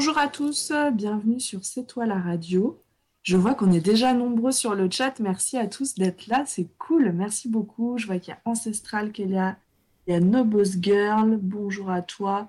[0.00, 2.82] bonjour à tous, bienvenue sur C'est toi la radio.
[3.22, 5.20] Je vois qu'on est déjà nombreux sur le chat.
[5.20, 7.12] Merci à tous d'être là, c'est cool.
[7.12, 7.98] Merci beaucoup.
[7.98, 9.58] Je vois qu'il y a Ancestral qui est là.
[10.06, 12.48] Il y a Nobos Girl, bonjour à toi.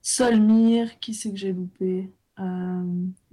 [0.00, 2.10] Solmir, qui c'est que j'ai loupé?
[2.40, 2.82] Euh,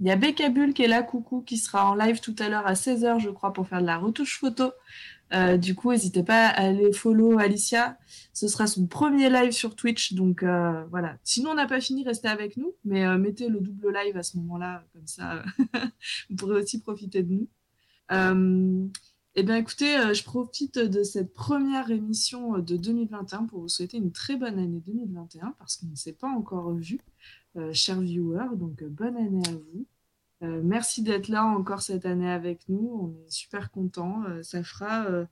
[0.00, 2.66] Il y a Bekabul qui est là, coucou, qui sera en live tout à l'heure
[2.66, 4.70] à 16h, je crois, pour faire de la retouche photo.
[5.34, 7.98] Euh, du coup, n'hésitez pas à aller follow Alicia.
[8.32, 10.12] Ce sera son premier live sur Twitch.
[10.14, 11.18] Donc euh, voilà.
[11.24, 12.74] Sinon, on n'a pas fini, restez avec nous.
[12.84, 14.84] Mais euh, mettez le double live à ce moment-là.
[14.92, 15.42] Comme ça,
[16.30, 17.48] vous pourrez aussi profiter de nous.
[19.38, 24.12] eh bien, écoutez, je profite de cette première émission de 2021 pour vous souhaiter une
[24.12, 27.00] très bonne année 2021 parce qu'on ne s'est pas encore vu,
[27.72, 28.56] chers viewers.
[28.56, 29.86] Donc, bonne année à vous.
[30.42, 33.14] Euh, merci d'être là encore cette année avec nous.
[33.18, 34.22] On est super contents.
[34.28, 35.24] Euh, ça fera euh,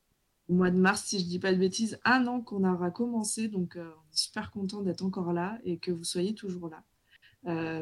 [0.48, 2.90] au mois de mars, si je ne dis pas de bêtises, un an qu'on aura
[2.90, 3.48] commencé.
[3.48, 6.82] Donc, on est super content d'être encore là et que vous soyez toujours là.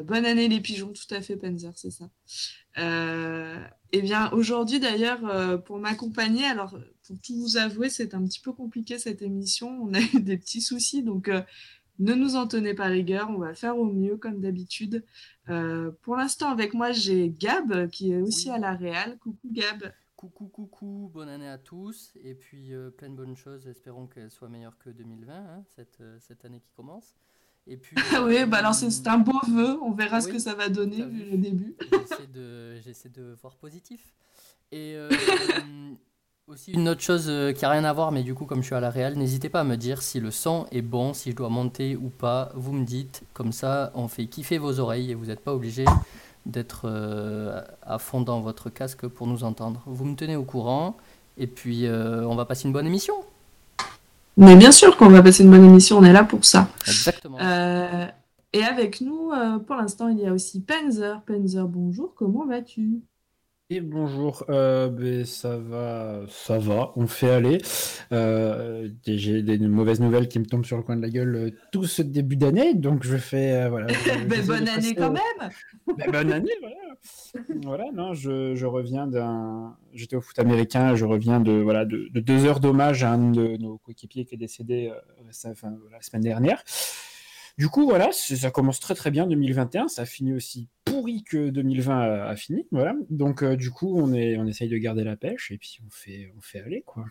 [0.03, 2.09] bonne année les pigeons, tout à fait, Panzer, c'est ça.
[3.91, 8.53] eh bien, aujourd'hui d'ailleurs, pour m'accompagner, alors pour tout vous avouer, c'est un petit peu
[8.53, 9.67] compliqué cette émission.
[9.83, 11.29] On a eu des petits soucis, donc
[11.99, 15.03] ne nous en tenez pas rigueur, on va faire au mieux comme d'habitude.
[15.49, 19.17] Euh, pour l'instant, avec moi, j'ai Gab qui est aussi à la Réal.
[19.19, 19.93] Coucou Gab.
[20.15, 22.13] Coucou, coucou, bonne année à tous.
[22.23, 23.67] Et puis euh, plein de bonnes choses.
[23.67, 27.13] Espérons qu'elle soit meilleure que 2020, hein, cette, euh, cette, année qui commence.
[27.67, 29.77] Et puis, oui, bah alors c'est un beau vœu.
[29.81, 31.75] On verra ce que ça va donner vu le début.
[32.83, 34.13] J'essaie de, de, voir positif.
[34.71, 34.95] Et
[36.49, 38.65] Aussi une autre chose euh, qui a rien à voir, mais du coup comme je
[38.65, 41.31] suis à la réal, n'hésitez pas à me dire si le son est bon, si
[41.31, 42.51] je dois monter ou pas.
[42.53, 45.85] Vous me dites, comme ça on fait kiffer vos oreilles et vous n'êtes pas obligé
[46.45, 49.83] d'être euh, à fond dans votre casque pour nous entendre.
[49.85, 50.97] Vous me tenez au courant
[51.37, 53.15] et puis euh, on va passer une bonne émission.
[54.35, 56.67] Mais bien sûr qu'on va passer une bonne émission, on est là pour ça.
[56.87, 57.39] Exactement.
[57.39, 59.31] et avec nous,
[59.65, 61.21] pour l'instant, il y a aussi Penzer.
[61.25, 63.01] Penzer, bonjour, comment vas-tu?
[63.81, 67.59] Bonjour, euh, ben, ça va, ça va, on fait aller.
[68.11, 71.49] Euh, j'ai des mauvaises nouvelles qui me tombent sur le coin de la gueule euh,
[71.71, 73.87] tout ce début d'année, donc je fais voilà.
[74.27, 75.49] Ben, bonne année quand même.
[75.97, 77.45] Ben, bonne année, voilà.
[77.63, 82.45] voilà, non, je, reviens d'un, j'étais au foot américain, je reviens de voilà de, deux
[82.45, 84.91] heures d'hommage à un de nos coéquipiers qui est décédé
[85.25, 86.63] la semaine dernière.
[87.57, 89.87] Du coup, voilà, ça commence très très bien 2021.
[89.87, 92.65] Ça a fini aussi pourri que 2020 a, fini.
[92.71, 92.95] Voilà.
[93.09, 95.89] Donc, euh, du coup, on, est, on essaye de garder la pêche et puis on
[95.91, 97.05] fait, on fait aller, quoi.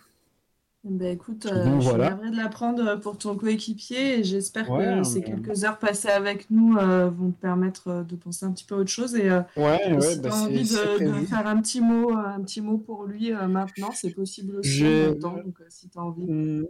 [0.85, 5.63] Ben écoute, euh, je suis de l'apprendre pour ton coéquipier et j'espère que ces quelques
[5.63, 8.89] heures passées avec nous euh, vont te permettre de penser un petit peu à autre
[8.89, 9.15] chose.
[9.15, 13.05] Et ouais, si tu as envie de, faire un petit mot, un petit mot pour
[13.05, 16.65] lui maintenant, c'est possible aussi en donc si tu as envie.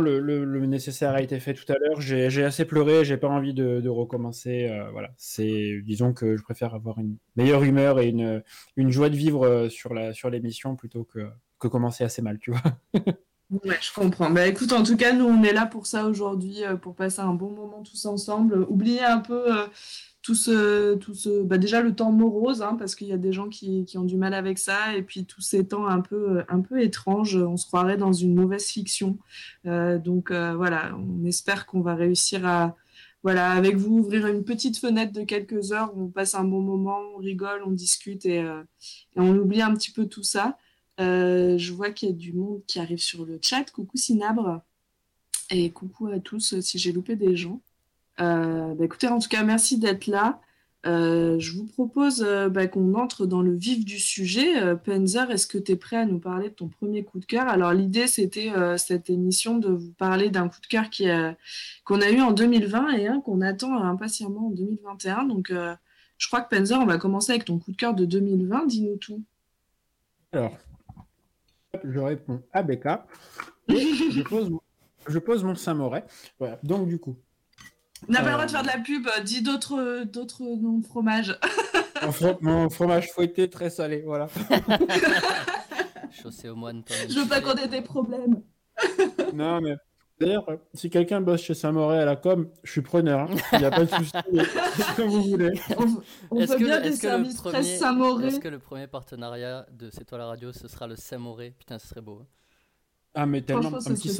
[0.00, 2.00] Le, nécessaire a été fait tout à l'heure.
[2.00, 4.68] J'ai assez pleuré, j'ai pas envie de, recommencer.
[4.68, 8.42] Euh, voilà, c'est disons que je préfère avoir une meilleure humeur et une,
[8.76, 12.38] une joie de vivre euh, sur la sur l'émission plutôt que, que commencer assez mal,
[12.38, 12.62] tu vois.
[13.50, 14.30] je comprends.
[14.30, 17.20] Bah écoute, en tout cas, nous on est là pour ça aujourd'hui, euh, pour passer
[17.20, 18.66] un bon moment tous ensemble.
[18.68, 19.44] Oubliez un peu
[20.22, 23.32] tout ce, tout ce bah déjà le temps morose, hein, parce qu'il y a des
[23.32, 26.60] gens qui, ont du mal avec ça, et puis tous ces temps un peu, un
[26.60, 29.18] peu étranges, on se croirait dans une mauvaise fiction.
[29.66, 32.76] Euh, donc euh, voilà, on espère qu'on va réussir à,
[33.24, 37.00] voilà, avec vous, ouvrir une petite fenêtre de quelques heures, on passe un bon moment,
[37.16, 38.62] on rigole, on discute, et, euh,
[39.16, 40.56] et on oublie un petit peu tout ça.
[40.98, 43.64] je vois qu'il y a du monde qui arrive sur le chat.
[43.72, 44.62] Coucou Sinabre,
[45.50, 47.60] et coucou à tous si j'ai loupé des gens.
[48.20, 50.40] Euh, bah, écoutez, en tout cas, merci d'être là.
[50.84, 54.76] Euh, je vous propose euh, bah, qu'on entre dans le vif du sujet.
[54.76, 57.48] Penzer, est-ce que tu es prêt à nous parler de ton premier coup de cœur?
[57.48, 60.84] Alors, l'idée, c'était cette émission de vous parler d'un coup de cœur
[61.84, 65.24] qu'on a eu en 2020 et qu'on attend impatiemment en 2021.
[65.24, 65.52] Donc,
[66.18, 68.66] je crois que Penzer, on va commencer avec ton coup de cœur de 2020.
[68.66, 69.22] Dis-nous tout.
[70.32, 70.56] Alors,
[71.84, 73.06] je réponds à Becca.
[73.68, 74.50] je, pose,
[75.08, 76.04] je mon Saint-Moret.
[76.38, 76.58] Voilà.
[76.62, 77.16] Donc, du coup,
[78.08, 80.86] on n'a pas le droit de faire de la pub, dis d'autres, d'autres noms de
[80.86, 81.38] fromage.
[82.40, 84.28] mon, fromage fouetté très salé, voilà.
[86.10, 86.82] Chaussé au moine.
[87.08, 88.42] Je veux pas qu'on ait des problèmes.
[89.34, 89.76] non, mais
[90.20, 93.20] d'ailleurs, si quelqu'un bosse chez Saint-Moré à la com, je suis preneur.
[93.20, 93.36] Hein.
[93.52, 94.12] Il n'y a pas de souci.
[94.96, 95.52] comme vous voulez.
[96.30, 98.28] On, veut bien des services très Saint-Moré.
[98.28, 101.78] Est-ce que le premier partenariat de C'est toi la radio, ce sera le Saint-Moré Putain,
[101.78, 102.20] ce serait beau.
[102.22, 102.26] Hein.
[103.14, 103.74] Ah, mais tellement.
[103.74, 104.18] Un petit,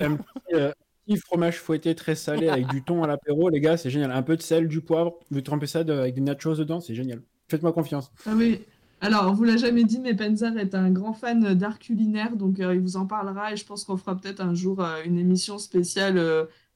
[0.00, 0.16] un,
[0.54, 0.72] euh,
[1.06, 4.10] petit fromage fouetté très salé avec du thon à l'apéro, les gars, c'est génial.
[4.12, 7.22] Un peu de sel, du poivre, vous trempez ça avec des nachos dedans, c'est génial.
[7.48, 8.10] Faites-moi confiance.
[8.26, 8.60] Ah oui.
[9.00, 12.60] Alors, on vous l'a jamais dit, mais Penzer est un grand fan d'art culinaire, donc
[12.60, 15.18] euh, il vous en parlera et je pense qu'on fera peut-être un jour euh, une
[15.18, 16.18] émission spéciale.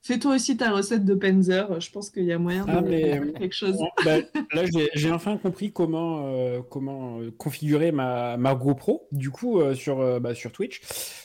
[0.02, 1.80] Fais-toi aussi ta recette de Penzer.
[1.80, 3.76] Je pense qu'il y a moyen de Ah, mais- faire quelque chose.
[4.04, 4.18] Bah,
[4.52, 4.62] là,
[4.94, 9.98] j'ai- enfin compris comment, euh, comment euh, configurer ma, ma GoPro, du coup, euh, sur,
[10.00, 10.80] euh, bah, sur Twitch.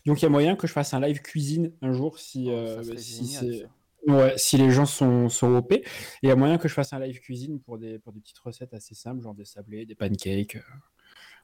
[0.07, 2.51] Donc, il y a moyen que je fasse un live cuisine un jour si, Oh,
[2.53, 3.69] euh, si, génial.
[4.07, 5.83] Ouais, si les gens sont, sont OP.
[6.23, 8.39] Il y a moyen que je fasse un live cuisine pour des, pour des petites
[8.39, 10.57] recettes assez simples, genre des sablés, des pancakes.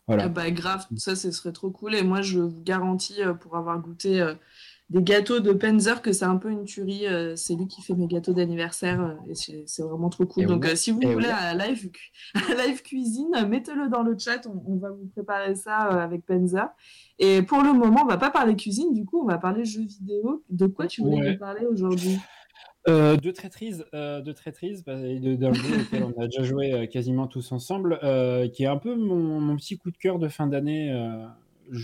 [0.08, 0.24] Voilà.
[0.24, 1.94] Ah bah grave, ça ce serait trop cool.
[1.94, 4.34] Et moi je vous garantis, pour avoir goûté euh,
[4.90, 7.08] des gâteaux de Penzer, que c'est un peu une tuerie.
[7.08, 9.36] euh, c'est lui qui fait mes gâteaux d'anniversaire euh, et
[9.66, 10.44] c'est vraiment trop cool.
[10.44, 11.34] Et Donc euh, si vous et voulez ouais.
[11.34, 11.90] un live,
[12.36, 14.48] un live cuisine, mettez-le dans le chat.
[14.48, 16.68] On, on va vous préparer ça euh, avec Penzer.
[17.20, 19.82] Et pour le moment, on va pas parler cuisine, du coup on va parler jeux
[19.84, 20.44] vidéo.
[20.50, 21.32] De quoi tu voulais Ouais.
[21.34, 22.18] nous parler aujourd'hui?
[22.88, 26.44] Euh, de traîtrise, euh, de traîtrise, bah, et de- d'un jeu auquel on a déjà
[26.44, 29.98] joué euh, quasiment tous ensemble, euh, qui est un peu mon, mon petit coup de
[29.98, 30.90] cœur de fin d'année.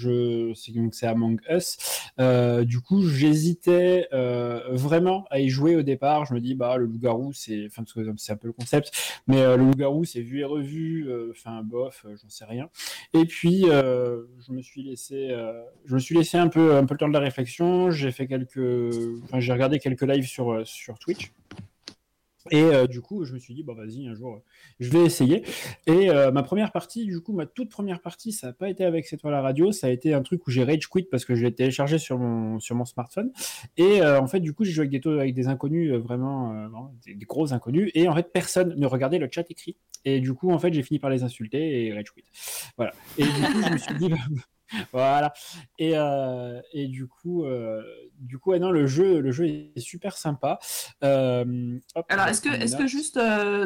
[0.06, 1.78] Euh, donc c'est Among Us.
[2.20, 6.26] Euh, du coup, j'hésitais euh, vraiment à y jouer au départ.
[6.26, 8.92] Je me dis, bah le loup-garou, c'est, enfin que c'est un peu le concept,
[9.28, 11.08] mais euh, le loup-garou, c'est vu et revu.
[11.10, 12.70] euh, Enfin, bof, euh, j'en sais rien.
[13.14, 16.86] Et puis, euh, je me suis laissé, euh, je me suis laissé un peu, un
[16.86, 17.92] peu le temps de la réflexion.
[17.92, 18.60] J'ai fait quelques,
[19.24, 21.32] enfin, j'ai regardé quelques lives sur, euh, sur Twitch.
[22.52, 24.42] Et euh, du coup, je me suis dit, bon, vas-y, un jour,
[24.80, 25.44] je vais essayer.
[25.88, 28.84] Et euh, ma première partie, du coup, ma toute première partie, ça n'a pas été
[28.84, 31.26] avec C'est toi la radio, ça a été un truc où j'ai rage quit parce
[31.26, 33.32] que je l'ai téléchargé sur mon, sur mon smartphone.
[33.78, 37.26] Et euh, en fait, du coup, j'ai joué avec des, inconnus, vraiment, vraiment, des, des
[37.26, 37.92] gros inconnus.
[37.94, 39.78] Et en fait, personne ne regardait le chat écrit.
[40.06, 42.24] Et du coup, en fait, j'ai fini par les insulter et rage quit.
[42.78, 42.92] Voilà.
[43.18, 44.18] Et du coup, je me suis dit, bah,
[44.92, 45.34] voilà.
[45.80, 47.82] Et, euh, et du coup, euh,
[48.20, 50.60] du coup, ouais, non, le jeu, le jeu est super sympa.
[51.04, 53.20] Euh, hop, Alors, est-ce que, est-ce que juste,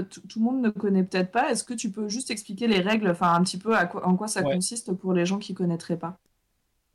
[0.10, 2.80] tout tout le monde ne connaît peut-être pas, est-ce que tu peux juste expliquer les
[2.80, 4.54] règles, enfin un petit peu à quoi, en quoi ça Ouais.
[4.54, 6.20] consiste pour les gens qui connaîtraient pas?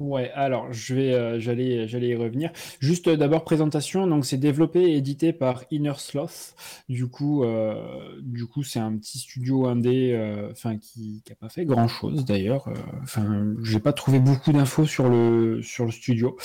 [0.02, 2.50] Ouais, alors je vais, euh, j'allais, j'allais y revenir.
[2.81, 4.06] Juste euh, d'abord présentation.
[4.06, 6.54] Donc c'est développé et édité par Inner Sloth.
[6.88, 7.75] Du coup, euh,
[8.20, 11.87] du coup c'est un petit studio indé, euh, enfin qui, qui a pas fait grand
[11.88, 12.69] chose d'ailleurs.
[12.69, 12.72] Euh,
[13.02, 16.37] Enfin, j'ai pas trouvé beaucoup d'infos sur le sur le studio.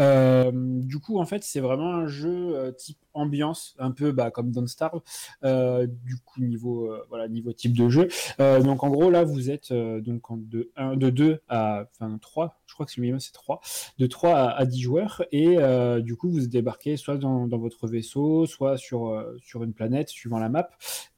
[0.00, 4.30] Euh, du coup, en fait, c'est vraiment un jeu euh, type ambiance, un peu bah,
[4.30, 5.00] comme Don't Starve.
[5.44, 8.08] Euh, du coup, niveau euh, voilà niveau type de jeu.
[8.40, 11.84] Euh, donc en gros là, vous êtes euh, donc en de 1, de 2 à
[11.92, 13.60] enfin 3, je crois que le minimum c'est 3,
[13.98, 17.58] de 3 à, à 10 joueurs et euh, du coup vous débarquez soit dans, dans
[17.58, 20.70] votre vaisseau, soit sur euh, sur une planète suivant la map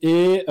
[0.02, 0.44] et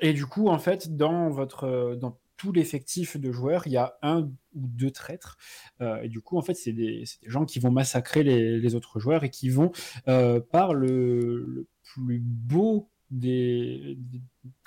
[0.00, 3.98] et du coup en fait dans votre dans tout l'effectif de joueurs, il y a
[4.00, 5.36] un ou deux traîtres.
[5.82, 9.24] Euh, et du coup, en fait, c'est des, gens qui vont massacrer les, autres joueurs
[9.24, 9.72] et qui vont,
[10.06, 14.20] euh, par le plus beau des, des-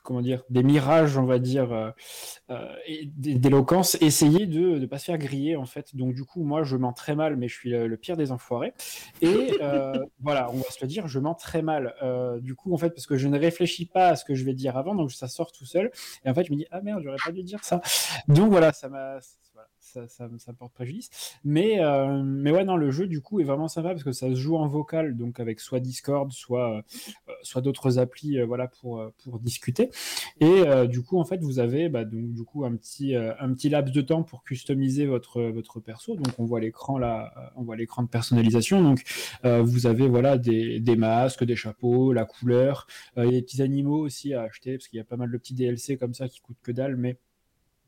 [0.03, 1.91] comment dire, des mirages, on va dire, euh,
[2.49, 2.73] euh,
[3.17, 5.95] d'éloquence, essayer de ne pas se faire griller, en fait.
[5.95, 8.31] Donc, du coup, moi, je mens très mal, mais je suis le, le pire des
[8.31, 8.73] enfoirés.
[9.21, 11.93] Et euh, voilà, on va se le dire, je mens très mal.
[12.41, 14.53] Du coup, en fait, parce que je ne réfléchis pas à ce que je vais
[14.53, 15.91] dire avant, donc ça sort tout seul.
[16.25, 17.81] Et en fait, je me dis, ah merde, j'aurais pas dû dire ça.
[18.27, 19.19] Donc voilà, ça m'a.
[19.91, 21.09] Ça, ça, ça porte préjudice.
[21.43, 24.29] Mais, euh, mais ouais, non, le jeu, du coup, est vraiment sympa parce que ça
[24.29, 28.67] se joue en vocal, donc avec soit Discord, soit, euh, soit d'autres applis euh, voilà,
[28.67, 29.89] pour, pour discuter.
[30.39, 33.69] Et du coup, en fait, vous avez bah, donc, du coup, un, petit, un petit
[33.69, 36.15] laps de temps pour customiser votre, votre perso.
[36.15, 38.81] Donc, on voit l'écran là, on voit l'écran de personnalisation.
[38.81, 39.03] Donc,
[39.43, 44.43] vous avez voilà, des, des masques, des chapeaux, la couleur, des petits animaux aussi à
[44.43, 46.71] acheter parce qu'il y a pas mal de petits DLC comme ça qui coûtent que
[46.71, 47.17] dalle, mais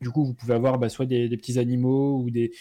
[0.01, 2.51] du coup, vous pouvez avoir bah, soit des, petits animaux ou des,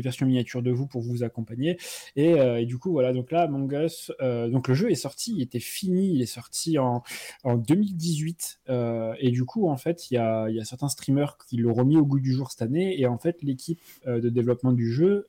[0.00, 1.78] versions miniatures de vous pour vous accompagner.
[2.16, 5.34] Et, euh, du coup, voilà, donc là, Among Us, euh, donc le jeu est sorti,
[5.36, 7.02] il était fini, il est sorti en,
[7.44, 8.60] en 2018.
[8.68, 12.06] euh, et du coup, en fait, il y a, certains streamers qui l'ont remis au
[12.06, 12.98] goût du jour cette année.
[13.00, 15.28] Et en fait, l'équipe de développement du jeu,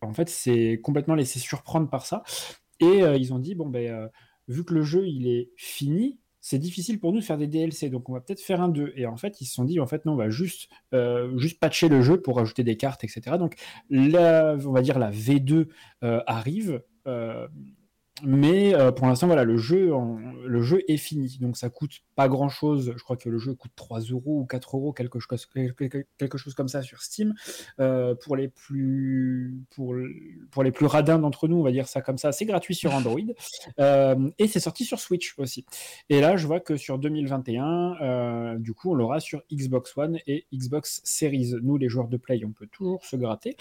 [0.00, 2.22] en fait, s'est complètement laissé surprendre par ça.
[2.80, 4.10] Et ils ont dit, bon, ben,
[4.48, 7.90] vu que le jeu, il est fini, c'est difficile pour nous de faire des DLC,
[7.90, 8.92] donc on va peut-être faire un 2.
[8.94, 11.58] Et en fait, ils se sont dit, en fait, non, on va juste, euh, juste
[11.58, 13.36] patcher le jeu pour ajouter des cartes, etc.
[13.36, 13.56] Donc,
[13.90, 15.66] la, on va dire la V2
[16.04, 16.84] euh, arrive.
[17.08, 17.48] euh,
[18.22, 21.38] mais euh, pour l'instant, voilà, le jeu, en- le jeu est fini.
[21.40, 22.94] Donc ça coûte pas grand chose.
[22.96, 26.38] Je crois que le jeu coûte 3 euros ou 4 euros, quelque chose, quelque, quelque
[26.38, 27.34] chose comme ça sur Steam.
[27.78, 29.94] Euh, pour, les plus, pour,
[30.50, 32.94] pour les plus radins d'entre nous, on va dire ça comme ça, c'est gratuit sur
[32.94, 33.16] Android.
[33.78, 35.66] Euh, et c'est sorti sur Switch aussi.
[36.08, 40.18] Et là, je vois que sur 2021, euh, du coup, on l'aura sur Xbox One
[40.26, 41.54] et Xbox Series.
[41.62, 43.56] Nous, les joueurs de Play, on peut toujours se gratter.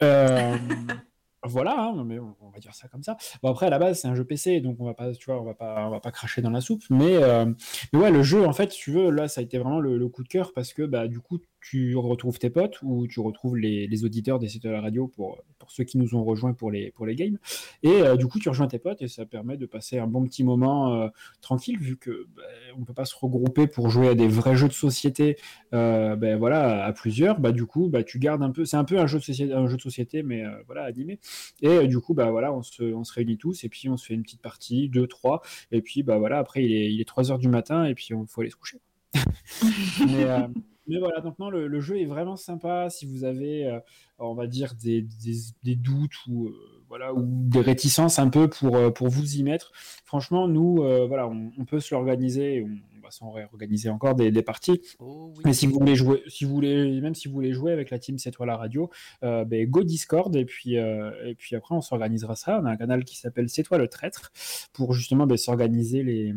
[1.44, 3.16] Voilà, hein, mais on, va dire ça comme ça.
[3.42, 5.40] Bon après à la base c'est un jeu PC, donc on va pas, tu vois,
[5.40, 6.82] on va pas, on va pas cracher dans la soupe.
[6.90, 7.46] Mais, euh,
[7.92, 10.22] mais ouais, le jeu en fait, tu veux, là ça a été vraiment le, coup
[10.22, 13.86] de cœur parce que bah du coup tu retrouves tes potes ou tu retrouves les,
[13.86, 16.70] les auditeurs des sites de la radio pour, pour ceux qui nous ont rejoints pour
[16.70, 17.38] les, pour les games.
[17.82, 20.24] Et euh, du coup tu rejoins tes potes et ça permet de passer un bon
[20.24, 21.08] petit moment euh,
[21.40, 22.42] tranquille vu que bah,
[22.78, 25.36] on peut pas se regrouper pour jouer à des vrais jeux de société.
[25.72, 27.40] ben voilà, à plusieurs.
[27.40, 29.52] Bah du coup bah tu gardes un peu, c'est un peu un jeu de société,
[29.52, 31.18] un jeu de société mais voilà animé.
[31.62, 33.96] Et euh, du coup, bah voilà, on se, on se, réunit tous et puis on
[33.96, 35.42] se fait une petite partie, deux, trois.
[35.72, 38.08] Et puis bah voilà, après il est, il est 3 heures du matin et puis
[38.10, 38.80] il faut aller se coucher.
[39.14, 40.48] mais, euh,
[40.86, 42.90] mais, voilà, donc non, le, jeu est vraiment sympa.
[42.90, 43.80] Si vous avez, euh,
[44.18, 46.50] on va dire, des, des, des doutes ou
[46.88, 49.72] voilà, ou des réticences un peu pour, pour vous y mettre.
[50.04, 50.76] Franchement, nous,
[51.08, 54.80] voilà, on, on, peut se l'organiser, on, va s'en réorganiser encore des, des parties.
[54.98, 57.90] Oh Mais si vous voulez jouer, si vous voulez, même si vous voulez jouer avec
[57.90, 58.90] la team C'est toi la radio,
[59.22, 62.58] euh, ben, go Discord et puis, euh, et puis après on s'organisera ça.
[62.60, 64.32] On a un canal qui s'appelle C'est toi le traître
[64.72, 66.34] pour justement ben, s'organiser les,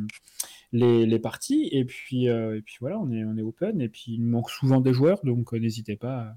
[0.71, 1.69] les, les, parties.
[1.71, 4.49] Et puis, euh, et puis voilà, on est, on est open et puis il manque
[4.49, 6.35] souvent des joueurs, donc n'hésitez pas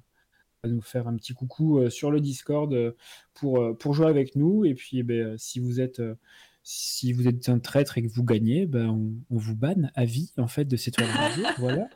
[0.62, 2.94] à nous faire un petit coucou sur le Discord
[3.32, 4.64] pour, pour jouer avec nous.
[4.66, 6.02] Et puis, ben, si vous êtes
[6.62, 10.32] si vous êtes un traître et que vous gagnez, ben on, vous banne à vie
[10.36, 11.88] en fait de cette radio, voilà.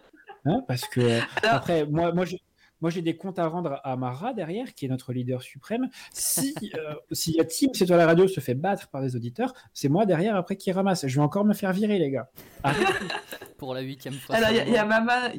[0.47, 2.41] Hein, parce que après, moi, moi, j'ai,
[2.85, 5.89] moi, j'ai des comptes à rendre à Mara derrière, qui est notre leader suprême.
[6.13, 9.89] Si euh, si la team c'est la radio se fait battre par des auditeurs, c'est
[9.89, 11.07] moi derrière après qui ramasse.
[11.07, 12.29] Je vais encore me faire virer, les gars.
[13.57, 14.37] Pour la huitième fois.
[14.37, 15.33] Alors, il y, a Mama.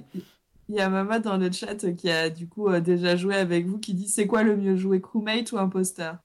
[0.70, 3.68] Il y a Mama dans le chat qui a du coup euh, déjà joué avec
[3.68, 6.18] vous qui dit c'est quoi le mieux jouer crewmate ou imposteur?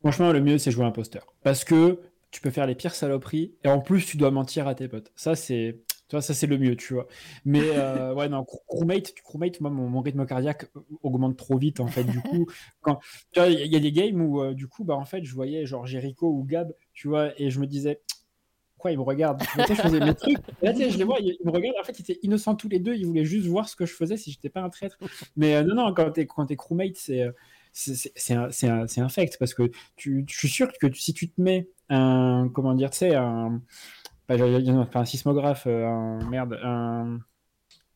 [0.00, 2.00] Franchement, le mieux c'est jouer imposteur parce que
[2.32, 5.12] tu peux faire les pires saloperies et en plus tu dois mentir à tes potes.
[5.14, 7.06] Ça c'est tu vois, ça c'est le mieux, tu vois.
[7.44, 10.70] Mais euh, ouais, non, crewmate, crewmate, moi mon, rythme cardiaque
[11.02, 12.04] augmente trop vite en fait.
[12.04, 12.46] Du coup,
[12.80, 12.98] quand
[13.32, 15.34] tu vois, il y, a des games où euh, du coup, bah en fait, je
[15.34, 18.00] voyais genre Jericho ou Gab, tu vois, et je me disais
[18.78, 19.42] quoi, ils me regardent.
[19.68, 20.38] je faisais mes trucs.
[20.62, 21.76] là, tu sais, je les vois, ils, me regardent.
[21.80, 22.94] En fait, ils étaient innocents tous les deux.
[22.94, 24.96] Ils voulaient juste voir ce que je faisais si j'étais pas un traître.
[25.36, 27.26] Mais euh, non, non, quand t'es quand es crewmate, c'est
[27.72, 31.40] c'est un, un, un, fact parce que tu, je suis sûr que si tu te
[31.40, 33.62] mets un comment dire tu sais un
[34.28, 37.18] pas, un sismographe euh, un merde un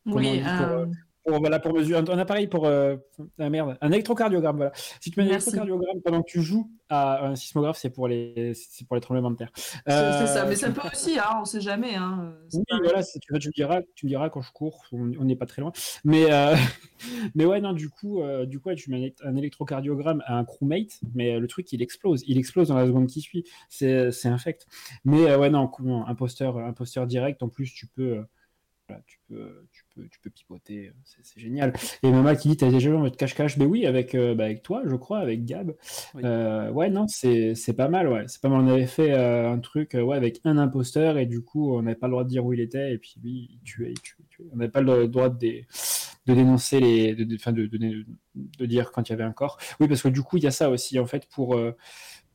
[0.05, 0.93] oui, un pour,
[1.25, 2.97] voilà, pour mesurer un, appareil pour euh,
[3.39, 4.57] ah, merde, un électrocardiogramme.
[4.57, 4.71] Voilà.
[4.99, 8.53] Si tu mets un électrocardiogramme pendant que tu joues à un sismographe, c'est pour les,
[8.53, 9.51] c'est pour les tremblements de terre.
[9.55, 11.95] C'est ça, mais ça peut aussi, hein, on sait jamais.
[11.95, 15.35] Hein, oui, voilà, tu, tu, me diras, tu me diras quand je cours, on n'est
[15.35, 15.71] pas très loin.
[16.03, 16.55] Mais, euh,
[17.35, 20.99] mais ouais, non, du coup, euh, du coup tu mets un électrocardiogramme à un crewmate,
[21.15, 22.23] mais le truc, il explose.
[22.27, 23.45] Il explose dans la seconde qui suit.
[23.69, 24.67] C'est, c'est infect.
[25.05, 25.69] Mais ouais, non,
[26.07, 28.23] imposteur, imposteur direct, en plus, tu peux
[29.07, 31.73] tu peux, peux, tu peux pipoter, c'est génial.
[32.03, 34.45] Et Mama qui dit, t'as déjà joué en mode cache-cache Mais oui, avec, euh, bah,
[34.45, 35.75] avec toi, je crois, avec Gab.
[36.15, 38.25] Euh, ouais, non, c'est pas mal, ouais.
[38.27, 38.61] C'est pas mal.
[38.61, 41.95] On avait fait euh, un truc ouais, avec un imposteur et du coup, on n'avait
[41.95, 44.45] pas le droit de dire où il était et puis lui, il tuait, il tuait,
[44.51, 47.15] On n'avait pas le droit de, de dénoncer les.
[47.15, 49.57] De, de, de, de, dire quand il y avait un corps.
[49.79, 51.57] Oui, parce que du coup, il y a ça aussi, en fait, pour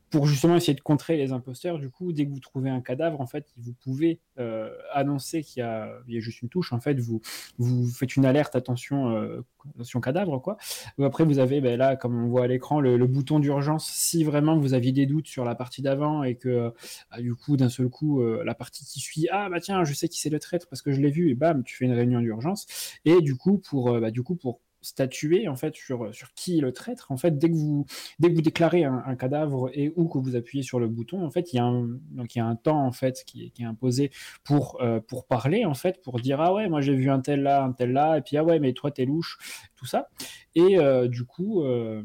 [0.09, 3.21] pour justement essayer de contrer les imposteurs, du coup, dès que vous trouvez un cadavre,
[3.21, 6.73] en fait, vous pouvez euh, annoncer qu'il y, a, juste une touche.
[6.73, 7.21] En fait, vous,
[7.57, 9.41] vous faites une alerte, attention, euh,
[9.75, 10.57] attention cadavre, quoi.
[11.01, 13.89] Après, vous avez, ben, là, comme on voit à l'écran, le, bouton d'urgence.
[13.89, 16.73] Si vraiment vous aviez des doutes sur la partie d'avant et que,
[17.11, 19.93] ah, du coup, d'un seul coup, euh, la partie qui suit, ah bah tiens, je
[19.93, 21.93] sais qui c'est le traître parce que je l'ai vu, et bam, tu fais une
[21.93, 22.67] réunion d'urgence.
[23.05, 26.61] Et du coup, pour, bah, du coup, pour statuer en fait sur, sur qui est
[26.61, 27.11] le traître.
[27.11, 27.85] En fait, dès que vous,
[28.19, 31.31] dès que vous déclarez un, cadavre et ou que vous appuyez sur le bouton, en
[31.31, 33.49] fait, il y a un, donc il y a un temps en fait qui est,
[33.49, 34.11] qui est imposé
[34.43, 37.41] pour, euh, pour parler en fait, pour dire ah ouais, moi j'ai vu un tel
[37.41, 39.37] là, un tel là, et puis ah ouais, mais toi t'es louche,
[39.75, 40.09] tout ça.
[40.55, 41.63] Et euh, du coup.
[41.63, 42.03] Euh,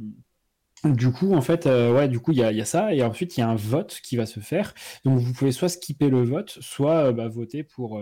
[0.85, 3.38] du coup, en fait, ouais, du coup, il y a, y a, ça, et ensuite
[3.38, 4.75] il y a un vote qui va se faire.
[5.07, 7.99] Donc, vous pouvez soit skipper le vote, soit bah, voter pour,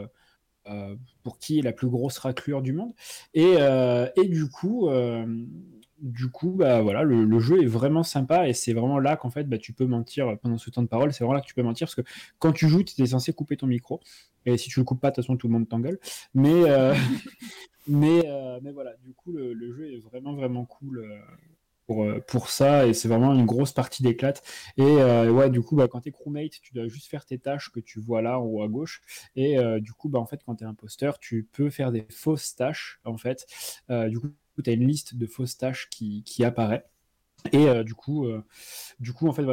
[1.23, 2.93] pour qui est la plus grosse raclure du monde.
[3.35, 5.27] Et, euh, et du coup, euh,
[5.99, 9.45] du coup, bah voilà, le, jeu est vraiment sympa et c'est vraiment là qu'en fait,
[9.45, 11.13] bah, tu peux mentir pendant ce temps de parole.
[11.13, 12.03] C'est vraiment là que tu peux mentir parce que
[12.39, 14.01] quand tu joues, tu es censé couper ton micro.
[14.45, 15.99] Et si tu le coupes pas, de toute façon, tout le monde t'engueule.
[16.35, 16.63] Mais,
[17.87, 18.23] mais,
[18.63, 21.07] mais voilà, du coup, le, jeu est vraiment, vraiment cool
[21.93, 24.43] pour, euh, pour ça et c'est vraiment une grosse partie d'éclate.
[24.77, 27.39] Et euh, ouais, du coup, bah, quand tu es crewmate, tu dois juste faire tes
[27.39, 29.01] tâches que tu vois là en haut à gauche.
[29.37, 32.07] Et euh, du coup, bah, en fait, quand tu es imposteur, tu peux faire des
[32.11, 33.47] fausses tâches en fait.
[34.09, 34.29] du coup,
[34.63, 36.85] tu as une liste de fausses tâches qui, qui apparaît.
[37.53, 38.29] Et du coup,
[39.01, 39.45] du coup, en fait,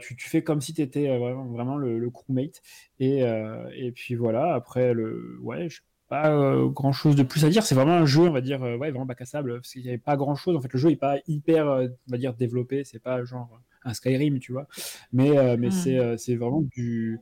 [0.00, 2.60] tu, tu fais comme si tu étais vraiment, vraiment, le, le crewmate.
[2.98, 7.48] Et, et puis voilà, après, le, ouais, je pas euh, grand chose de plus à
[7.50, 7.62] dire.
[7.64, 9.82] C'est vraiment un jeu, on va dire, euh, ouais, vraiment bac à sable, parce qu'il
[9.82, 10.56] n'y avait pas grand chose.
[10.56, 12.84] En fait, le jeu n'est pas hyper, euh, on va dire, développé.
[12.84, 14.66] C'est pas genre un Skyrim, tu vois.
[15.12, 15.70] Mais, mais Mm.
[15.70, 17.20] c'est c'est vraiment du.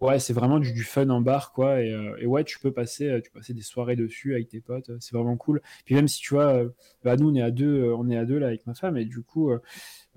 [0.00, 1.82] Ouais, c'est vraiment du, du fun en bar, quoi.
[1.82, 4.90] Et, et ouais, tu peux passer, tu peux passer des soirées dessus avec tes potes.
[5.00, 5.60] C'est vraiment cool.
[5.84, 6.62] Puis même si tu vois,
[7.04, 9.04] bah, nous, on est à deux, on est à deux là avec ma femme, et
[9.06, 9.50] du coup,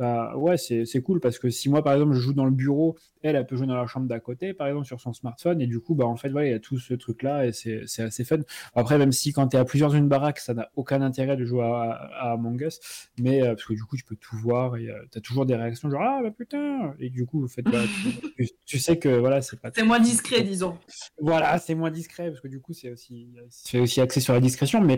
[0.02, 2.98] bah ouais, c'est cool parce que si moi, par exemple, je joue dans le bureau,
[3.22, 5.68] elle, elle peut jouer dans la chambre d'à côté, par exemple, sur son smartphone, et
[5.68, 8.24] du coup, bah en fait, voilà, il y a tout ce truc-là, et c'est assez
[8.24, 8.40] fun.
[8.74, 11.46] Après, même si quand tu es à plusieurs une baraque, ça n'a aucun intérêt de
[11.46, 12.80] jouer à, à Among Us,
[13.20, 15.56] mais euh, parce que du coup, tu peux tout voir et tu as toujours des
[15.56, 18.98] réactions genre ah bah putain, et du coup, en fait, voilà, tu, tu- tu sais
[18.98, 20.78] que voilà, c'est pas C'est moins discret, disons.
[21.20, 24.40] voilà, c'est moins discret parce que du coup, c'est aussi, c'est aussi axé sur la
[24.40, 24.82] discrétion.
[24.82, 24.98] Mais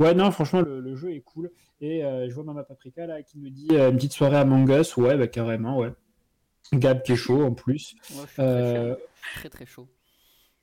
[0.00, 1.50] ouais, non, franchement, le, le jeu est cool.
[1.80, 4.40] Et euh, je vois Mama Paprika là qui nous dit euh, une petite soirée à
[4.40, 4.96] Among Us.
[4.96, 5.92] Ouais, bah carrément, ouais.
[6.72, 7.94] Gab qui est chaud en plus.
[8.02, 8.94] Je suis Euh,
[9.36, 9.88] très très chaud.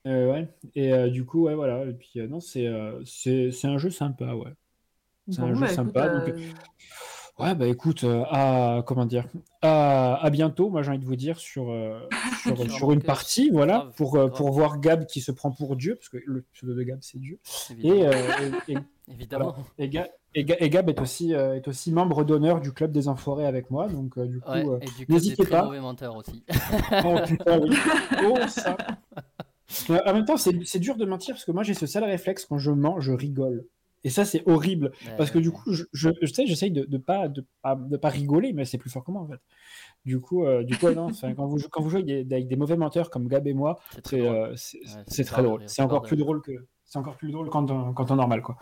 [0.06, 0.48] euh, ouais.
[0.74, 1.84] Et euh, du coup, ouais, voilà.
[1.86, 4.52] Et puis, euh, non, c'est euh, c'est c'est un jeu sympa, ouais.
[5.30, 6.08] C'est un jeu bah, écoute, sympa.
[6.08, 6.34] donc,
[7.38, 9.24] Ouais, bah écoute, euh, à, comment dire,
[9.62, 12.00] à, à bientôt, moi j'ai envie de vous dire, sur, euh,
[12.68, 14.32] sur, une partie, voilà, Grave, pour, grave.
[14.32, 17.20] pour voir Gab qui se prend pour Dieu, parce que le pseudo de Gab c'est
[17.20, 17.38] Dieu.
[17.70, 17.94] Évidemment.
[17.94, 18.78] Et, euh, et, et-
[19.12, 19.54] Évidemment.
[19.78, 19.88] et
[20.38, 23.46] et Ga- et Gab est aussi, euh, est aussi membre d'honneur du club des Enfoirés
[23.46, 25.64] avec moi, donc euh, du coup, Ouais, euh, coup, n'hésitez pas.
[25.64, 26.44] mauvais menteurs aussi.
[27.04, 27.70] oh putain, oui.
[28.24, 28.76] Oh, ça.
[29.88, 32.46] Mais en même temps, c'est dur de mentir, parce que moi j'ai ce sale réflexe,
[32.46, 33.64] quand je mens, je rigole.
[34.04, 34.92] Et ça, c'est horrible.
[35.16, 37.74] Parce que du Euh, coup, je, je, je sais, j'essaye de, de pas de, pas
[37.74, 39.40] de pas rigoler, mais c'est plus fort que moi en fait.
[40.04, 42.76] Du coup, euh, du coup, non, quand vous jou- quand vous jouez avec des, mauvais
[42.76, 44.18] menteurs comme Gab et moi, c'est très
[45.42, 45.62] drôle.
[45.62, 46.52] euh, c'est- encore plus drôle que
[46.84, 48.56] c'est encore plus drôle quand on, quand on normal quoi.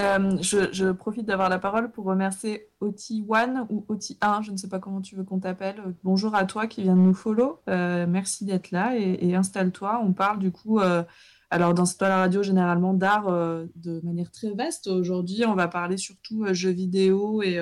[0.00, 4.78] Euh, je, profite d'avoir la parole pour remercier Oti1 ou Oti1, je ne sais pas
[4.78, 5.80] comment tu veux qu'on t'appelle.
[5.80, 7.60] Euh, Bonjour à toi qui viens de nous follow.
[7.68, 10.00] Euh, merci d'être là et, et installe-toi.
[10.02, 10.80] On parle du coup,
[11.50, 14.86] alors dans cette la radio, généralement d'art de manière très vaste.
[14.86, 17.58] Aujourd'hui, on va parler surtout jeux vidéo et,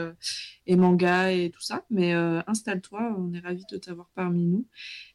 [0.76, 1.82] manga et tout ça.
[1.90, 4.66] Mais installe-toi, on est ravis de t'avoir parmi nous.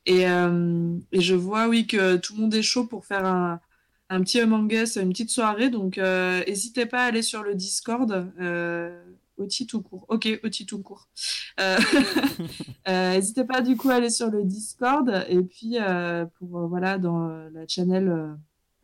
[0.06, 3.62] Et, et je vois, oui, que tout le monde est chaud pour faire un
[4.10, 5.70] un petit Among Us, une petite soirée.
[5.70, 8.32] Donc, euh, n'hésitez pas à aller sur le Discord.
[8.40, 9.04] Euh,
[9.38, 10.06] Oti tout court.
[10.08, 11.10] Ok, Oti tout court.
[11.60, 11.78] Euh,
[12.88, 15.26] euh, N'hésitez pas du coup à aller sur le Discord.
[15.30, 18.36] Et puis, euh, pour voilà, dans la channel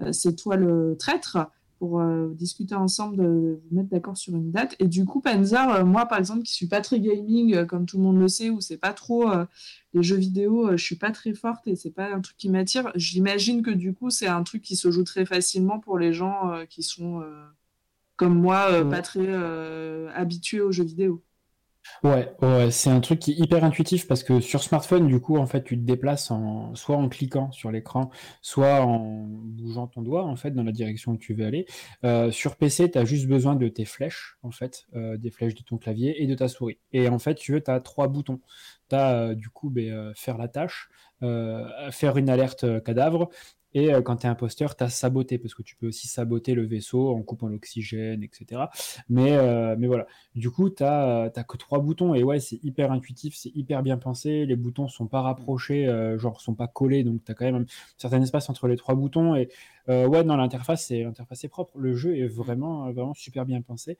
[0.01, 1.37] euh, C'est toi le traître,
[1.81, 4.75] pour euh, discuter ensemble, de vous mettre d'accord sur une date.
[4.77, 7.87] Et du coup, Panzer, euh, moi par exemple, qui suis pas très gaming, euh, comme
[7.87, 9.25] tout le monde le sait, ou c'est pas trop
[9.95, 12.91] les jeux vidéo, je suis pas très forte et c'est pas un truc qui m'attire.
[12.93, 16.51] J'imagine que du coup, c'est un truc qui se joue très facilement pour les gens
[16.69, 17.23] qui sont
[18.15, 18.89] comme moi, Ouais.
[18.91, 19.27] pas très
[20.13, 21.23] habitués aux jeux vidéo.
[22.03, 22.33] Ouais,
[22.71, 25.63] c'est un truc qui est hyper intuitif parce que sur smartphone, du coup, en fait,
[25.63, 26.31] tu te déplaces
[26.73, 28.09] soit en cliquant sur l'écran,
[28.41, 31.65] soit en bougeant ton doigt, en fait, dans la direction où tu veux aller.
[32.03, 35.55] Euh, sur PC, tu as juste besoin de tes flèches, en fait, euh, des flèches
[35.55, 36.79] de ton clavier et de ta souris.
[36.91, 38.39] Et en fait, tu veux, tu as trois boutons.
[38.89, 40.89] Tu as, du coup, ben, euh, faire la tâche,
[41.23, 43.29] euh, faire une alerte euh, cadavre,
[43.73, 46.53] et euh, quand tu es imposteur, tu as saboter, parce que tu peux aussi saboter
[46.53, 48.63] le vaisseau en coupant l'oxygène, etc.
[49.09, 50.07] Mais, euh, mais voilà.
[50.35, 53.97] Du coup, tu n'as que trois boutons et ouais, c'est hyper intuitif, c'est hyper bien
[53.97, 54.45] pensé.
[54.45, 57.55] Les boutons sont pas rapprochés, euh, genre sont pas collés, donc tu as quand même
[57.55, 57.65] un
[57.97, 59.35] certain espace entre les trois boutons.
[59.35, 59.49] Et
[59.89, 61.77] euh, ouais, non, l'interface l'interface est propre.
[61.77, 63.97] Le jeu est vraiment vraiment super bien pensé.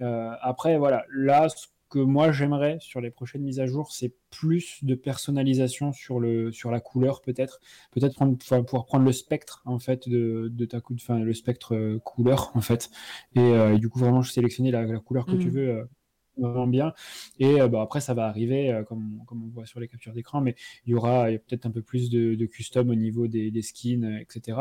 [0.00, 1.46] Euh, après, voilà, là,
[1.92, 6.52] que moi j'aimerais sur les prochaines mises à jour, c'est plus de personnalisation sur le
[6.52, 7.60] sur la couleur peut-être,
[7.92, 11.74] peut-être prendre, pouvoir prendre le spectre en fait de, de ta coup, enfin le spectre
[11.74, 12.90] euh, couleur en fait,
[13.34, 15.54] et, euh, et du coup vraiment sélectionner la, la couleur que tu Mhm.
[15.56, 15.88] veux.
[16.48, 16.92] Vraiment bien.
[17.38, 20.12] Et euh, bah, après ça va arriver euh, comme, comme on voit sur les captures
[20.12, 20.54] d'écran mais
[20.86, 24.58] il y aura peut-être un peu plus de, custom au niveau des, skins euh, etc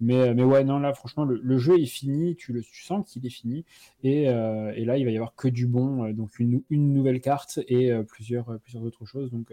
[0.00, 3.30] mais, mais ouais non là franchement le, jeu est fini tu le sens qu'il est
[3.30, 3.64] fini.
[4.02, 7.60] Et, et là il va y avoir que du bon donc une, une nouvelle carte
[7.68, 9.30] et plusieurs plusieurs autres choses.
[9.30, 9.52] Donc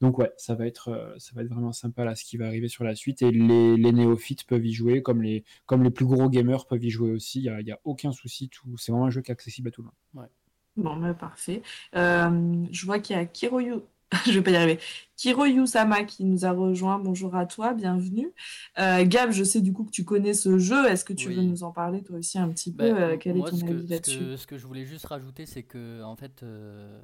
[0.00, 2.68] donc ouais ça va être ça va être vraiment sympa là ce qui va arriver
[2.68, 3.22] sur la suite.
[3.22, 6.84] Et les, les néophytes peuvent y jouer comme les comme les plus gros gamers peuvent
[6.84, 7.40] y jouer aussi.
[7.40, 9.86] Il y a, aucun souci c'est vraiment un jeu qui est accessible à tout le
[9.86, 10.28] monde
[10.76, 11.62] Bon, bah, parfait.
[11.96, 13.74] Euh, je vois qu'il y a Kiroyu,
[14.26, 14.78] je vais pas y arriver.
[15.16, 16.98] Kiroyu Sama qui nous a rejoint.
[16.98, 18.32] Bonjour à toi, bienvenue.
[18.78, 20.86] Euh, Gab, je sais du coup que tu connais ce jeu.
[20.88, 21.36] Est-ce que tu Oui.
[21.36, 23.60] veux nous en parler toi aussi un petit Bah, peu Euh, Quel moi, est ton
[23.66, 24.36] avis là-dessus?
[24.38, 27.00] ce que je voulais juste rajouter, c'est que, en fait, euh,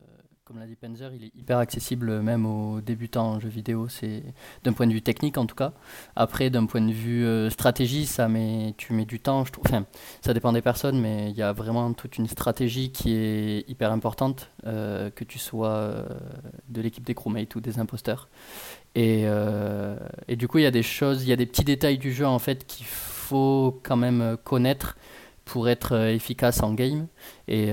[0.47, 4.23] comme l'a dit Panzer, il est hyper accessible même aux débutants en jeux vidéo, c'est
[4.63, 5.73] d'un point de vue technique en tout cas.
[6.15, 9.65] Après, d'un point de vue euh, stratégie, ça met, tu mets du temps, je trouve.
[9.67, 9.87] Enfin,
[10.21, 13.91] ça dépend des personnes, mais il y a vraiment toute une stratégie qui est hyper
[13.91, 16.07] importante, euh, que tu sois euh,
[16.69, 18.29] de l'équipe des crewmates ou des imposteurs.
[18.95, 19.25] Et,
[20.27, 22.15] et du coup, il y a des choses, il y a des petits détails du
[22.15, 24.97] jeu en fait qu'il faut quand même connaître
[25.47, 27.07] pour être euh, efficace en game
[27.49, 27.71] et,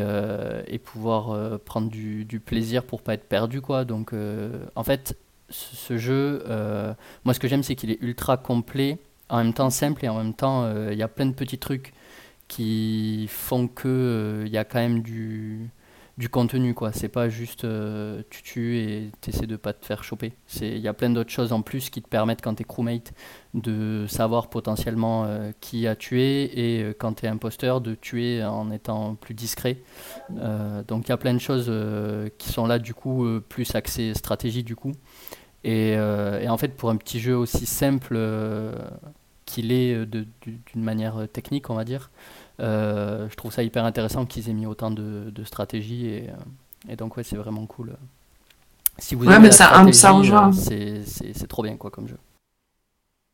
[0.67, 3.59] et pouvoir prendre du, du, plaisir pour pas être perdu.
[3.59, 3.83] Quoi.
[3.83, 4.13] Donc,
[4.75, 5.17] en fait,
[5.49, 6.43] ce, jeu,
[7.25, 10.17] moi, ce que j'aime, c'est qu'il est ultra complet, en même temps simple et en
[10.17, 11.93] même temps, il y a plein de petits trucs
[12.47, 15.71] qui font que il y a quand même du
[16.17, 16.91] du contenu quoi.
[16.91, 20.33] C'est pas juste euh, tu tues et t'essaies de pas te faire choper.
[20.45, 23.13] C'est il y a plein d'autres choses en plus qui te permettent quand t'es crewmate
[23.55, 28.69] de savoir potentiellement euh, qui a tué et euh, quand t'es imposteur de tuer en
[28.71, 29.77] étant plus discret.
[30.87, 31.71] Donc il y a plein de choses
[32.37, 34.91] qui sont là du coup plus axées stratégie du coup.
[35.63, 38.19] Et, et, en fait pour un petit jeu aussi simple
[39.45, 42.11] qu'il est d'une manière technique on va dire
[42.59, 46.33] euh, je trouve ça hyper intéressant qu'ils aient mis autant de, de stratégie et, euh,
[46.91, 47.95] et, donc ouais c'est vraiment cool.
[48.99, 50.51] Si vous ouais, mais ça, ça rejoint.
[50.71, 52.17] Euh, c'est trop bien quoi comme jeu.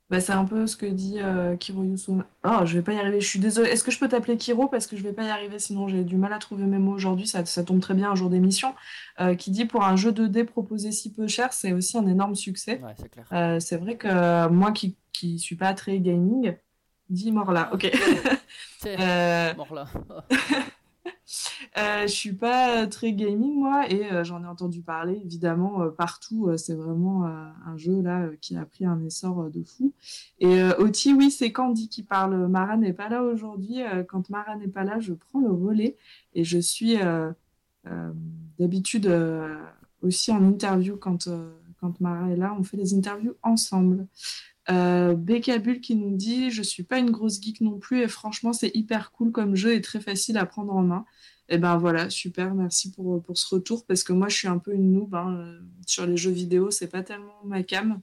[0.09, 1.19] Bah, c'est un peu ce que dit
[1.59, 2.25] Kiro Yusuna.
[2.43, 3.69] Oh, je vais pas y arriver, je suis désolée.
[3.69, 4.67] Est-ce que je peux t'appeler Kiro?
[4.67, 6.93] Parce que je vais pas y arriver, sinon j'ai du mal à trouver mes mots
[6.93, 7.27] aujourd'hui.
[7.27, 8.73] Ça, ça, tombe très bien un jour d'émission.
[9.37, 12.81] qui dit pour un jeu 2D proposé si peu cher, c'est aussi un énorme succès.
[12.81, 16.55] Ouais, c'est vrai que moi qui, qui suis pas très gaming,
[17.09, 17.91] Dis Morla, ok.
[18.85, 19.53] euh...
[19.55, 19.87] Morla.
[21.77, 25.89] euh, je suis pas très gaming moi et euh, j'en ai entendu parler évidemment euh,
[25.89, 26.49] partout.
[26.49, 29.93] Euh, c'est vraiment un jeu là qui a pris un essor de fou.
[30.39, 32.47] Et Oti, oui, c'est Candy qui parle.
[32.47, 33.81] Mara n'est pas là aujourd'hui.
[34.07, 35.97] quand Mara n'est pas là, je prends le relais
[36.33, 36.97] et je suis
[38.57, 39.11] d'habitude
[40.01, 41.29] aussi en interview quand
[41.79, 42.55] quand Mara est là.
[42.57, 44.07] On fait des interviews ensemble.
[44.71, 48.53] Euh, Bécabule qui nous dit Je suis pas une grosse geek non plus et franchement,
[48.53, 51.05] c'est hyper cool comme jeu et très facile à prendre en main.
[51.49, 54.59] Et ben voilà, super, merci pour, pour ce retour parce que moi je suis un
[54.59, 58.01] peu une noob hein, euh, sur les jeux vidéo, c'est pas tellement ma cam.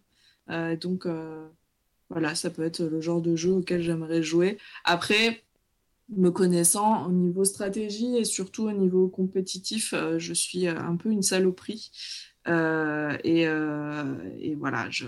[0.51, 1.49] Euh, donc euh,
[2.11, 4.59] voilà, ça peut être le genre de jeu auquel j'aimerais jouer.
[4.85, 5.45] Après,
[6.09, 11.23] me connaissant au niveau stratégie et surtout au niveau compétitif, je suis un peu une
[11.23, 11.91] saloperie.
[12.49, 15.07] Euh, et, euh, et, voilà, je,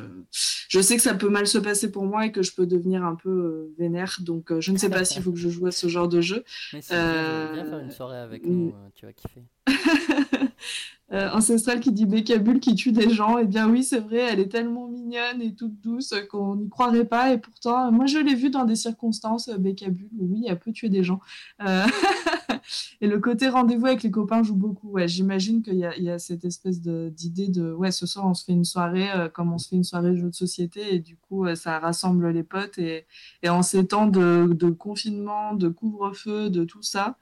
[0.68, 3.04] je, sais que ça peut mal se passer pour moi et que je peux devenir
[3.04, 4.18] un peu euh, vénère.
[4.20, 6.44] Donc, je ne sais pas s'il faut que je joue à ce genre de jeu.
[6.72, 9.44] Mais si viens faire une soirée avec nous, tu vas kiffer.
[11.12, 13.38] euh, Ancestral qui dit Bécabule qui tue des gens.
[13.38, 17.04] Eh bien oui, c'est vrai, elle est tellement mignonne et toute douce qu'on n'y croirait
[17.04, 17.32] pas.
[17.32, 21.02] Et pourtant, moi je l'ai vue dans des circonstances, Bécabule, oui, elle peut tuer des
[21.02, 21.20] gens.
[21.62, 21.84] Euh...
[23.00, 24.90] et le côté rendez-vous avec les copains joue beaucoup.
[24.90, 28.52] Ouais, J'imagine qu'il y, a cette espèce d'idée de, ouais, ce soir on se fait
[28.52, 31.16] une soirée euh, comme on se fait une soirée de jeu de société et du
[31.16, 32.78] coup euh, ça rassemble les potes.
[32.78, 33.06] Et,
[33.48, 37.16] en ces temps de, de confinement, de couvre-feu, de tout ça,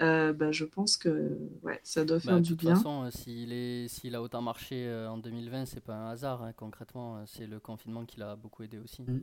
[0.00, 2.74] euh, bah, je pense que ouais, ça doit faire bah, du bien.
[2.74, 5.94] De toute façon, euh, s'il est, s'il a autant marché euh, en 2020, c'est pas
[5.94, 6.42] un hasard.
[6.42, 9.08] Hein, concrètement, c'est le confinement qui l'a beaucoup aidé aussi.
[9.08, 9.18] Mm.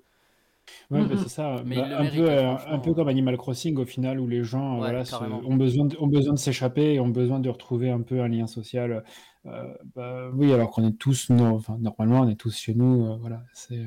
[0.91, 1.63] Ouais, Mm, bah, c'est ça.
[1.65, 4.81] Mais Bah, un mérite, peu, un peu comme Animal Crossing au final, où les gens
[4.81, 7.89] Ouais, voilà, se- ont besoin de, ont besoin de s'échapper et ont besoin de retrouver
[7.91, 9.03] un peu un lien social.
[9.47, 13.05] Euh, bah, oui, alors qu'on est tous, no- enfin, normalement, on est tous chez nous.
[13.07, 13.85] euh, voilà, c'est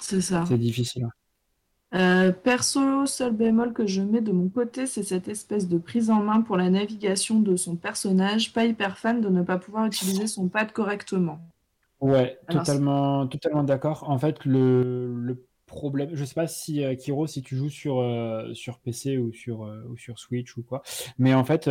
[0.00, 0.44] C'est ça.
[0.44, 1.06] c'est difficile.
[1.92, 6.08] Euh, perso, seul bémol que je mets de mon côté, c'est cette espèce de prise
[6.10, 8.52] en main pour la navigation de son personnage.
[8.52, 11.40] Pas hyper fan de ne pas pouvoir utiliser son pad correctement.
[12.00, 14.08] Ouais, Alors, totalement, totalement d'accord.
[14.08, 18.00] En fait, le, le problème, je sais pas si euh, Kiro, si tu joues sur
[18.00, 20.82] euh, sur PC ou sur euh, ou sur Switch ou quoi,
[21.18, 21.70] mais en fait,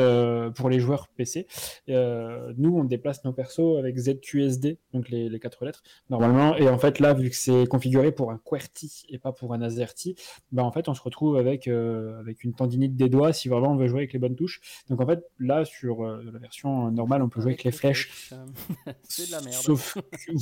[0.55, 1.47] pour les joueurs PC,
[1.87, 6.79] nous on déplace nos persos avec ZQSD, donc les, les quatre lettres normalement, et en
[6.79, 10.15] fait là, vu que c'est configuré pour un QWERTY et pas pour un AZERTY,
[10.51, 13.75] bah en fait on se retrouve avec avec une tendinite des doigts si vraiment on
[13.75, 14.61] veut jouer avec les bonnes touches.
[14.89, 18.31] Donc en fait là sur la version normale, on peut jouer avec les flèches.
[19.03, 19.61] c'est de la merde.
[19.61, 19.97] Sauf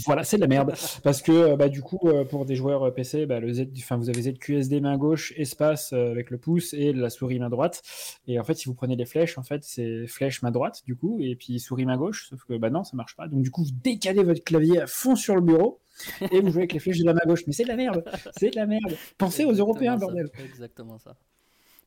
[0.06, 0.74] voilà, c'est de la merde.
[1.04, 4.22] Parce que bah, du coup, pour des joueurs PC, bah, le Z, enfin, vous avez
[4.22, 7.82] ZQSD main gauche, espace euh, avec le pouce et la souris main droite.
[8.28, 10.96] Et en fait, si vous prenez les flèches, en fait, c'est flèche main droite, du
[10.96, 12.30] coup, et puis souris main gauche.
[12.30, 13.28] Sauf que bah non, ça marche pas.
[13.28, 15.80] Donc du coup, vous décalez votre clavier à fond sur le bureau
[16.32, 17.46] et vous jouez avec les flèches de la main gauche.
[17.48, 18.04] Mais c'est de la merde.
[18.38, 18.96] C'est de la merde.
[19.18, 20.30] Pensez aux Européens, ça, bordel.
[20.44, 21.16] Exactement ça.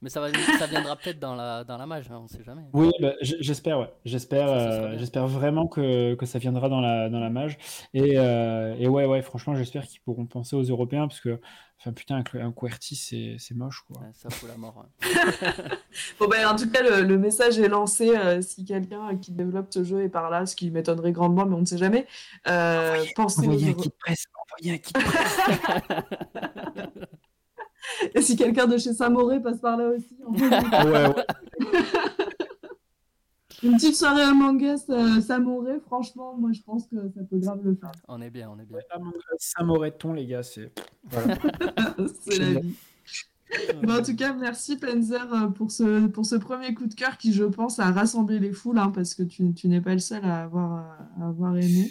[0.02, 2.62] Mais ça, va, ça viendra peut-être dans la, dans la mage, hein, on sait jamais.
[2.72, 3.92] Oui, bah, j'espère, ouais.
[4.06, 7.58] J'espère, euh, j'espère vraiment que, que ça viendra dans la, dans la mage.
[7.92, 11.38] Et, euh, et ouais, ouais, franchement, j'espère qu'ils pourront penser aux Européens parce que,
[11.78, 14.00] enfin, putain, un, un QWERTY, c'est, c'est moche, quoi.
[14.00, 14.86] Ouais, ça fout la mort.
[14.86, 14.88] hein.
[16.18, 18.16] Bon, ben, en tout cas, le, le message est lancé.
[18.16, 21.56] euh, si quelqu'un qui développe ce jeu est par là, ce qui m'étonnerait grandement, mais
[21.56, 22.06] on ne sait jamais,
[22.48, 25.40] euh, pensez aux Envoyez un kit presse, envoyez un kit presse.
[28.14, 31.24] Et si quelqu'un de chez Samoré passe par là aussi, envoyez- ouais, ouais.
[33.62, 37.60] une petite soirée à Mangas euh, Samoré, franchement, moi je pense que ça peut grave
[37.62, 37.92] le faire.
[38.08, 38.78] On est bien, on est bien.
[38.90, 40.72] Ah, mon gars, Samoreton, les gars, c'est.
[41.04, 41.36] Voilà.
[42.22, 42.74] C'est la vie.
[43.82, 47.18] Bon, en tout cas, merci Penzer euh, pour ce, pour ce premier coup de cœur
[47.18, 49.98] qui, je pense, a rassemblé les foules, hein, parce que tu, tu n'es pas le
[49.98, 50.86] seul à avoir,
[51.20, 51.90] à avoir aimé.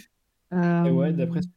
[0.52, 1.48] Et ouais, Euh, d'après ce que, d'après ce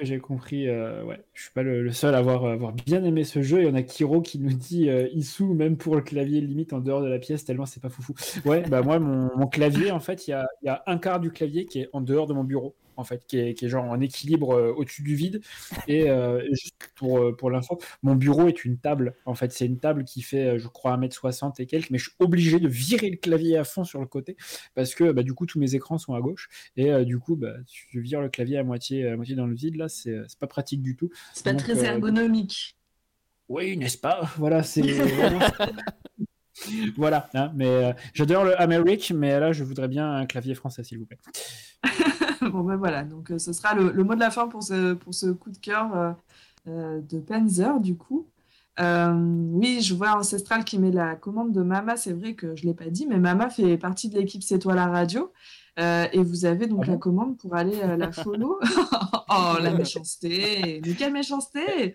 [0.00, 3.60] j'ai compris, euh, ouais, je suis pas le, seul à avoir, bien aimé ce jeu.
[3.62, 6.72] Il y en a Kiro qui nous dit euh, Issou, même pour le clavier, limite
[6.72, 8.14] en dehors de la pièce, tellement c'est pas foufou.
[8.44, 10.30] Ouais, bah moi, mon, clavier, en fait, il
[10.62, 13.24] y a un quart du clavier qui est en dehors de mon bureau, en fait,
[13.26, 15.40] qui est, qui est genre en équilibre euh, au-dessus du vide.
[15.86, 19.14] Et euh, juste pour, euh, pour l'info, mon bureau est une table.
[19.24, 22.16] En fait, c'est une table qui fait, je crois, 1m60 et quelques, mais je suis
[22.18, 24.36] obligé de virer le clavier à fond sur le côté
[24.74, 26.48] parce que bah, du coup, tous mes écrans sont à gauche.
[26.76, 27.54] Et euh, du coup, bah,
[27.92, 29.76] je vire le clavier à moitié, à moitié dans le vide.
[29.76, 31.10] Là, c'est pas pratique du tout.
[31.32, 32.76] c'est pas très ergonomique.
[33.48, 34.30] Oui, n'est-ce pas?
[34.36, 34.82] Voilà, c'est.
[36.96, 40.84] voilà, hein, mais euh, j'adore le Americ, mais là, je voudrais bien un clavier français,
[40.84, 41.18] s'il vous plaît.
[42.52, 44.94] Bon, ben voilà, donc euh, ce sera le, le mot de la fin pour ce,
[44.94, 46.12] pour ce coup de cœur euh,
[46.68, 48.28] euh, de Panzer, du coup.
[48.80, 49.12] Euh,
[49.52, 51.96] oui, je vois Ancestral qui met la commande de Mama.
[51.96, 54.58] C'est vrai que je ne l'ai pas dit, mais Mama fait partie de l'équipe C'est
[54.58, 55.32] toi la radio.
[55.80, 58.58] Euh, et vous avez donc Ah bon la commande pour aller euh, la follow.
[59.30, 60.80] oh, la méchanceté!
[60.84, 61.94] Mais quelle méchanceté!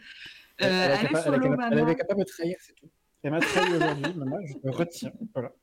[0.58, 1.92] Elle, est allez capable, elle est follow elle Mama.
[1.92, 2.90] est capable de trahir, c'est tout.
[3.24, 5.12] Elle m'a trahi aujourd'hui, maman, je me retiens.
[5.34, 5.54] Voilà.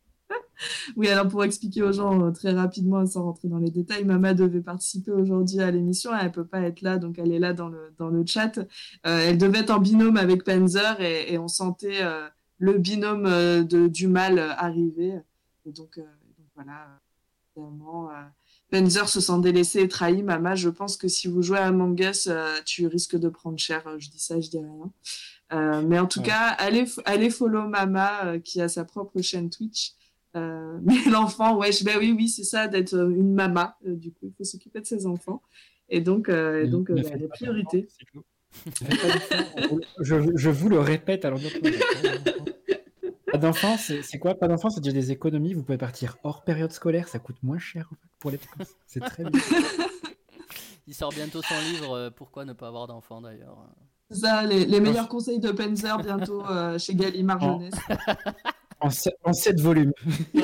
[0.96, 4.34] Oui, alors pour expliquer aux gens euh, très rapidement, sans rentrer dans les détails, Mama
[4.34, 7.68] devait participer aujourd'hui à l'émission, elle peut pas être là, donc elle est là dans
[7.68, 8.58] le, dans le chat.
[8.58, 8.64] Euh,
[9.04, 13.24] elle devait être en binôme avec Panzer et, et on sentait euh, le binôme
[13.64, 15.14] de, du mal arriver.
[15.66, 17.00] Et donc, euh, donc voilà,
[17.56, 18.10] évidemment,
[18.70, 20.22] Panzer se sent délaissé et trahi.
[20.22, 22.28] Mama, je pense que si vous jouez à Among Us,
[22.66, 23.82] tu risques de prendre cher.
[23.98, 25.82] Je dis ça, je dis rien.
[25.82, 26.26] Mais en tout Ouais.
[26.26, 29.94] cas, allez, allez follow Mama qui a sa propre chaîne Twitch.
[30.36, 33.76] Euh, mais l'enfant, ouais, je, ben oui, oui, c'est ça, d'être euh, une mama.
[33.86, 35.42] euh, du coup, il faut s'occuper de ses enfants.
[35.88, 37.88] Et donc, euh, et donc euh, bah, les priorités.
[40.00, 41.50] je, je vous le répète l'endroit.
[43.30, 44.34] Pas d'enfants, c'est quoi?
[44.34, 45.54] Pas d'enfants, c'est déjà des économies.
[45.54, 47.88] Vous pouvez partir hors période scolaire, ça coûte moins cher
[48.18, 48.74] pour les vacances.
[48.86, 49.40] C'est très bien.
[50.88, 53.58] Il sort bientôt son livre, euh, Pourquoi ne pas avoir d'enfant d'ailleurs.
[54.10, 57.40] C'est ça, les, les meilleurs conseils de Penzer bientôt euh, chez Gallimard.
[57.40, 57.74] Jeunesse.
[58.80, 59.92] En, se- en 7 volumes.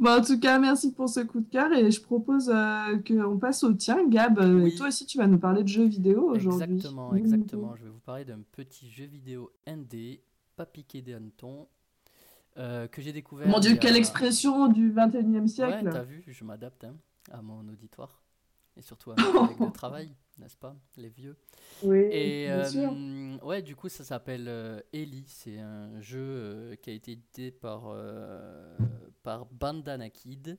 [0.00, 3.38] Bon, en tout cas, merci pour ce coup de cœur et je propose euh, qu'on
[3.38, 4.38] passe au tien, Gab.
[4.40, 4.74] Euh, Oui.
[4.74, 6.74] Toi aussi, tu vas nous parler de jeux vidéo aujourd'hui.
[6.76, 7.16] Exactement, Mmh.
[7.16, 7.76] exactement.
[7.76, 10.20] Je vais vous parler d'un petit jeu vidéo indé,
[10.56, 11.68] pas piqué des hannetons,
[12.58, 13.46] euh, que j'ai découvert.
[13.48, 15.88] Mon Dieu, a- quelle expression du 21e Ouais, siècle.
[15.92, 16.96] t'as vu, je m'adapte hein,
[17.30, 18.20] à mon auditoire.
[18.76, 21.36] Et surtout à mes collègues de travail, n'est-ce pas, les vieux.
[21.82, 22.92] oui, Et bien sûr.
[22.92, 25.24] euh, ouais, du coup, ça s'appelle euh, Ellie.
[25.28, 27.94] C'est un jeu euh, qui a été édité par,
[29.22, 30.58] par Bandana Kid,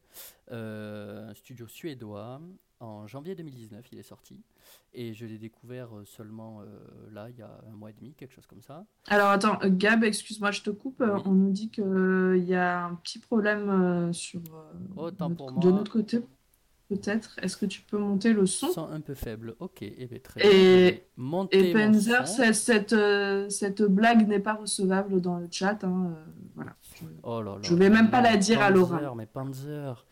[0.52, 2.42] un studio suédois.
[2.82, 4.44] En janvier 2019, il est sorti.
[4.94, 6.66] Et je l'ai découvert seulement euh,
[7.10, 8.86] là, il y a un mois et demi, quelque chose comme ça.
[9.08, 10.98] Alors attends, Gab, excuse-moi, je te coupe.
[11.00, 11.22] Oui.
[11.26, 14.42] On nous dit qu'il y a un petit problème sur,
[14.98, 16.22] notre- pour de notre côté,
[16.89, 17.38] peut-être.
[17.41, 18.71] Est-ce que tu peux monter le son?
[18.71, 19.56] Son un peu faible.
[19.60, 21.00] Ok, et bien très Et- bien.
[22.26, 22.34] son.
[22.36, 25.84] cette, cette, euh, cette blague n'est pas recevable dans le chat.
[25.84, 26.76] hein, euh, voilà.
[26.82, 27.60] Je- Oh là là.
[27.62, 29.12] Je vais même pas la dire à Panzer, l'oral.
[29.15, 30.06] Mais Panzer,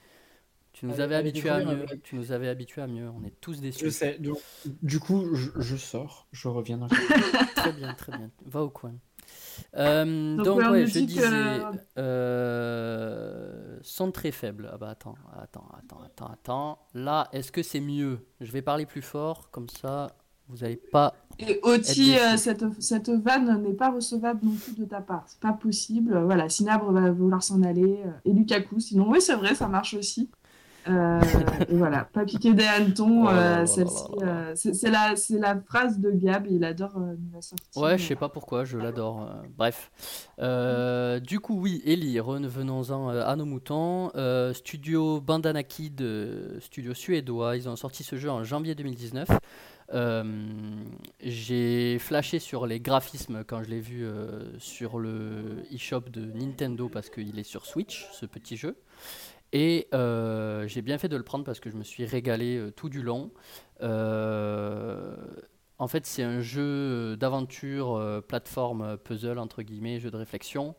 [0.73, 1.85] tu nous Allez, avais allez habitués à mieux.
[2.03, 3.07] Tu nous avais habitués à mieux.
[3.09, 3.85] On est tous déçus.
[3.85, 4.17] Je sais.
[4.19, 4.39] donc,
[4.81, 6.87] du coup, je, je sors, je reviens dans
[7.55, 8.31] Très bien, très bien.
[8.45, 8.93] Va au coin.
[9.75, 11.77] Euh, Donc, donc, ouais, je disais, que-
[12.43, 14.69] euh, son très faible.
[14.71, 16.79] Ah bah attends, attends, attends, attends, attends.
[16.93, 18.19] Là, est-ce que c'est mieux?
[18.41, 20.15] Je vais parler plus fort, comme ça,
[20.47, 21.15] vous n'allez pas.
[21.39, 25.23] Et Oti, euh, cette, cette vanne n'est pas recevable non plus de ta part.
[25.27, 26.17] C'est pas possible.
[26.25, 27.99] Voilà, Sinabre va vouloir s'en aller.
[28.05, 30.29] euh, et Lukaku, sinon, oui, c'est vrai, ça marche aussi.
[30.87, 31.19] Euh,
[31.69, 33.27] voilà, pas piquer des hannetons.
[33.29, 36.45] Euh, celle-ci, euh, c'est la, la phrase de Gab.
[36.49, 37.81] Il adore euh, la sortir.
[37.81, 39.21] Ouais, je sais pas pourquoi, je l'adore.
[39.21, 39.91] euh, bref.
[40.39, 44.11] Euh, du coup, oui, Ellie, revenons-en euh, à nos moutons.
[44.15, 49.27] Euh, studio Bandana Kid, euh, studio suédois, ils ont sorti ce jeu en janvier 2019.
[49.93, 50.23] Euh,
[51.19, 56.89] j'ai flashé sur les graphismes quand je l'ai vu euh, sur le eShop de Nintendo
[56.89, 58.75] parce qu'il est sur Switch, ce petit jeu.
[59.53, 62.71] Et euh, j'ai bien fait de le prendre parce que je me suis régalé euh,
[62.71, 63.31] tout du long.
[63.83, 65.15] Euh,
[65.77, 70.75] en fait, c'est un jeu d'aventure, plateforme, puzzle, entre guillemets, jeu de réflexion,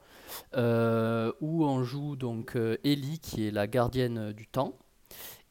[0.55, 4.79] où on joue donc Ellie, qui est la gardienne du temps,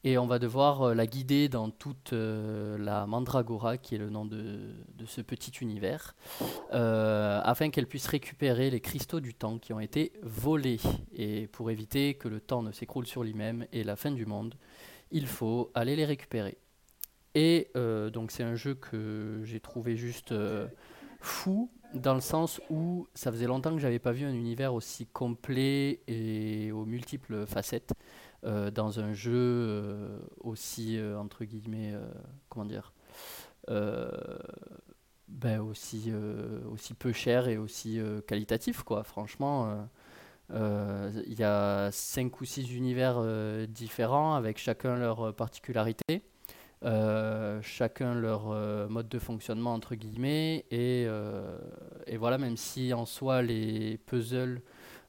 [0.06, 4.10] et on va devoir euh, la guider dans toute euh, la Mandragora, qui est le
[4.10, 4.74] nom de,
[5.06, 6.16] ce petit univers,
[6.74, 10.80] euh, afin qu'elle puisse récupérer les cristaux du temps qui ont été volés.
[11.16, 14.56] Et pour éviter que le temps ne s'écroule sur lui-même et la fin du monde,
[15.12, 16.58] il faut aller les récupérer.
[17.36, 20.36] Et donc c'est un jeu que j'ai trouvé juste
[21.20, 25.08] fou dans le sens où ça faisait longtemps que j'avais pas vu un univers aussi
[25.08, 27.94] complet et aux multiples facettes
[28.44, 31.94] dans un jeu euh, aussi euh, entre guillemets
[32.50, 32.94] comment dire
[35.30, 36.12] ben aussi
[36.70, 39.04] aussi peu cher et aussi qualitatif quoi.
[39.04, 39.88] Franchement
[40.50, 43.24] il y a cinq ou six univers
[43.68, 46.24] différents avec chacun leur particularité
[46.86, 51.58] euh, chacun leur euh, mode de fonctionnement entre guillemets et, euh,
[52.08, 54.62] et, voilà même si en soi les puzzles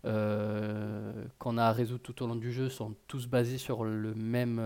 [0.04, 4.60] qu'on a à résoudre tout au long du jeu sont tous basés sur le même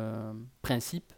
[0.63, 1.13] principe.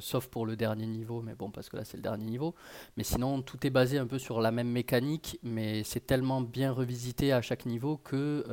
[0.00, 2.54] Sauf pour le dernier niveau mais bon parce que là c'est le dernier niveau.
[2.96, 6.72] Mais sinon tout est basé un peu sur la même mécanique mais c'est tellement bien
[6.72, 8.44] revisité à chaque niveau que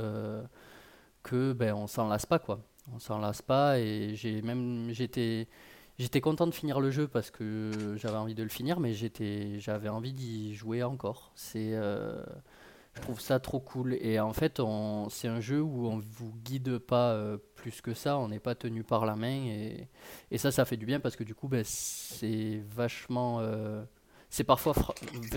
[1.23, 2.59] que ben on s'en lasse pas quoi.
[2.93, 5.47] On s'en lasse pas et j'ai même j'étais
[5.99, 9.59] J'étais content de finir le jeu parce que j'avais envie de le finir, mais j'étais,
[9.59, 11.33] j'avais envie d'y jouer encore.
[11.35, 12.23] C'est, euh,
[12.93, 13.97] je trouve ça trop cool.
[14.01, 14.61] Et en fait,
[15.09, 18.55] c'est un jeu où on vous guide pas euh, plus que ça, on n'est pas
[18.55, 19.45] tenu par la main.
[20.31, 23.39] Et, ça, ça fait du bien parce que du coup, ben, c'est vachement.
[23.41, 23.83] Euh,
[24.29, 24.75] c'est parfois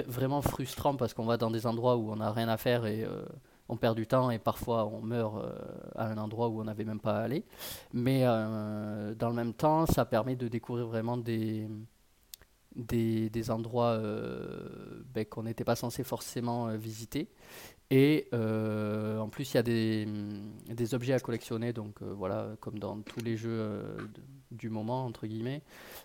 [0.06, 3.06] vraiment frustrant parce qu'on va dans des endroits où on n'a rien à faire et
[3.72, 5.52] on perd du temps et parfois on meurt euh,
[5.94, 7.44] à un endroit où on n'avait même pas à aller.
[7.92, 11.68] Mais euh, dans le même temps, ça permet de découvrir vraiment des,
[12.76, 17.28] des, endroits euh, ben, qu'on n'était pas censé forcément visiter.
[17.90, 20.08] Et en plus, il y a des,
[20.68, 23.82] des, objets à collectionner, donc voilà, comme dans tous les jeux
[24.50, 25.62] du moment, entre guillemets.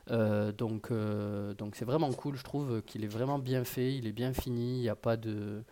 [0.10, 0.92] donc
[1.58, 4.80] donc c'est vraiment cool, je trouve qu'il est vraiment bien fait, il est bien fini,
[4.80, 5.64] il n'y a pas de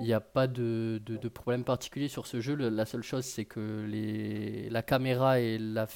[0.00, 2.54] il n'y a pas de, de, problème particulier sur ce jeu.
[2.54, 5.86] la seule chose, c'est que les, la caméra et la,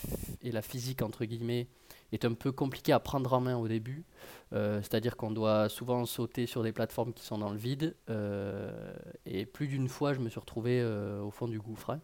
[0.43, 1.69] et la physique, entre guillemets,
[2.13, 4.05] est un peu compliqué à prendre en main au début.
[4.53, 7.95] Euh, c'est-à-dire qu'on doit souvent sauter sur des plateformes qui sont dans le vide.
[8.09, 8.93] Euh,
[9.25, 11.91] et plus d'une fois, je me suis retrouvé euh, au fond du gouffre.
[11.91, 12.01] Hein.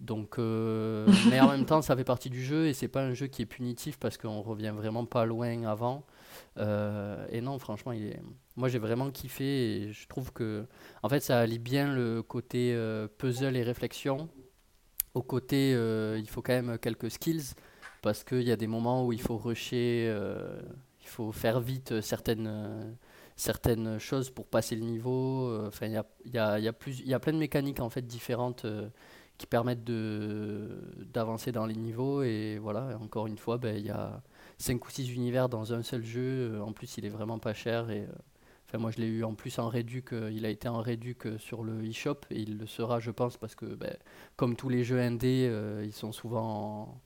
[0.00, 3.28] Donc, mais en même temps, ça fait partie du jeu et c'est pas un jeu
[3.28, 6.04] qui est punitif parce qu'on revient vraiment pas loin avant.
[6.58, 8.20] Et non, franchement, il est...
[8.56, 10.66] moi j'ai vraiment kiffé et je trouve que
[11.02, 12.76] en fait ça allie bien le côté
[13.18, 14.28] puzzle et réflexion
[15.14, 17.54] au côté il faut quand même quelques skills
[18.06, 20.14] parce qu'il y a des moments où il faut rusher,
[21.00, 22.96] il faut faire vite certaines,
[23.34, 25.66] certaines choses pour passer le niveau.
[25.66, 28.64] Enfin, il y a, y, a, y, a plein de mécaniques en fait différentes
[29.38, 34.22] qui permettent d'avancer dans les niveaux et voilà, encore une fois, ben, il y a
[34.58, 36.54] 5 ou 6 univers dans un seul jeu.
[36.54, 37.90] Euh, en plus, il est vraiment pas cher.
[37.90, 38.06] Et, euh,
[38.66, 40.12] enfin, moi, je l'ai eu en plus en réduc.
[40.12, 43.36] Euh, il a été en réduc sur le eShop et il le sera, je pense,
[43.36, 43.94] parce que ben,
[44.36, 45.50] comme tous les jeux indés,
[45.84, 47.00] ils sont souvent en,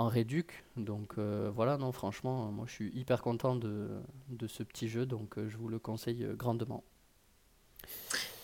[0.00, 0.64] en réduc.
[0.76, 3.88] Donc voilà, non, franchement, moi, je suis hyper content de,
[4.28, 5.06] de ce petit jeu.
[5.06, 6.82] Donc je vous le conseille grandement.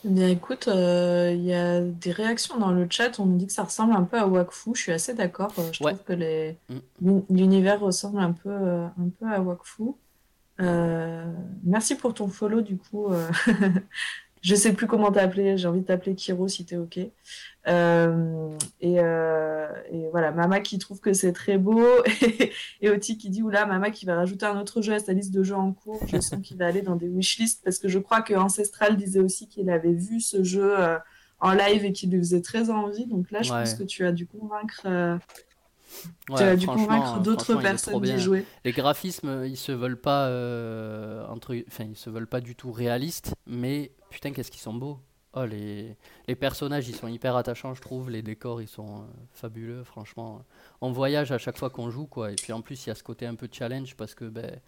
[0.04, 3.18] Eh bien, écoute, euh, il y a des réactions dans le chat.
[3.18, 4.70] On nous dit que ça ressemble un peu à Wakfu.
[4.74, 5.52] Je suis assez d'accord.
[5.58, 6.56] Euh, je trouve que les...
[7.00, 7.20] Mm.
[7.30, 9.94] l'univers ressemble un peu, euh, un peu à Wakfu.
[11.64, 13.08] merci pour ton follow, du coup.
[14.46, 17.00] je sais plus comment t'appeler, j'ai envie de t'appeler Kiro si t'es ok.
[17.66, 21.84] Euh, euh, et, voilà, Mama qui trouve que c'est très beau,
[22.80, 25.34] et, Oti qui dit oula, Mama qui va rajouter un autre jeu à sa liste
[25.34, 26.00] de jeux en cours.
[26.06, 29.18] Je sens qu'il va aller dans des wishlists parce que je crois que Ancestral disait
[29.18, 30.96] aussi qu'il avait vu ce jeu euh,
[31.40, 33.06] en live et qu'il lui faisait très envie.
[33.06, 34.86] Donc là, je pense que tu as dû convaincre.
[36.28, 38.44] Tu as dû convaincre d'autres personnes d'y jouer.
[38.64, 40.26] Les graphismes, ils se veulent pas
[41.28, 44.98] entre, enfin, ils se veulent pas du tout réalistes, mais putain, qu'est-ce qu'ils sont beaux.
[45.38, 48.08] Oh, les, les, personnages, ils sont hyper attachants, je trouve.
[48.08, 50.40] Les décors, ils sont euh, fabuleux, franchement.
[50.80, 52.32] On voyage à chaque fois qu'on joue, quoi.
[52.32, 54.58] Et puis en plus, il y a ce côté un peu challenge parce que, ben,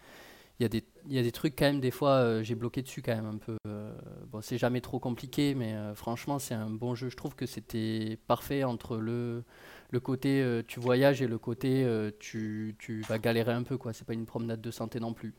[0.61, 2.55] il y, a des, il y a des trucs quand même, des fois, euh, j'ai
[2.55, 3.57] bloqué dessus quand même un peu.
[3.67, 3.97] Euh,
[4.31, 7.09] bon, c'est jamais trop compliqué, mais franchement, c'est un bon jeu.
[7.09, 9.45] Je trouve que c'était parfait entre le,
[9.91, 11.87] le côté tu voyages et le côté
[12.19, 13.93] tu, tu, vas galérer un peu, quoi.
[13.93, 15.35] C'est pas une promenade de santé non plus.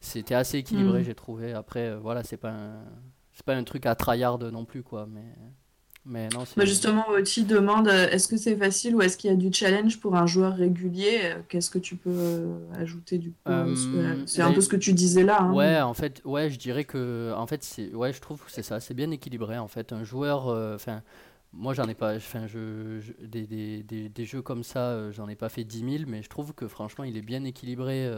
[0.00, 1.04] C'était assez équilibré, mm.
[1.04, 1.52] j'ai trouvé.
[1.52, 2.82] Après, voilà, c'est pas un
[3.32, 5.06] c'est pas un truc à tryhard non plus, quoi.
[5.10, 5.24] Mais,
[6.04, 9.32] mais non, bah justement, Oti demande euh, est-ce que c'est facile ou est-ce qu'il y
[9.32, 11.20] a du challenge pour un joueur régulier?
[11.22, 13.52] Euh, Qu'est-ce que tu peux euh, ajouter du coup
[14.26, 15.42] C'est un peu ce que tu disais là.
[15.42, 15.52] Hein.
[15.52, 18.62] Ouais, en fait, ouais, je dirais que, en fait, c'est, ouais, je trouve que c'est
[18.62, 19.58] ça, c'est bien équilibré.
[19.58, 21.02] En fait, un joueur, enfin.
[21.52, 22.46] Moi, j'en ai pas, enfin,
[23.20, 26.54] des, des, des, jeux comme ça, j'en ai pas fait 10 000, mais je trouve
[26.54, 28.10] que franchement, il est bien équilibré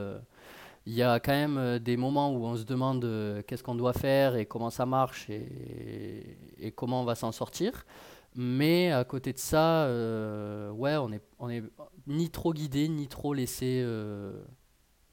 [0.87, 3.74] il y a quand même euh, des moments où on se demande euh, qu'est-ce qu'on
[3.74, 7.87] doit faire et comment ça marche et, et comment on va s'en sortir.
[8.35, 11.62] Mais à côté de ça, euh, ouais, on est, on est
[12.07, 13.85] ni trop guidé, ni trop laissé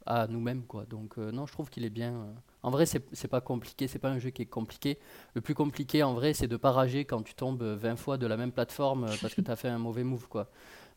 [0.06, 0.64] à nous-mêmes.
[0.66, 0.86] quoi.
[0.86, 2.34] Donc non, je trouve qu'il est bien.
[2.64, 4.99] En vrai, c'est pas compliqué, c'est pas un jeu qui est compliqué.
[5.34, 8.28] Le plus compliqué, en vrai, c'est de pas rager quand tu tombes 20 fois de
[8.28, 10.49] la même plateforme euh, parce que tu as fait un mauvais move, quoi.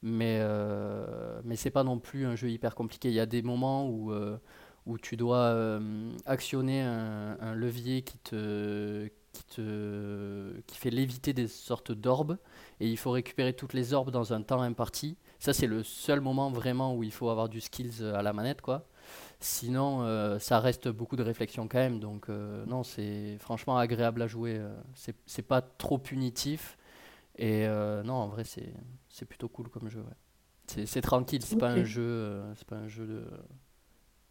[0.03, 3.09] Mais, euh, mais c'est pas non plus un jeu hyper compliqué.
[3.09, 4.37] Il y a des moments où, euh,
[4.87, 11.33] où tu dois euh, actionner un, un levier qui te, qui te, qui fait léviter
[11.33, 12.37] des sortes d'orbes
[12.81, 15.17] et il faut récupérer toutes les orbes dans un temps imparti.
[15.39, 18.61] Ça, c'est le seul moment vraiment où il faut avoir du skills à la manette,
[18.61, 18.87] quoi.
[19.45, 22.01] Sinon, euh, ça reste beaucoup de réflexion quand même.
[22.01, 24.57] Donc, euh, non, c'est franchement agréable à jouer.
[24.59, 26.79] euh, c'est c'est pas trop punitif.
[27.39, 28.75] Et euh, non, en vrai, c'est
[29.11, 30.01] c'est plutôt cool comme jeu.
[30.01, 30.15] ouais.
[30.69, 31.43] C'est c'est tranquille.
[31.45, 31.73] C'est pas Ok.
[31.73, 33.25] un jeu, c'est pas un jeu de,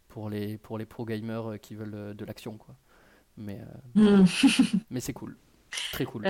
[0.08, 2.76] pour les pour les pro gamers qui veulent de l'action, quoi.
[3.38, 3.60] Mais
[3.94, 4.24] Hmm.
[4.90, 5.36] mais c'est cool,
[5.90, 6.28] très cool.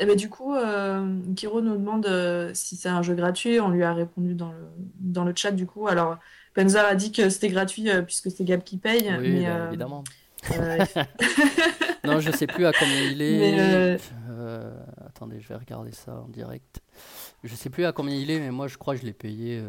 [0.00, 3.60] Eh ben, du coup, euh, Kiro nous demande euh, si c'est un jeu gratuit.
[3.60, 4.66] On lui a répondu dans le,
[4.98, 5.86] dans le chat, du coup.
[5.86, 6.18] Alors,
[6.54, 9.10] Panzer a dit que c'était gratuit euh, puisque c'est Gab qui paye.
[9.20, 10.04] Oui, mais, bah, euh, évidemment.
[10.58, 10.84] euh,
[12.04, 13.98] Non, je sais plus à combien il est.
[15.06, 16.80] Attendez, je vais regarder ça en direct.
[17.44, 19.62] Je sais plus à combien il est, mais moi je crois que je l'ai payé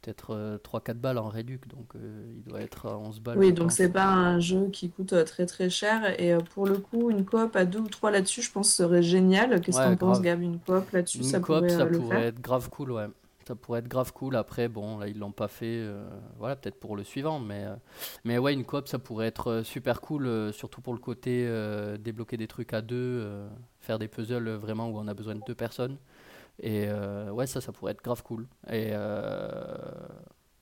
[0.00, 3.38] peut-être euh, 3-4 balles en réduc, donc euh, il doit être à 11 balles.
[3.38, 3.74] oui, donc pense.
[3.74, 6.18] c'est pas un jeu qui coûte très très cher.
[6.20, 9.02] Et euh, pour le coup, une coop à deux ou trois là-dessus, je pense serait
[9.02, 9.60] génial.
[9.60, 10.22] Qu'est-ce Ouais, penses, grave.
[10.22, 10.42] Gab?
[10.42, 12.26] Une coop là-dessus, ça coop, pourrait ça euh, le pourrait faire.
[12.26, 13.06] être grave cool, ouais.
[13.50, 14.36] Ça pourrait être grave cool.
[14.36, 15.66] Après, bon, là, ils l'ont pas fait.
[15.66, 17.40] euh, voilà, peut-être pour le suivant.
[17.40, 17.74] Mais, euh,
[18.22, 21.48] mais ouais, une coop, ça pourrait être euh, super cool, surtout pour le côté
[21.98, 23.28] débloquer des trucs à deux,
[23.80, 25.98] faire des puzzles vraiment où on a besoin de deux personnes.
[26.60, 26.88] Et
[27.32, 28.46] ouais, ça, ça pourrait être grave cool.
[28.70, 28.92] Et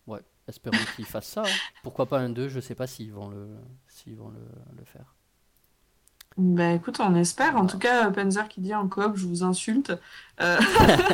[0.07, 1.43] ouais, espérons qu'ils fassent ça.
[1.47, 1.61] hein.
[1.83, 3.49] Pourquoi pas un 2, je sais pas s'ils vont le,
[3.87, 4.41] s'ils vont le,
[4.79, 5.15] le faire.
[6.39, 7.57] Ben écoute, on espère.
[7.57, 9.93] En tout cas, Panzer qui dit en coop, je vous insulte.
[10.41, 10.57] Euh,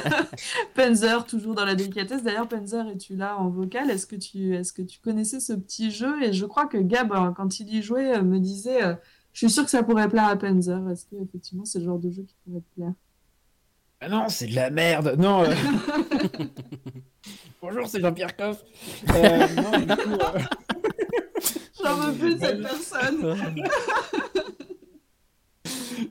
[0.75, 2.23] Panzer, toujours dans la délicatesse.
[2.23, 3.91] D'ailleurs, Panzer, es-tu là en vocal?
[3.91, 6.23] Est-ce que tu, est-ce que tu connaissais ce petit jeu?
[6.23, 8.95] Et je crois que Gab, euh, quand il y jouait, euh, me disait, euh,
[9.33, 10.79] je suis sûr que ça pourrait plaire à Panzer.
[10.91, 12.93] Est-ce que effectivement c'est le genre de jeu qui pourrait te plaire?
[14.03, 15.15] Ah non, c'est de la merde.
[15.19, 15.45] Non.
[15.45, 15.55] euh,
[17.63, 18.63] Bonjour, c'est Jean-Pierre Coff.
[19.15, 20.41] Euh, euh,
[21.83, 23.37] J'en veux plus de cette personne.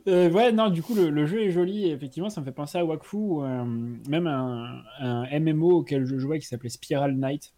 [0.07, 1.89] Euh, ouais, non, du coup, le, jeu est joli.
[1.89, 3.63] Effectivement, ça me fait penser à Wakfu, euh,
[4.07, 7.53] même un, MMO auquel je jouais qui s'appelait Spiral Knight,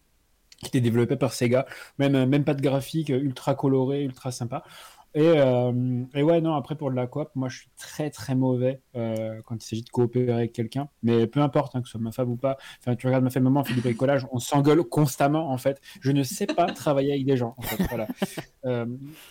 [0.59, 1.65] qui était développé par Sega.
[1.99, 4.63] Même, euh, même pas de graphique, ultra coloré, ultra sympa.
[5.15, 8.35] Et, euh, et ouais, non, après pour de la coop, moi je suis très très
[8.35, 10.89] mauvais euh, quand il s'agit de coopérer avec quelqu'un.
[11.03, 12.57] Mais peu importe, hein, que ce soit ma femme ou pas.
[12.81, 15.79] Enfin, tu regardes ma femme, maman, on fait du bricolage, on s'engueule constamment en fait.
[16.01, 17.55] Je ne sais pas travailler avec des gens.
[17.89, 18.07] Voilà.
[18.65, 18.85] Euh,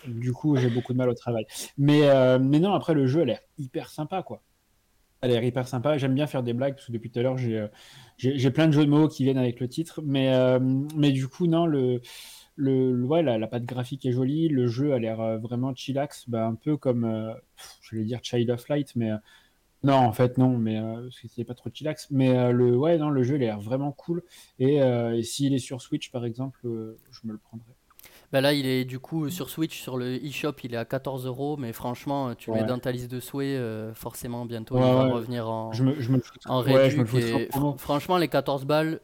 [0.07, 1.45] du coup, j'ai beaucoup de mal au travail.
[1.77, 2.03] Mais,
[2.39, 4.43] mais non, après le jeu a l'air hyper sympa quoi.
[5.21, 5.99] Elle a l'air hyper sympa.
[5.99, 8.87] J'aime bien faire des blagues parce que depuis tout à l'heure, j'ai plein de jeux
[8.87, 10.03] de mots qui viennent avec le titre.
[10.05, 10.33] Mais,
[10.95, 12.01] mais du coup, non, le,
[12.57, 14.49] le, le- ouais, la, la patte graphique est jolie.
[14.49, 16.29] Le jeu a l'air euh, vraiment chillax.
[16.29, 17.33] Bah, un peu comme, euh,
[17.83, 19.17] je vais dire Child of Light, mais euh,
[19.83, 22.09] non, en fait, non, mais euh, parce que c'est pas trop chillax.
[22.11, 24.23] Mais le, ouais, non, le jeu il a l'air vraiment cool.
[24.59, 27.73] Et, et s'il est sur Switch, par exemple, je me le prendrai.
[28.33, 31.27] Bah là, il est du coup sur Switch, sur le eShop, il est à 14
[31.27, 34.81] euros, mais franchement, tu le mets dans ta liste de souhaits, euh, forcément, bientôt, Ouais,
[34.81, 35.13] il va ouais.
[35.13, 39.01] revenir en, Je me, me en me et fr- franchement, les 14 balles,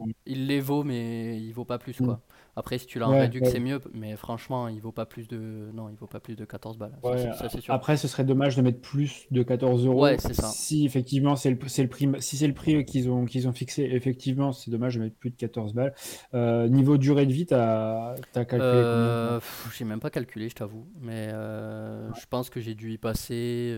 [0.00, 0.10] Mm.
[0.26, 2.04] il les vaut, mais il vaut pas plus, Mm.
[2.04, 2.20] quoi.
[2.56, 3.50] Après, si tu l'as en Ouais, réduc, ouais.
[3.50, 5.70] c'est mieux, mais franchement, il vaut pas plus de...
[5.74, 6.96] Non, il vaut pas plus de 14 balles.
[7.02, 7.74] Ouais, ça, sûr.
[7.74, 10.02] Après, ce serait dommage de mettre plus de 14 euros.
[10.04, 10.48] Ouais, c'est ça.
[10.48, 13.52] Si effectivement c'est le, c'est le prix, si c'est le prix qu'ils ont, qu'ils ont
[13.52, 15.94] fixé, effectivement, c'est dommage de mettre plus de 14 balles.
[16.34, 19.40] Euh, niveau durée de vie, t'as as calculé Euh,
[19.76, 23.76] j'ai même pas calculé, je t'avoue, mais euh, je pense que j'ai dû y passer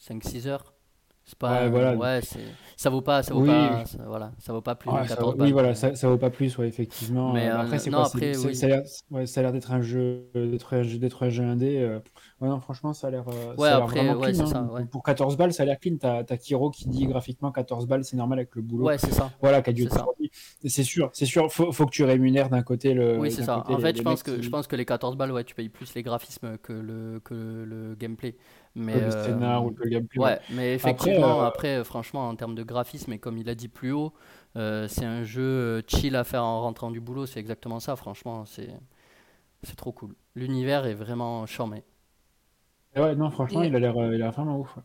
[0.00, 0.75] 5-6 heures.
[1.28, 1.96] C'est pas, Ouais, voilà.
[1.96, 2.38] ouais, c'est,
[2.76, 3.48] ça vaut pas, ça vaut Oui.
[3.48, 5.46] pas, ça- voilà, ça vaut pas plus Ouais, ça- 14 balles.
[5.48, 7.32] oui, voilà, ça, ça vaut pas plus, ouais, effectivement.
[7.32, 8.54] Mais, Euh, euh, après, c'est quoi après, oui.
[8.54, 11.28] Ça a l'air ouais, ça a l'air d'être un jeu, d'être un jeu, d'être un
[11.28, 11.78] jeu indé.
[11.80, 11.98] euh,
[12.40, 14.86] ouais, non, franchement, ça a l'air, euh, Ouais, ça a l'air après, vraiment clean, hein.
[14.92, 15.96] Pour 14 balles, ça a l'air clean.
[15.98, 18.84] T'as as Kiro qui dit graphiquement 14 balles, c'est normal avec le boulot.
[18.86, 19.32] Ouais, c'est ça.
[19.40, 19.88] Voilà, qui a dû
[20.64, 21.50] C'est sûr, c'est sûr.
[21.52, 23.18] Faut, faut que tu rémunères d'un côté le.
[23.18, 23.62] Oui, c'est ça.
[23.66, 25.32] côté En les- fait, les je pense que qui- je pense que les 14 balles,
[25.32, 28.36] ouais, tu payes plus les graphismes que le que le gameplay.
[28.76, 30.20] Mais le euh, scénar ou le gameplay.
[30.20, 33.68] Ouais, mais effectivement, euh, après, franchement, en termes de graphisme, et comme il a dit
[33.68, 34.14] plus haut,
[34.56, 38.44] euh, c'est un jeu chill à faire en rentrant du boulot, c'est exactement ça, franchement,
[38.46, 38.70] c'est
[39.64, 40.16] c'est trop cool.
[40.36, 41.84] L'univers est vraiment charmé.
[42.96, 44.76] Ouais, non, franchement, Et- il a l'air, il a l'air vraiment ouf.
[44.76, 44.82] ouais.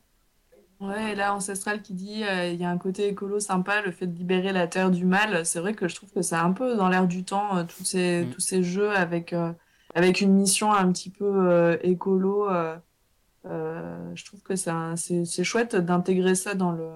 [0.80, 3.92] Ouais, et là, Ancestral qui dit euh, il y a un côté écolo sympa, le
[3.92, 5.46] fait de libérer la terre du mal.
[5.46, 7.84] C'est vrai que je trouve que c'est un peu dans l'air du temps, euh, tous
[7.86, 8.32] ces, Mm.
[8.32, 9.54] tous ces jeux avec, euh,
[9.94, 12.50] avec une mission un petit peu euh, écolo.
[13.46, 16.90] Euh, euh, je trouve que c'est chouette d'intégrer ça dans le,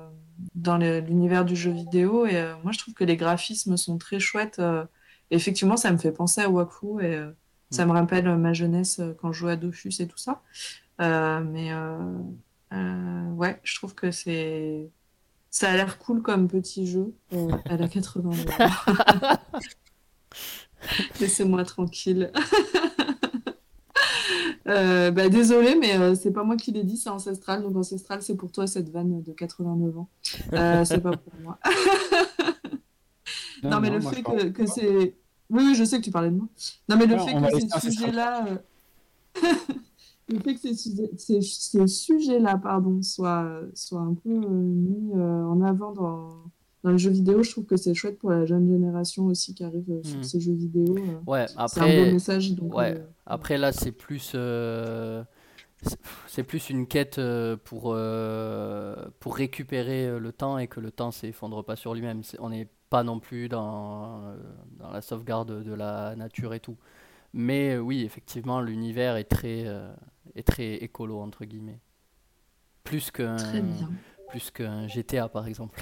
[0.56, 2.26] dans l'univers du jeu vidéo.
[2.26, 4.60] Et euh, moi, je trouve que les graphismes sont très chouettes.
[4.60, 4.84] euh.
[5.32, 7.02] Et effectivement, ça me fait penser à Wakfu.
[7.02, 7.32] Et, euh,
[7.72, 10.42] Ça me rappelle ma jeunesse quand je jouais à Dofus et tout ça.
[11.00, 11.72] mais
[13.36, 14.90] ouais, je trouve que c'est
[15.50, 17.14] ça a l'air cool comme petit jeu.
[17.32, 19.38] elle a 80 ans.
[21.20, 22.32] Laissez-moi tranquille.
[24.68, 27.62] Euh, bah, désolé, mais euh, c'est pas moi qui l'ai dit, c'est Ancestral.
[27.62, 30.10] Donc Ancestral, c'est pour toi cette vanne de 89 ans.
[30.54, 31.60] Euh, c'est pas pour moi.
[33.64, 35.16] non, mais le fait que, c'est.
[35.50, 36.48] Oui, oui, je sais que tu parlais de moi.
[36.90, 38.46] Non, mais le fait que ces sujets-là.
[40.30, 46.30] le fait que ces, sujets-là pardon, soient, soient un peu mis en avant dans
[46.86, 49.64] dans le jeu vidéo, je trouve que c'est chouette pour la jeune génération aussi qui
[49.64, 50.24] arrive euh, sur hmm.
[50.24, 50.96] ces jeux vidéo.
[50.96, 51.20] Euh.
[51.26, 52.54] Ouais, après, c'est un bon message.
[52.62, 52.94] ouais.
[52.96, 54.36] Euh, après là, c'est plus,
[56.28, 57.20] c'est plus une quête
[57.64, 57.98] pour,
[59.20, 62.22] pour récupérer le temps et que le temps s'effondre pas sur lui-même.
[62.38, 64.36] On n'est pas non plus dans,
[64.78, 66.78] dans la sauvegarde de la nature et tout.
[67.34, 69.66] Mais oui, effectivement, l'univers est très,
[70.36, 71.80] est très écolo, entre guillemets.
[72.84, 73.38] Plus qu'un
[74.36, 75.80] plus qu'un GTA par exemple.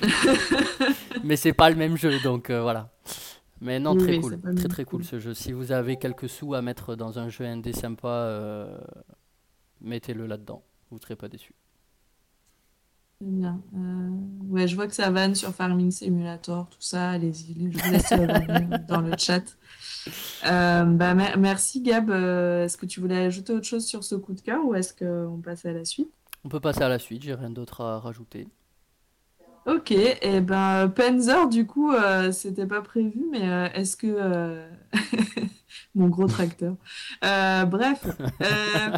[1.24, 2.90] Mais c'est pas le même jeu donc euh, voilà.
[3.60, 5.34] Mais non, très cool, très très cool ce jeu.
[5.34, 8.76] Si vous avez quelques sous à mettre dans un jeu indé sympa, euh,
[9.80, 10.64] mettez-le là-dedans.
[10.90, 11.54] Vous ne serez pas déçus.
[13.20, 13.62] Bien.
[13.76, 14.10] Euh,
[14.48, 17.10] ouais, je vois que ça vanne sur Farming Simulator, tout ça.
[17.10, 19.44] Allez-y, je vous laisse dans le chat.
[20.42, 22.10] bah, merci Gab.
[22.10, 25.40] Est-ce que tu voulais ajouter autre chose sur ce coup de cœur ou est-ce qu'on
[25.40, 26.10] passe à la suite?
[26.44, 28.48] On peut passer à la suite, j'ai rien d'autre à rajouter.
[29.66, 34.06] Ok, et eh ben Penzer, du coup, euh, c'était pas prévu, mais euh, est-ce que.
[34.06, 34.68] Euh,
[35.94, 36.76] mon gros tracteur.
[37.22, 38.04] bref,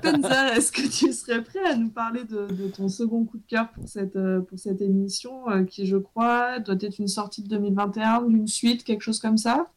[0.02, 3.70] Penzer, est-ce que tu serais prêt à nous parler de, ton second coup de cœur
[3.70, 4.18] pour cette,
[4.48, 9.02] pour cette émission, qui, je crois, doit être une sortie de 2021, d'une suite, quelque
[9.02, 9.70] chose comme ça?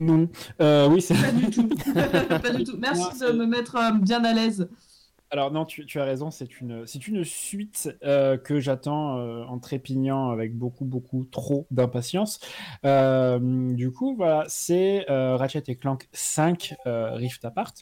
[0.00, 0.30] Non.
[0.88, 1.14] oui, c'est.
[1.14, 1.68] Pas du tout.
[1.94, 2.78] pas du tout.
[2.78, 4.66] Merci de me mettre bien à l'aise.
[5.30, 10.56] Alors non, tu, as raison, c'est une, suite euh, que j'attends euh, en trépignant avec
[10.56, 12.38] beaucoup, beaucoup trop d'impatience.
[12.84, 17.72] Euh, du coup, voilà, c'est Ratchet et Clank 5 Rift Apart.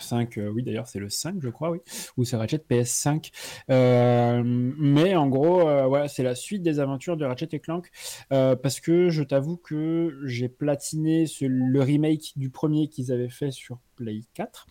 [0.00, 1.80] 5, oui d'ailleurs c'est le 5 je crois, oui,
[2.16, 3.32] ou c'est Ratchet PS5.
[3.68, 7.90] mais en gros, voilà, c'est la suite des aventures de Ratchet et Clank,
[8.30, 13.80] parce que je t'avoue que j'ai platiné le remake du premier qu'ils avaient fait sur
[13.96, 14.66] Play 4.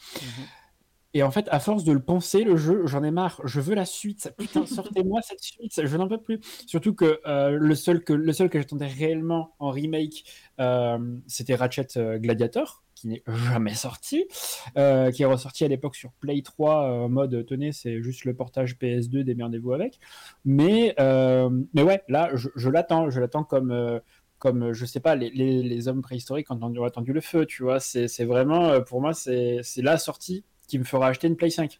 [1.17, 3.41] Et en fait, à force de le penser, le jeu, j'en ai marre.
[3.43, 4.31] Je veux la suite.
[4.37, 5.81] Putain, sortez-moi cette suite.
[5.83, 6.39] Je n'en peux plus.
[6.67, 10.25] Surtout que euh, le seul que le seul que j'attendais réellement en remake,
[10.59, 14.27] euh, c'était Ratchet euh, Gladiator, qui n'est jamais sorti,
[14.75, 18.77] qui est ressorti à l'époque sur Play 3 en mode tenez, c'est juste le portage
[18.77, 19.99] PS2, démerdez-vous avec.
[20.45, 23.09] Mais mais ouais, là, je, l'attends.
[23.09, 24.01] Je l'attends comme
[24.37, 27.63] comme je sais pas les, les, hommes préhistoriques quand on a attendu le feu, tu
[27.63, 27.79] vois.
[27.79, 31.79] C'est vraiment pour moi c'est la sortie qui me fera acheter une Play 5.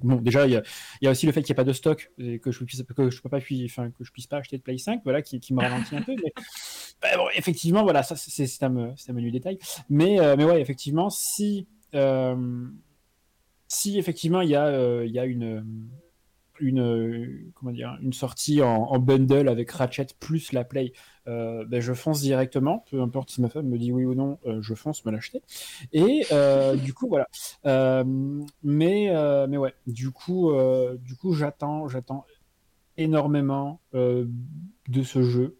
[0.00, 0.52] Bon, déjà, il
[1.00, 2.82] y, a, aussi le fait qu'il n'y ait pas de stock et que je puisse,
[2.82, 6.02] que je peux pas, puisse pas acheter de Play 5, voilà, qui, me ralentit un
[6.02, 6.14] peu.
[7.00, 9.58] Bah, effectivement, voilà, ça c'est un, un, menu détail.
[9.88, 12.66] Mais, euh, mais ouais, effectivement, si, euh,
[13.68, 15.64] si effectivement il y a, euh, il y a une,
[16.64, 20.92] une, comment dire, une sortie en, bundle avec Ratchet plus la Play,
[21.26, 24.38] euh, ben je fonce directement, peu importe si ma femme me dit oui ou non,
[24.46, 25.42] euh, je fonce me l'acheter.
[25.92, 27.28] Et euh, du coup, voilà.
[28.62, 29.12] mais,
[29.48, 30.52] mais ouais, du coup,
[30.98, 32.24] du coup j'attends, j'attends
[32.96, 35.58] énormément de ce jeu.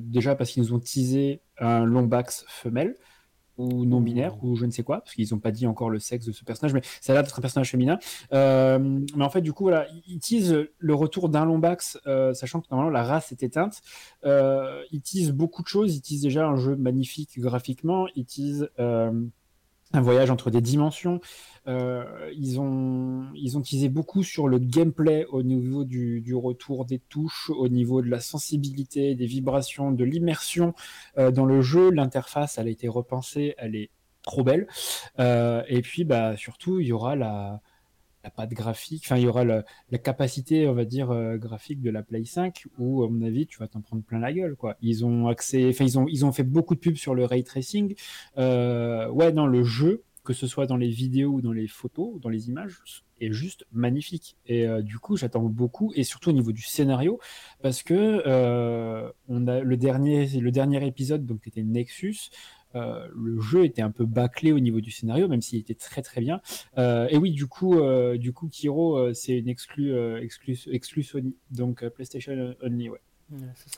[0.00, 2.96] déjà parce qu'ils nous ont teasé un Lombax femelle
[3.58, 5.98] ou non binaire ou je ne sais quoi parce qu'ils n'ont pas dit encore le
[5.98, 7.98] sexe de ce personnage mais ça a l'air d'être un personnage féminin.
[8.32, 8.78] Euh,
[9.14, 12.66] mais en fait du coup voilà ils utilisent le retour d'un Lombax euh, sachant que
[12.70, 13.82] normalement la race est éteinte.
[14.24, 15.94] Euh, ils utilisent beaucoup de choses.
[15.94, 18.06] Ils utilisent déjà un jeu magnifique graphiquement.
[18.14, 18.68] Ils utilisent
[19.92, 21.20] un voyage entre des dimensions.
[21.68, 22.04] Euh,
[22.36, 26.98] ils, ont, ils ont utilisé beaucoup sur le gameplay au niveau du, du, retour des
[26.98, 30.74] touches, au niveau de la sensibilité, des vibrations, de l'immersion
[31.18, 31.90] euh, dans le jeu.
[31.90, 33.90] L'interface, elle a été repensée, elle est
[34.22, 34.68] trop belle.
[35.18, 37.60] Euh, et puis, bah, surtout, il y aura la,
[38.26, 39.62] la patte graphique, enfin, il y aura la,
[40.02, 43.68] capacité, on va dire, graphique de la Play 5, où, à mon avis, tu vas
[43.68, 44.76] t'en prendre plein la gueule, quoi.
[44.82, 47.44] Ils ont accès, enfin, ils ont, ils ont fait beaucoup de pubs sur le ray
[47.44, 47.94] tracing.
[48.36, 52.28] ouais, non, le jeu, que ce soit dans les vidéos ou dans les photos, dans
[52.28, 52.82] les images,
[53.20, 54.36] est juste magnifique.
[54.46, 57.20] Et du coup, j'attends beaucoup, et surtout au niveau du scénario,
[57.62, 58.22] parce que
[59.28, 62.30] on a le dernier, le dernier épisode, donc était Nexus.
[62.76, 66.02] Euh, le jeu était un peu bâclé au niveau du scénario, même s'il était très
[66.02, 66.40] très bien.
[66.78, 71.36] Euh, et oui, du coup, euh, du coup, Kiro, c'est une exclu, exclu, exclu Sony,
[71.50, 73.00] donc PlayStation Only, ouais.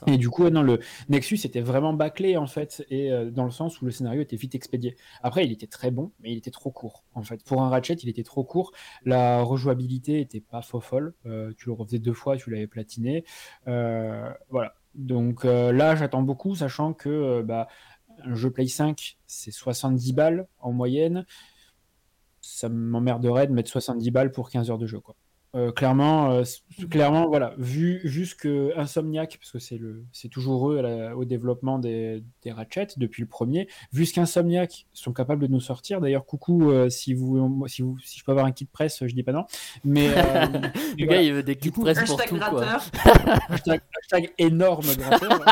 [0.05, 0.79] Et du coup, non, le
[1.09, 4.35] Nexus était vraiment bâclé en fait, et euh, dans le sens où le scénario était
[4.35, 4.95] vite expédié.
[5.23, 7.43] Après, il était très bon, mais il était trop court en fait.
[7.43, 8.71] Pour un Ratchet, il était trop court.
[9.05, 11.13] La rejouabilité était pas faux folle.
[11.25, 13.25] Euh, tu le refaisais deux fois, tu l'avais platiné.
[13.67, 14.75] Euh, voilà.
[14.95, 17.67] Donc là, j'attends beaucoup, sachant que bah,
[18.23, 21.25] un jeu Play 5, c'est 70 balles en moyenne.
[22.41, 25.15] Ça m'emmerderait de mettre 70 balles pour 15 heures de jeu, quoi.
[25.55, 26.43] Euh, clairement, euh,
[26.91, 31.79] clairement, voilà, vu, juste que Insomniac, parce que c'est le, c'est toujours eux au développement
[31.79, 36.01] des, des Ratchet depuis le premier, vu ce qu'Insomniac sont capables de nous sortir.
[36.01, 39.11] D'ailleurs, coucou, euh, si vous, si vous, si je peux avoir un kit presse, je
[39.15, 39.45] dis pas non.
[39.83, 40.09] Mais
[40.99, 42.65] le gars, il veut des kits presse pour tout, quoi.
[43.49, 45.43] hashtag, énorme gratteur.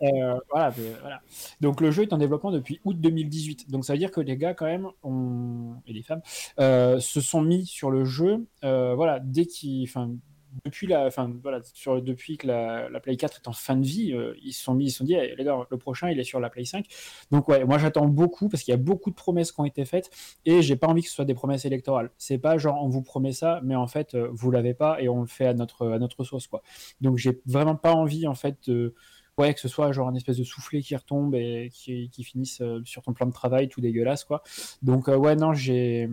[0.50, 1.20] voilà, voilà.
[1.60, 3.70] Donc le jeu est en développement depuis août 2018.
[3.70, 6.22] Donc ça veut dire que les gars, quand même, ont, et les femmes,
[6.58, 8.44] se sont mis sur le jeu.
[8.62, 9.46] voilà dès
[9.84, 10.10] enfin,
[10.64, 14.74] depuis que la, la, Play 4 est en fin de vie, euh, ils se sont
[14.74, 16.86] mis, ils se sont dit, gars, le prochain, il est sur la Play 5.
[17.30, 19.84] Donc ouais, moi j'attends beaucoup parce qu'il y a beaucoup de promesses qui ont été
[19.84, 20.10] faites
[20.44, 22.10] et j'ai pas envie que ce soit des promesses électorales.
[22.18, 25.08] C'est pas genre on vous promet ça, mais en fait euh, vous l'avez pas et
[25.08, 26.62] on le fait à notre à notre sauce quoi.
[27.00, 28.94] Donc j'ai vraiment pas envie en fait de
[29.38, 32.60] ouais, que ce soit genre un espèce de soufflet qui retombe et qui, qui finisse
[32.62, 34.42] euh, sur ton plan de travail tout dégueulasse quoi.
[34.82, 36.08] Donc ouais non j'ai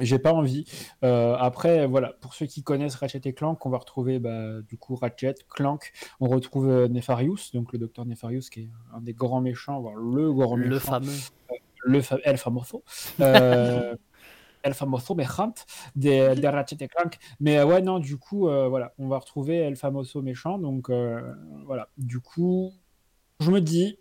[0.00, 0.64] j'ai pas envie.
[1.04, 4.78] Euh, après, voilà, pour ceux qui connaissent Ratchet et Clank, on va retrouver bah, du
[4.78, 9.12] coup Ratchet, Clank, on retrouve euh, Nefarius, donc le docteur Nefarius qui est un des
[9.12, 10.70] grands méchants, voire le grand méchant.
[10.70, 11.12] Le fameux.
[11.50, 12.84] Euh, le fa El Famoso.
[13.20, 13.94] Euh,
[14.62, 15.52] El Famoso méchant
[15.96, 17.18] des, des Ratchet et Clank.
[17.40, 20.58] Mais ouais, non, du coup, voilà, on va retrouver El Famoso méchant.
[20.58, 20.88] Donc
[21.66, 22.72] voilà, du coup,
[23.40, 23.98] je me dis,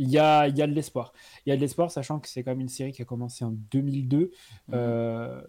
[0.00, 1.12] il y a, il y a de l'espoir.
[1.44, 3.44] Il y a de l'espoir, sachant que c'est quand même une série qui a commencé
[3.44, 4.18] en 2002.
[4.18, 4.72] Mmh.
[4.72, 5.42] Euh,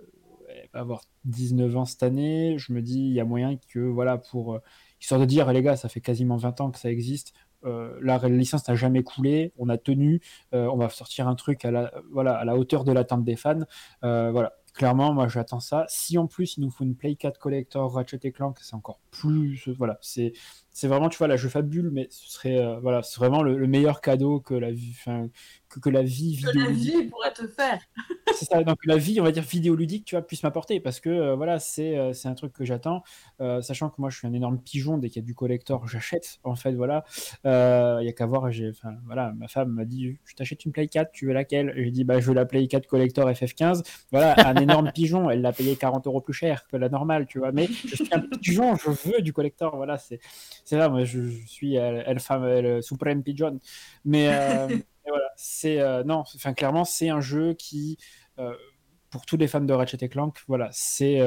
[0.49, 2.57] elle va avoir 19 ans cette année.
[2.57, 4.55] Je me dis, il y a moyen que, voilà, pour.
[4.55, 4.59] Euh,
[4.99, 7.33] histoire de dire, les gars, ça fait quasiment 20 ans que ça existe.
[7.63, 10.19] Euh, la licence n'a jamais coulé, on a tenu,
[10.53, 13.35] euh, on va sortir un truc à la, voilà, à la hauteur de l'attente des
[13.35, 13.61] fans.
[14.01, 15.85] Voilà, clairement, moi j'attends ça.
[15.87, 18.99] Si en plus il nous faut une Play 4 Collector Ratchet et Clank, c'est encore
[19.11, 19.69] plus.
[19.77, 20.33] Voilà, c'est
[20.71, 23.67] c'est vraiment, tu vois, là je fabule, mais ce serait euh, voilà, c'est vraiment le,
[23.67, 24.95] meilleur cadeau que la vie,
[25.71, 26.93] que, que, la vie vidéoludique.
[26.93, 27.79] la vie pourrait te faire.
[28.33, 31.09] c'est ça, donc la vie, on va dire vidéoludique, tu vois, puisse m'apporter, parce que
[31.09, 33.03] euh, voilà, c'est euh, un truc que j'attends,
[33.39, 36.39] sachant que moi je suis un énorme pigeon dès qu'il y a du collector, j'achète.
[36.43, 37.03] En fait, voilà,
[37.45, 38.51] il y a qu'à voir.
[38.51, 41.73] J'ai, enfin voilà, ma femme m'a dit, je t'achète une Play 4, tu veux laquelle?
[41.75, 43.83] J'ai dit, bah je veux la Play 4 collector FF15.
[44.11, 47.39] Voilà, un énorme pigeon, elle l'a payé 40 euros plus cher que la normale, tu
[47.39, 50.19] vois, mais je suis un pigeon, je veux du collector, voilà, c'est
[50.65, 53.59] c'est là, moi, je, suis El, El Supreme Pigeon.
[54.05, 54.67] Mais, euh,
[55.07, 56.23] voilà, c'est euh, non,
[56.55, 57.97] clairement, c'est un jeu qui,
[58.39, 58.55] euh,
[59.09, 61.19] pour tous les fans de Ratchet Clank, voilà, c'est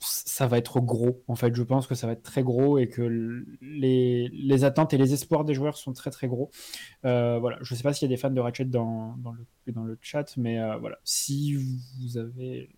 [0.00, 1.22] ça va être gros.
[1.28, 4.98] En fait, je pense que ça va être très gros et que les, attentes et
[4.98, 6.50] les espoirs des joueurs sont très très gros.
[7.02, 9.84] voilà, je sais pas s'il y a des fans de Ratchet dans, dans, le, dans
[9.84, 12.68] le chat, mais voilà, si vous avez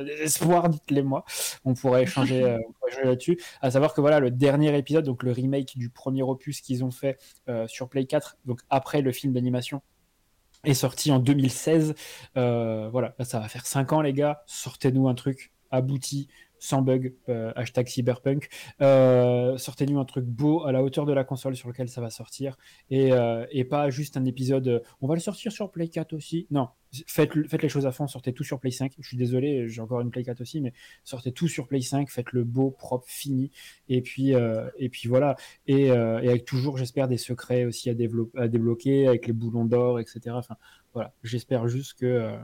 [0.00, 1.24] des espoirs, dites-les moi.
[1.64, 2.58] On pourrait échanger, euh,
[3.04, 3.38] là-dessus.
[3.60, 6.90] À savoir que voilà, le dernier épisode, donc le remake du premier opus qu'ils ont
[6.90, 7.18] fait
[7.48, 9.82] euh, sur Play 4, donc après le film d'animation,
[10.64, 11.94] est sorti en 2016.
[12.36, 14.42] Euh, voilà, ça va faire 5 ans, les gars.
[14.46, 16.28] Sortez-nous un truc abouti,
[16.62, 18.48] sans bug, euh, hashtag cyberpunk.
[18.80, 22.08] Euh, Sortez-nous un truc beau à la hauteur de la console sur lequel ça va
[22.08, 22.56] sortir
[22.88, 24.68] et, euh, et pas juste un épisode.
[24.68, 26.46] Euh, on va le sortir sur Play 4 aussi.
[26.52, 26.68] Non,
[27.08, 28.92] faites, faites les choses à fond, sortez tout sur Play 5.
[28.96, 32.08] Je suis désolé, j'ai encore une Play 4 aussi, mais sortez tout sur Play 5,
[32.08, 33.50] faites le beau, propre, fini.
[33.88, 35.34] Et puis, et puis voilà.
[35.66, 37.94] Et, avec toujours, j'espère, des secrets aussi à,
[38.36, 40.36] à débloquer avec les boulons d'or, etc.
[40.94, 42.36] Voilà, j'espère juste que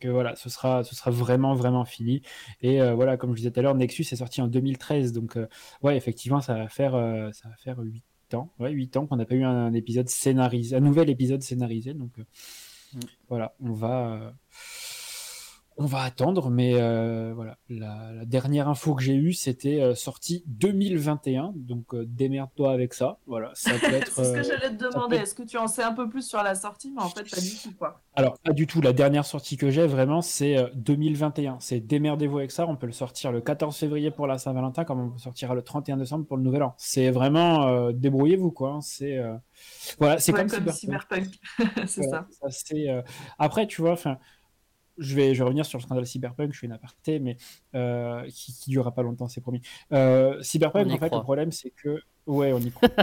[0.00, 2.22] que voilà, ce sera, ce sera vraiment, vraiment fini.
[2.60, 5.12] Et euh, voilà, comme je disais tout à l'heure, Nexus est sorti en 2013.
[5.12, 5.46] Donc, euh,
[5.82, 8.02] ouais, effectivement, ça va faire, euh, ça va faire 8
[8.34, 8.50] ans.
[8.58, 11.94] Ouais, 8 ans qu'on n'a pas eu un, épisode scénarisé, un nouvel épisode scénarisé.
[11.94, 13.00] Donc, mm.
[13.28, 14.34] voilà, on va
[15.76, 17.56] on va attendre, mais euh, voilà.
[17.68, 23.18] La, dernière info que j'ai eue, c'était euh, sortie 2021, donc euh, démerde-toi avec ça.
[23.26, 24.12] Voilà, ça peut être.
[24.12, 25.16] C'est ce que j'allais te demander.
[25.16, 27.40] Est-ce que tu en sais un peu plus sur la sortie, mais en fait pas
[27.40, 28.00] du tout quoi.
[28.14, 28.80] Alors pas du tout.
[28.80, 31.58] La dernière sortie que j'ai vraiment, c'est 2021.
[31.60, 32.66] C'est démerdez-vous avec ça.
[32.66, 35.62] On peut le sortir le 14 février pour la Saint-Valentin, comme on peut sortir le
[35.62, 36.74] 31 décembre pour le Nouvel An.
[36.76, 38.74] C'est vraiment débrouillez-vous quoi.
[38.74, 38.80] Hein.
[38.82, 39.18] C'est
[39.98, 41.28] voilà, c'est comme, Cyberpunk.
[41.86, 42.26] c'est ça.
[43.38, 44.18] Après, tu vois, enfin
[44.98, 47.36] je vais, je vais revenir sur le scandale Cyberpunk, je fais une aparté, mais
[47.74, 49.62] euh, qui, qui durera pas longtemps, c'est promis.
[49.92, 52.00] Euh, Cyberpunk, en fait, le problème, c'est que.
[52.26, 52.88] Ouais, on y croit.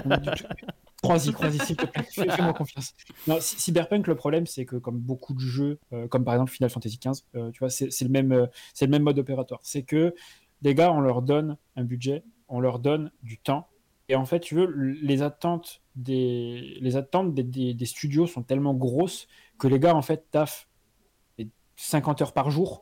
[1.02, 2.94] Crois-y, crois-y, s'il te plaît, fais-moi confiance.
[3.26, 6.70] Non, Cyberpunk, le problème, c'est que comme beaucoup de jeux, euh, comme par exemple Final
[6.70, 7.24] Fantasy XV,
[7.54, 9.62] tu vois, c'est le, même, le même mode opératoire.
[9.64, 10.14] C'est que
[10.62, 13.70] les gars, on leur donne un budget, on leur donne du temps,
[14.10, 18.74] Et en fait, tu veux, les attentes des, les attentes des, des, studios sont tellement
[18.74, 19.28] grosses
[19.58, 20.69] que les gars, en fait, taffent
[21.80, 22.82] 50 heures par jour.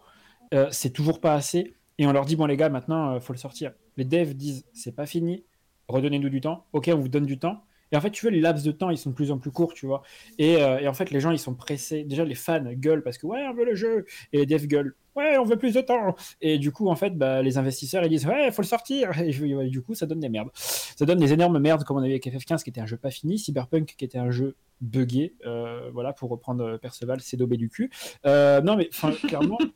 [0.54, 1.76] Euh, c'est toujours pas assez.
[1.98, 3.74] Et on leur dit, bon, les gars, maintenant, il faut le sortir.
[3.95, 5.45] Les devs disent, c'est pas fini,
[5.88, 6.66] redonnez-nous du temps.
[6.74, 7.64] Ok, on vous donne du temps.
[7.91, 9.52] Et en fait, tu vois, les laps de temps, ils sont de plus en plus
[9.52, 10.02] courts, tu vois.
[10.38, 12.04] Et, euh, en fait, les gens, ils sont pressés.
[12.04, 14.06] Déjà, les fans gueulent parce que, ouais, on veut le jeu.
[14.34, 16.16] Et les devs gueulent, ouais, on veut plus de temps.
[16.41, 19.12] Et du coup, en fait, bah, les investisseurs, ils disent, ouais, il faut le sortir.
[19.22, 19.32] Et
[19.70, 20.50] du coup, ça donne des merdes.
[20.54, 23.12] Ça donne des énormes merdes, comme on avait avec FF15, qui était un jeu pas
[23.12, 27.69] fini, Cyberpunk, qui était un jeu buggé, euh, voilà, pour reprendre Perceval, c'est dobé du
[27.69, 27.91] cul.
[28.25, 28.89] Euh, non, mais
[29.28, 29.57] clairement.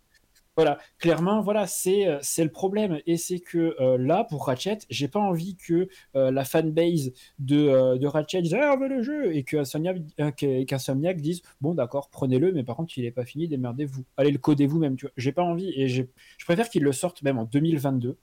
[0.57, 2.99] Voilà, clairement, voilà, c'est euh, le problème.
[3.07, 7.97] Et c'est que euh, là, pour Ratchet, j'ai pas envie que euh, la fanbase de,
[7.97, 9.97] de Ratchet dise Ah, on veut le jeu Et qu'Insomniac
[10.35, 14.03] qu dise Bon, d'accord, prenez-le, mais par contre, il est pas fini, démerdez-vous.
[14.17, 15.13] Allez le coder vous-même, tu vois.
[15.15, 15.71] J'ai pas envie.
[15.75, 16.03] Et je
[16.45, 18.17] préfère qu'ils le sortent même en 2022,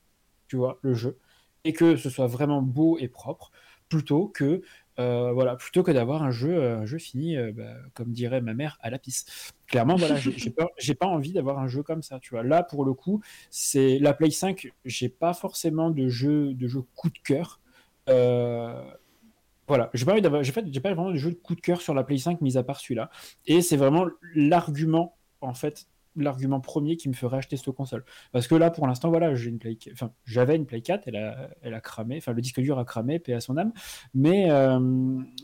[0.49, 1.18] tu vois, le jeu.
[1.64, 3.51] Et que ce soit vraiment beau et propre,
[3.89, 4.62] plutôt que
[4.99, 8.55] euh, voilà, plutôt que d'avoir un jeu, un jeu fini, euh, bah, comme dirait ma
[8.55, 9.55] mère, à la piste.
[9.69, 10.67] Clairement, voilà, j'ai pas,
[10.99, 12.43] pas envie d'avoir un jeu comme ça, tu vois.
[12.43, 13.21] Là, pour le coup,
[13.51, 17.61] c'est la Play 5, j'ai pas forcément de jeu, de jeu coup de cœur.
[18.09, 18.83] Euh,
[19.69, 22.19] voilà, j'ai pas j'ai pas vraiment de jeu de coup de cœur sur la Play
[22.19, 23.11] 5, mis à part celui-là.
[23.47, 25.87] Et c'est vraiment l'argument, en fait,
[26.23, 28.05] l'argument premier qui me ferait acheter cette console.
[28.33, 31.16] Parce que là, pour l'instant, voilà, j'ai une Play, enfin, j'avais une Play 4, elle
[31.16, 33.73] a, elle a cramé, enfin, le disque dur a cramé, paix à son âme.
[34.14, 34.79] Mais, euh,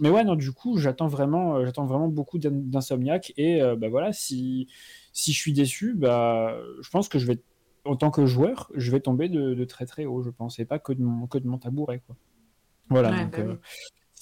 [0.00, 3.32] mais ouais, non, du coup, j'attends vraiment, euh, j'attends vraiment beaucoup d'Insomniac.
[3.36, 4.68] Et euh, bah voilà, si,
[5.12, 7.40] si je suis déçu, bah, je pense que je vais,
[7.84, 10.78] en tant que joueur, je vais tomber de, très très haut, je pense, et pas
[10.78, 12.16] que de mon, que de mon tabouret, quoi.
[12.90, 13.56] Voilà, donc, bah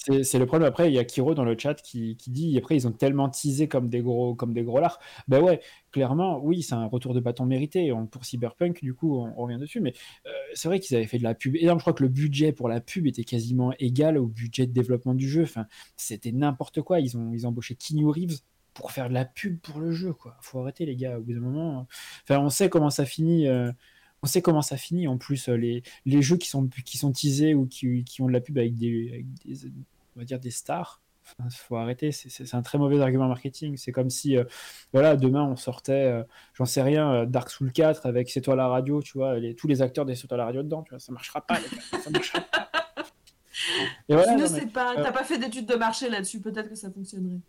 [0.03, 0.67] c'est le problème.
[0.67, 3.29] Après, il y a Kiro dans le chat qui, qui, dit après, ils ont tellement
[3.29, 4.99] teasé comme des gros, comme des gros lards.
[5.29, 7.93] Ben ouais, clairement, oui, c'est un retour de bâton mérité.
[8.11, 9.79] Pour Cyberpunk, du coup, on, revient dessus.
[9.79, 9.93] Mais
[10.25, 11.79] euh, c'est vrai qu'ils avaient fait de la pub énorme.
[11.79, 15.13] Je crois que le budget pour la pub était quasiment égal au budget de développement
[15.13, 15.45] du jeu.
[15.95, 16.99] C'était n'importe quoi.
[16.99, 18.39] Ils ont, ils embauché Keanu Reeves
[18.73, 20.13] pour faire de la pub pour le jeu.
[20.13, 20.35] Quoi.
[20.41, 21.17] Faut arrêter, les gars.
[21.17, 21.87] Au bout d'un moment,
[22.23, 23.47] enfin, on sait comment ça finit.
[23.47, 23.71] Euh,
[24.21, 27.67] on sait comment ça finit en plus les, les jeux qui sont qui teasés ou
[27.67, 29.25] qui, ont de la pub avec des,
[30.15, 31.03] on va dire, des stars.
[31.39, 33.77] Il faut arrêter, c'est un très mauvais argument marketing.
[33.77, 34.43] C'est comme si, euh,
[34.91, 38.55] voilà, demain on sortait, euh, j'en sais rien, euh, Dark Souls 4 avec C'est toi
[38.55, 40.91] la radio, tu vois, les, tous les acteurs des C'est toi la radio dedans, tu
[40.91, 41.57] vois, ça marchera pas,
[42.03, 42.69] ça marchera pas.
[44.09, 46.91] Et voilà, ne sais pas, t'as pas fait d'études de marché là-dessus, peut-être que ça
[46.91, 47.39] fonctionnerait.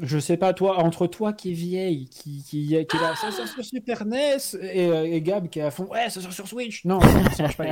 [0.00, 3.30] je sais pas, toi, entre toi qui est vieille, qui, qui, qui est là, ça
[3.30, 6.84] sort sur Super NES, et, Gab qui est à fond, ouais, ça sort sur Switch.
[6.84, 7.66] Non, ça marche pas.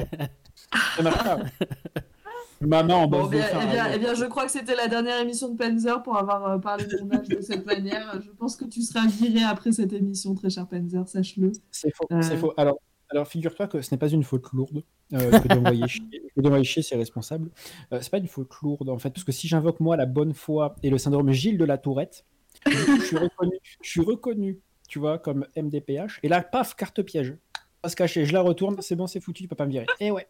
[0.96, 1.38] Ça marche pas.
[2.60, 5.56] Maman en bon, eh, bien, eh bien, je crois que c'était la dernière émission de
[5.56, 8.20] Penzer pour avoir euh, parlé de mon âge de cette manière.
[8.22, 11.52] Je pense que tu seras viré après cette émission, très cher Penzer, sache-le.
[11.70, 12.36] C'est faux, c'est euh.
[12.38, 12.54] faux.
[12.56, 12.78] Alors,
[13.10, 14.82] alors figure-toi que ce n'est pas une faute lourde
[15.12, 17.50] euh, que d'envoyer chier, chier ses responsables.
[17.92, 20.34] Euh, c'est pas une faute lourde en fait, parce que si j'invoque moi la bonne
[20.34, 22.24] foi et le syndrome Gilles de la Tourette,
[22.66, 26.20] je, suis reconnu, je suis reconnu, tu vois, comme MDPH.
[26.22, 27.36] Et là, paf, carte piège.
[27.82, 29.86] Pas se cacher, je la retourne, c'est bon, c'est foutu, tu peux pas me virer.
[30.00, 30.26] Et ouais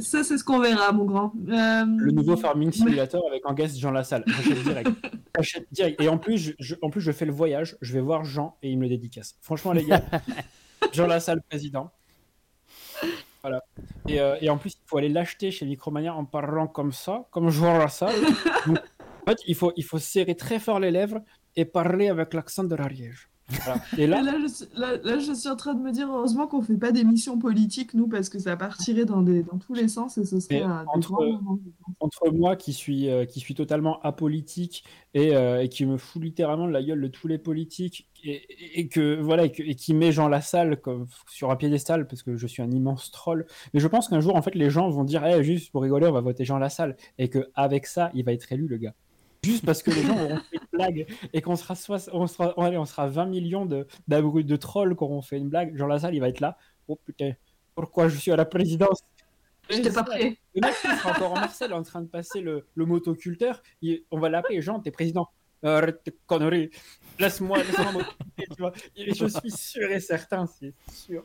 [0.00, 1.32] ça, c'est ce qu'on verra, mon grand.
[1.48, 4.24] Euh, le nouveau Farming Simulator avec en guest Jean Lassalle.
[5.36, 6.00] J'achète direct.
[6.00, 8.70] Et en plus je, en plus, je fais le voyage, je vais voir Jean et
[8.70, 9.36] il me le dédicace.
[9.40, 10.02] Franchement, les gars,
[10.92, 11.90] Jean Lassalle, président.
[13.42, 13.62] Voilà.
[14.08, 17.26] Et, euh, et, en plus, il faut aller l'acheter chez Micromania en parlant comme ça,
[17.30, 18.14] comme Jean Lassalle.
[18.66, 21.20] en fait, il faut, il faut serrer très fort les lèvres
[21.56, 23.28] et parler avec l'accent de l'Ariège.
[23.98, 24.22] Et là...
[24.22, 28.08] Là, je suis, en train de me dire, heureusement qu'on fait pas d'émissions politiques, nous,
[28.08, 31.40] parce que ça partirait dans, des, dans tous les sens et ce serait un entre,
[32.00, 34.84] entre moi qui suis, euh, qui suis totalement apolitique
[35.14, 38.42] et, euh, et, qui me fout littéralement de la gueule de tous les politiques et,
[38.80, 42.46] et que voilà et, qui met Jean Lassalle comme, sur un piédestal parce que je
[42.46, 43.46] suis un immense troll.
[43.72, 46.06] Mais je pense qu'un jour, en fait, les gens vont dire, hey, juste pour rigoler,
[46.06, 46.96] on va voter Jean Lassalle.
[47.18, 48.94] Et qu'avec ça, il va être élu, le gars
[49.44, 51.74] juste parce que les gens auront fait une blague et qu'on sera,
[52.12, 55.76] on sera, on sera 20 millions de, de trolls qui auront fait une blague.
[55.76, 56.56] Jean Lassalle, il va être là.
[56.88, 57.32] Oh putain,
[57.74, 59.00] pourquoi je suis à la présidence?
[59.70, 60.36] J'étais pas prêt.
[60.54, 63.62] Le mec, sera encore en Marseille en train de passer le, le motoculteur.
[64.10, 65.28] On va l'appeler Jean, t'es président.
[65.62, 66.70] Arrête tes conneries.
[67.18, 71.24] Laisse-moi, laisse-moi Je suis sûr et certain, c'est sûr.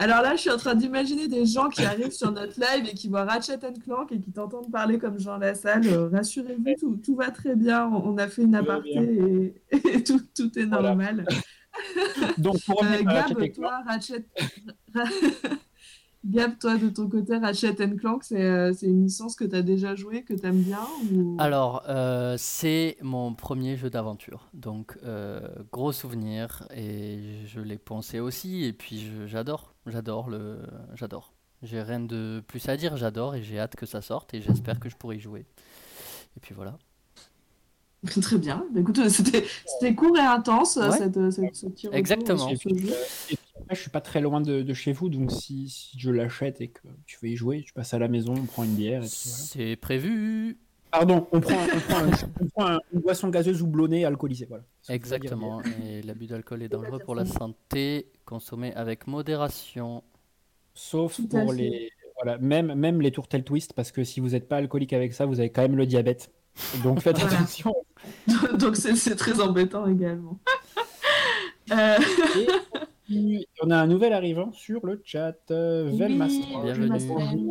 [0.00, 2.94] Alors là, je suis en train d'imaginer des gens qui arrivent sur notre live et
[2.94, 5.86] qui voient Ratchet Clank et qui t'entendent parler comme Jean Lassalle.
[5.88, 7.88] Euh, rassurez-vous, tout, va très bien.
[7.88, 11.26] On a fait une aparté et, tout, tout, est normal.
[12.38, 14.24] Donc, pour euh, Gab, toi, Ratchet...
[16.24, 19.94] Gab, toi, de ton côté, Ratchet Clank, euh, c'est une licence que tu as déjà
[19.94, 20.80] jouée, que tu aimes bien
[21.38, 24.48] Alors, euh, c'est mon premier jeu d'aventure.
[24.52, 25.40] Donc, euh,
[25.72, 26.66] gros souvenir.
[26.74, 28.64] Et je l'ai pensé aussi.
[28.64, 29.74] Et puis, j'adore.
[29.90, 30.28] J'adore.
[30.28, 30.58] le
[30.94, 31.32] J'adore.
[31.62, 34.78] J'ai rien de plus à dire, j'adore et j'ai hâte que ça sorte et j'espère
[34.78, 35.44] que je pourrai y jouer.
[36.36, 36.78] Et puis voilà.
[38.22, 38.64] Très bien.
[38.72, 40.92] Bah, écoute, c'était c'était court et intense, Ouais.
[40.96, 42.48] cette, cette- ce Exactement.
[42.48, 42.54] jeu.
[42.54, 42.58] euh,
[43.26, 46.10] puis après, je suis pas très loin de, de chez vous, donc si, si je
[46.12, 48.76] l'achète et que tu veux y jouer, tu passes à la maison, on prend une
[48.76, 49.08] bière voilà.
[49.10, 50.58] C'est prévu.
[50.90, 52.10] Pardon, on prend, on prend, un-
[52.40, 54.64] on prend un- une boisson gazeuse houblonnée alcoolisée, voilà.
[54.88, 55.60] Exactement.
[55.84, 58.10] Et l'abus d'alcool est dangereux pour la santé.
[58.24, 60.02] Consommé avec modération.
[60.74, 61.90] Sauf pour les.
[62.22, 65.24] Voilà, même, même les tourtelles twist, parce que si vous n'êtes pas alcoolique avec ça,
[65.26, 66.32] vous avez quand même le diabète.
[66.82, 67.36] Donc faites Voilà.
[67.36, 67.74] attention.
[68.58, 70.38] Donc c'est très embêtant également.
[71.70, 71.98] Euh,
[73.10, 76.62] Et on a un nouvel arrivant sur le chat, euh, Oui, Velmastra.
[76.62, 77.50] Bienvenue.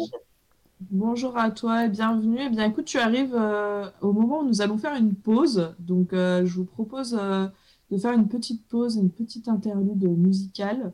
[0.79, 2.37] Bonjour à toi et bienvenue.
[2.39, 5.73] Eh bien, écoute, tu arrives euh, au moment où nous allons faire une pause.
[5.79, 7.47] Donc, euh, je vous propose euh,
[7.89, 10.93] de faire une petite pause, une petite interlude musicale.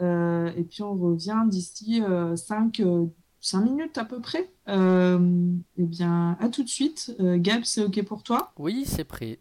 [0.00, 2.02] Et puis, on revient d'ici
[2.34, 2.80] 5
[3.62, 4.50] minutes à peu près.
[4.66, 7.14] Eh bien, à tout de suite.
[7.20, 8.50] Gab, c'est OK pour toi?
[8.58, 9.38] Oui, c'est prêt.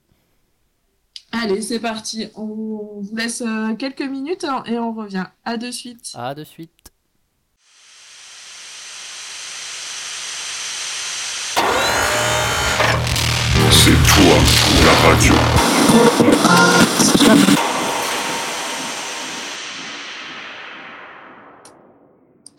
[1.32, 2.28] Allez, c'est parti.
[2.36, 3.42] On vous laisse
[3.78, 5.28] quelques minutes et on revient.
[5.46, 6.12] À de suite.
[6.14, 6.92] À de suite.
[13.72, 14.19] C'est toi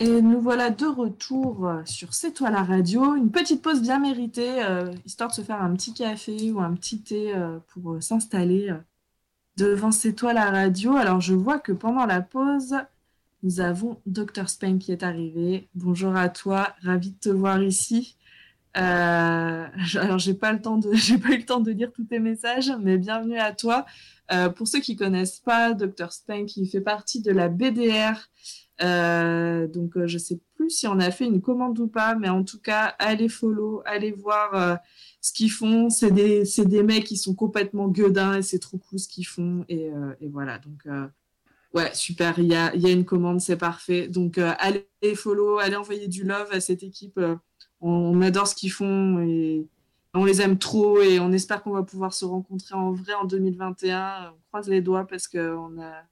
[0.03, 3.15] Et nous voilà de retour euh, sur C'est toi la radio.
[3.17, 6.73] Une petite pause bien méritée, euh, histoire de se faire un petit café ou un
[6.73, 8.73] petit thé euh, pour s'installer
[9.59, 10.97] devant C'est toi la radio.
[10.97, 12.77] Alors je vois que pendant la pause,
[13.43, 15.69] nous avons Dr Spain qui est arrivé.
[15.75, 18.17] Bonjour à toi, ravi de te voir ici.
[18.77, 19.67] Euh,
[19.97, 22.19] alors j'ai pas le temps de, j'ai pas eu le temps de lire tous tes
[22.19, 23.87] messages, mais bienvenue à toi.
[24.33, 28.31] Euh, pour ceux qui connaissent pas, Dr Spain qui fait partie de la BDR.
[28.83, 32.29] Euh, donc, euh, je sais plus si on a fait une commande ou pas, mais
[32.29, 34.77] en tout cas, allez follow, allez voir euh,
[35.21, 35.91] ce qu'ils font.
[35.91, 39.27] C'est des, c'est des mecs qui sont complètement gueudins et c'est trop cool ce qu'ils
[39.27, 39.65] font.
[39.69, 40.87] Et, euh, et voilà, donc,
[41.75, 44.09] ouais, super, il y a, y a une commande, c'est parfait.
[44.09, 47.19] Donc, euh, allez follow, allez envoyer du love à cette équipe.
[47.19, 47.37] Euh,
[47.81, 49.67] on, adore ce qu'ils font et
[50.15, 53.25] on les aime trop et on espère qu'on va pouvoir se rencontrer en vrai en
[53.25, 54.33] 2021.
[54.33, 56.03] On croise les doigts parce qu'on a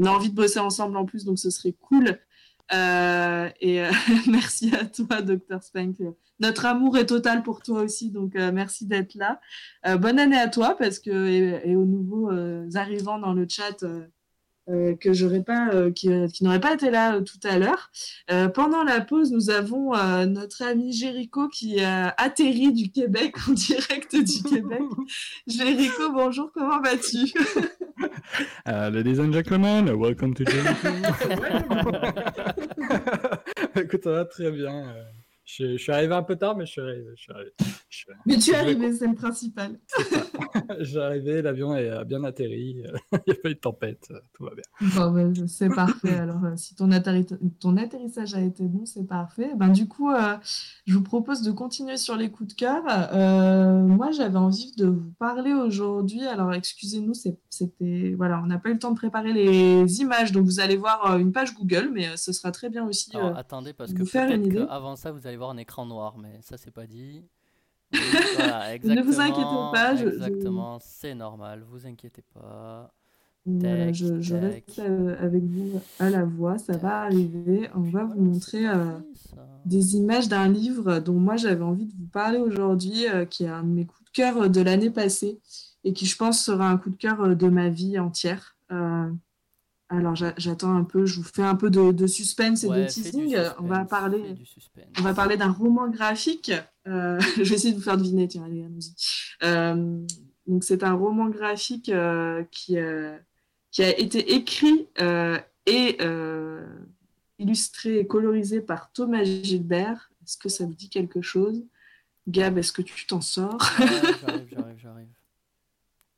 [0.00, 2.20] on a envie de bosser ensemble en plus, donc ce serait cool.
[2.72, 3.82] Euh, et
[4.28, 5.60] merci à toi, Dr.
[5.60, 5.96] Spank.
[6.38, 9.40] Notre amour est total pour toi aussi, donc merci d'être là.
[9.96, 12.30] Bonne année à toi, parce que et, et aux nouveaux
[12.76, 13.84] arrivants dans le chat
[14.68, 17.58] euh, euh, que j'aurais pas, euh, qui, qui n'auraient pas été là euh, tout à
[17.58, 17.90] l'heure.
[18.30, 23.34] Euh, pendant la pause, nous avons euh, notre ami Jéricho qui a atterri du Québec
[23.48, 24.80] en direct du Québec.
[25.46, 27.32] Jéricho, bonjour, comment vas-tu?
[28.64, 30.88] Uh, ladies and gentlemen, welcome to Jericho.
[33.74, 34.94] Écoute, ça va très bien.
[35.50, 37.06] Je, je suis arrivé un peu tard, mais je suis arrivé.
[37.16, 37.50] Je suis arrivé.
[37.88, 39.78] Je suis, Mais tu es arrivé, c'est le principal.
[40.84, 42.82] suis arrivé, l'avion est bien atterri.
[42.84, 44.88] euh, Il n'y a pas eu de tempête, euh, tout va bien.
[44.94, 46.18] Bon, ben, c'est parfait.
[46.18, 47.26] Alors, euh, si ton, atterri-
[47.60, 49.50] ton atterrissage a été bon, c'est parfait.
[49.56, 50.36] Ben, du coup, euh,
[50.84, 52.82] je vous propose de continuer sur les coups de cœur.
[53.14, 56.26] Euh, moi, j'avais envie de vous parler aujourd'hui.
[56.26, 60.44] Alors, excusez-nous, c'était voilà, on n'a pas eu le temps de préparer les images, donc
[60.44, 63.16] vous allez voir une page Google, mais ce sera très bien aussi.
[63.16, 65.86] Alors euh, attendez, parce vous que faire une qu'avant ça, vous allez voir un écran
[65.86, 67.24] noir, mais ça, c'est pas dit.
[68.36, 72.92] Voilà, Ne vous inquiétez pas, je- je- Exactement, c'est normal, vous inquiétez pas.
[73.46, 77.70] Voilà, je, reste euh, avec vous à la voix, ça va arriver.
[77.74, 78.68] On va vous montrer.
[78.68, 78.98] euh,
[79.64, 83.48] des images d'un livre dont moi j'avais envie de vous parler aujourd'hui, euh, qui est
[83.48, 85.40] un de mes coups de cœur de l'année passée
[85.84, 88.56] et qui je pense sera un coup de cœur de ma vie entière.
[88.70, 89.10] Euh,
[89.90, 92.84] alors j'a- j'attends un peu, je vous fais un peu de, de suspense et Ouais,
[92.84, 93.36] de teasing.
[93.58, 94.34] On va parler,
[94.98, 96.52] on va d'un roman graphique.
[96.86, 98.94] Euh, je vais essayer de vous faire deviner, tiens, allez, allons-y.
[99.44, 100.06] Euh,
[100.46, 102.76] donc c'est un roman graphique euh, qui,
[103.70, 104.88] qui a été écrit
[105.66, 105.98] et
[107.38, 110.10] illustré et colorisé par Thomas Gilbert.
[110.24, 111.64] Est-ce que ça vous dit quelque chose?
[112.26, 113.58] Gab, est-ce que tu t'en sors?
[113.78, 115.08] J'arrive, j'arrive, j'arrive.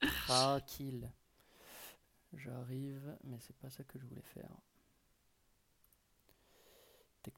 [0.27, 1.09] Tranquille.
[2.45, 4.51] J'arrive, mais c'est pas ça que je voulais faire.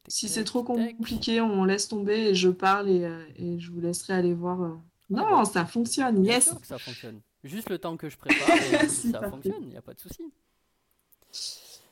[0.06, 3.80] Si c'est trop compliqué, on laisse tomber et je parle et, euh, et je vous
[3.80, 4.62] laisserai aller voir.
[4.62, 4.76] euh.
[5.10, 5.44] Non, bon.
[5.44, 7.20] ça fonctionne, yes sûr que ça fonctionne.
[7.44, 8.48] Juste le temps que je prépare,
[8.82, 9.30] et ça parfait.
[9.30, 10.22] fonctionne, il n'y a pas de souci.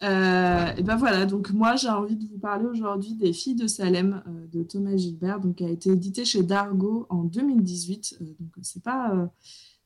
[0.03, 3.67] Euh, et ben voilà, donc moi j'ai envie de vous parler aujourd'hui des Filles de
[3.67, 8.17] Salem euh, de Thomas Gilbert, donc qui a été édité chez Dargo en 2018.
[8.23, 9.31] Euh, donc c'est pas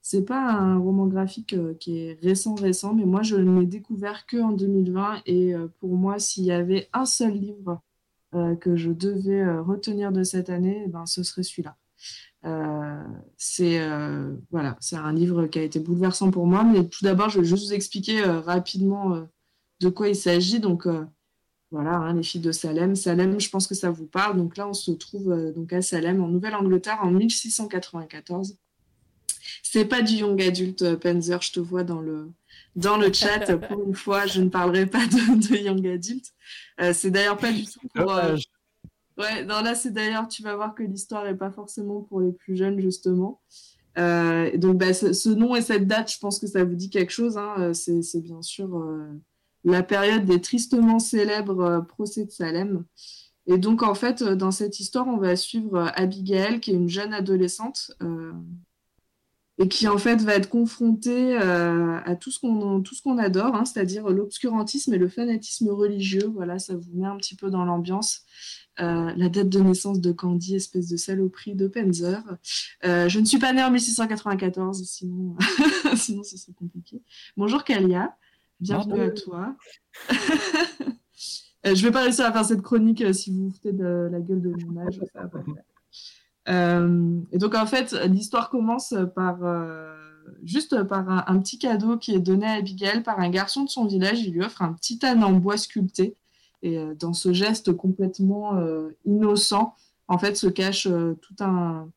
[0.07, 3.67] c'est pas un roman graphique euh, qui est récent récent, mais moi je ne l'ai
[3.67, 7.81] découvert que en 2020 et euh, pour moi s'il y avait un seul livre
[8.61, 11.77] que je devais retenir de cette année, eh ben, ce serait celui-là.
[13.37, 13.79] c'est
[14.51, 16.65] voilà, c'est un livre qui a été bouleversant pour moi.
[16.65, 19.25] Mais tout d'abord, je vais juste vous expliquer rapidement
[19.79, 20.59] de quoi il s'agit.
[20.59, 20.89] Donc
[21.71, 22.97] voilà, hein, les filles de Salem.
[22.97, 24.37] Salem, je pense que ça vous parle.
[24.37, 28.57] Donc là, on se trouve donc à Salem, en Nouvelle-Angleterre, en 1694.
[29.63, 32.33] C'est pas du young adulte, Penzer, je te vois dans le,
[32.77, 33.57] dans le chat.
[33.69, 36.25] Pour une fois, je ne parlerai pas de, young adult.
[36.81, 38.13] Euh, c'est d'ailleurs pas du tout pour.
[38.13, 38.37] Euh,
[39.19, 42.33] ouais, non, là, c'est d'ailleurs, tu vas voir que l'histoire n'est pas forcément pour les
[42.33, 43.41] plus jeunes, justement.
[43.97, 47.13] Euh, donc, bah, ce, nom et cette date, je pense que ça vous dit quelque
[47.13, 47.37] chose.
[47.37, 47.73] Hein.
[47.75, 48.85] C'est bien sûr
[49.65, 52.85] la période des tristement célèbres procès de Salem.
[53.47, 57.13] Et donc, en fait, dans cette histoire, on va suivre Abigail, qui est une jeune
[57.13, 57.93] adolescente
[59.59, 63.19] et qui en fait va être confronté euh, à tout ce qu'on tout ce qu'on
[63.19, 66.31] adore, hein, c'est-à-dire l'obscurantisme et le fanatisme religieux.
[66.35, 68.23] Voilà, ça vous met un petit peu dans l'ambiance.
[68.81, 72.21] Euh, la date de naissance de Candy, espèce de saloperie de Penzer.
[72.85, 75.37] Euh, je ne suis pas née en 1694, sinon,
[75.97, 77.01] sinon ce serait compliqué.
[77.37, 78.17] Bonjour Kalia,
[78.59, 79.57] bienvenue à toi.
[81.65, 84.43] je vais pas réussir à faire cette chronique si vous vous foutez de la gueule
[84.43, 84.99] de mon âge.
[85.13, 85.45] Ça va pas
[86.47, 89.95] et donc, en fait, l'histoire commence par euh,
[90.43, 93.87] juste par un, petit cadeau qui est donné à Abigail par un garçon de son
[93.87, 94.21] village.
[94.21, 96.17] Il lui offre un petit âne en bois sculpté.
[96.63, 98.59] Et euh, dans ce geste complètement
[99.05, 99.75] innocent,
[100.09, 101.89] en fait, se cache tout un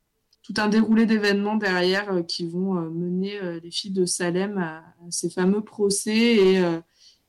[0.44, 5.60] tout un déroulé d'événements derrière qui vont mener les filles de Salem à, ces fameux
[5.60, 6.64] procès et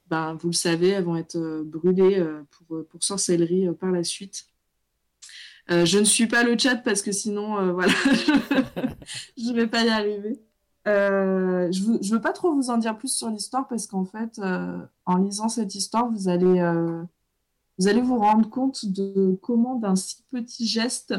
[0.06, 4.47] ben, vous le savez, elles vont être brûlées pour, pour sorcellerie par la suite.
[5.70, 7.92] Euh, je ne suis pas le chat parce que sinon, euh, voilà,
[9.36, 10.40] je ne vais pas y arriver.
[10.86, 14.40] Euh, je ne veux, pas trop vous en dire plus sur l'histoire parce qu'en fait,
[15.04, 16.62] en lisant cette histoire, vous allez,
[17.78, 21.14] vous allez vous rendre compte de comment d'un si petit geste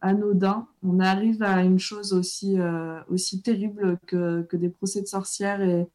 [0.00, 2.56] anodin, on arrive à une chose aussi,
[3.10, 5.86] aussi terrible que, que, des procès de sorcières et,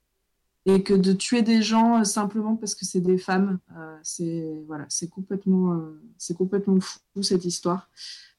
[0.66, 4.46] et que de tuer des gens euh, simplement parce que c'est des femmes, euh, c'est
[4.68, 7.90] voilà, c'est complètement, euh, c'est complètement fou cette histoire.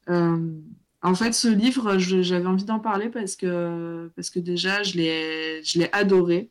[0.09, 5.63] en fait, ce livre, j'avais envie d'en parler parce que parce que déjà, je l'ai,
[5.65, 6.51] je l'ai adoré,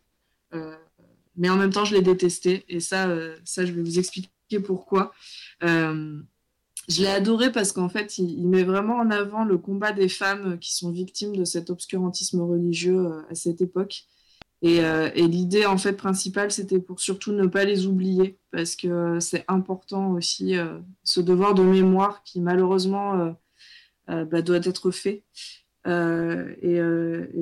[1.36, 2.64] mais en même temps, je l'ai détesté.
[2.70, 3.08] Et ça,
[3.46, 5.12] ça, je vais vous expliquer pourquoi.
[5.62, 10.10] je l'ai adoré parce qu'en fait, il, il, met vraiment en avant le combat des
[10.10, 14.08] femmes qui sont victimes de cet obscurantisme religieux à cette époque.
[14.66, 19.20] Euh, et, l'idée en fait principale, c'était pour surtout ne pas les oublier, parce que
[19.20, 23.36] c'est important aussi euh, ce devoir de mémoire qui malheureusement
[24.10, 25.24] euh, bah, doit être fait.
[25.86, 26.80] Et,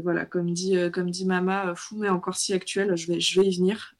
[0.01, 3.47] voilà, comme dit, comme dit Mama, fou mais encore si actuel, je vais, je vais
[3.47, 3.95] y venir.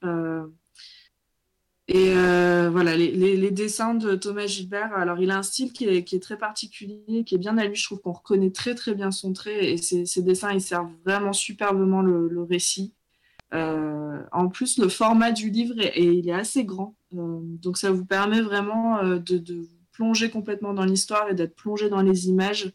[1.87, 2.13] et
[2.69, 6.19] voilà, les, dessins de Thomas Gilbert, alors il a un style qui est, qui est,
[6.19, 9.31] très particulier, qui est bien à lui, je trouve qu'on reconnaît très très bien son
[9.33, 12.95] trait, et ces, dessins, ils servent vraiment superbement le récit.
[13.53, 17.91] Euh, en plus, le format du livre est, il est assez grand, euh, donc ça
[17.91, 22.29] vous permet vraiment euh, de, vous plonger complètement dans l'histoire et d'être plongé dans les
[22.29, 22.71] images.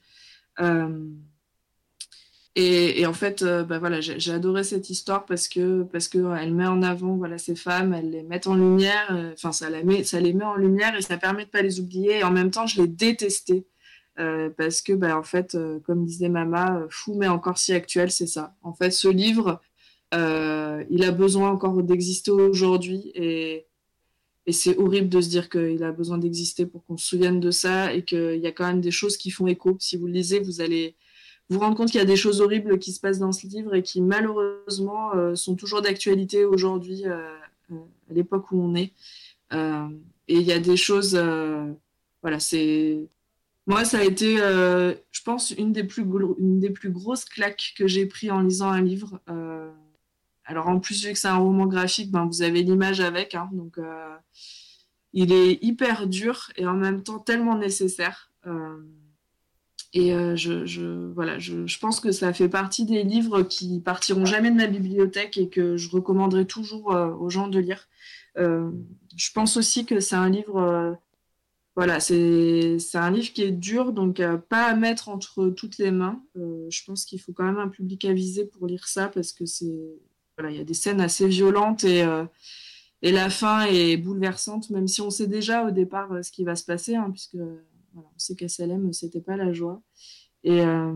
[2.58, 6.80] Et, en fait, bah voilà, j'ai adoré cette histoire parce que parce elle met en
[6.82, 9.08] avant voilà ces femmes, elle les met en lumière.
[9.34, 9.68] Enfin, ça,
[10.04, 12.20] ça les met en lumière et ça permet de pas les oublier.
[12.20, 13.66] Et en même temps, je les détestais
[14.14, 18.54] parce que bah, en fait, comme disait Mama, fou mais encore si actuel, c'est ça.
[18.62, 19.60] En fait, ce livre,
[20.14, 23.66] euh, il a besoin encore d'exister aujourd'hui et,
[24.48, 27.92] c'est horrible de se dire qu'il a besoin d'exister pour qu'on se souvienne de ça
[27.92, 29.76] et qu'il y a quand même des choses qui font écho.
[29.80, 30.94] Si vous le lisez, vous allez
[31.48, 33.74] vous rendre compte qu'il y a des choses horribles qui se passent dans ce livre
[33.74, 37.28] et qui malheureusement euh, sont toujours d'actualité aujourd'hui euh,
[38.08, 38.92] à l'époque où on est.
[39.50, 41.20] et il y a des choses,
[42.22, 43.08] voilà, c'est
[43.66, 46.04] moi, ça a été, je pense, une des, plus
[46.38, 49.20] une des plus grosses claques que j'ai pris en lisant un livre.
[50.46, 53.34] Alors en plus, vu que c'est un roman graphique, ben, vous avez l'image avec.
[53.34, 54.16] Hein, donc euh,
[55.12, 58.30] il est hyper dur et en même temps tellement nécessaire.
[58.46, 58.78] Euh,
[59.92, 64.68] et euh, je, pense que ça fait partie des livres qui partiront jamais de ma
[64.68, 67.88] bibliothèque et que je recommanderais toujours aux gens de lire.
[68.36, 70.98] je pense aussi que c'est un livre
[71.76, 76.22] voilà, c'est un livre qui est dur, donc pas à mettre entre toutes les mains.
[76.34, 79.98] je pense qu'il faut quand même un public avisé pour lire ça parce que c'est
[80.38, 82.24] il y a des scènes assez violentes et, euh,
[83.02, 86.44] et la fin est bouleversante, même si on sait déjà au départ euh, ce qui
[86.44, 87.36] va se passer, hein, puisque
[87.94, 89.82] on sait qu'à Salem, c'était pas la joie.
[90.44, 90.92] Et, euh,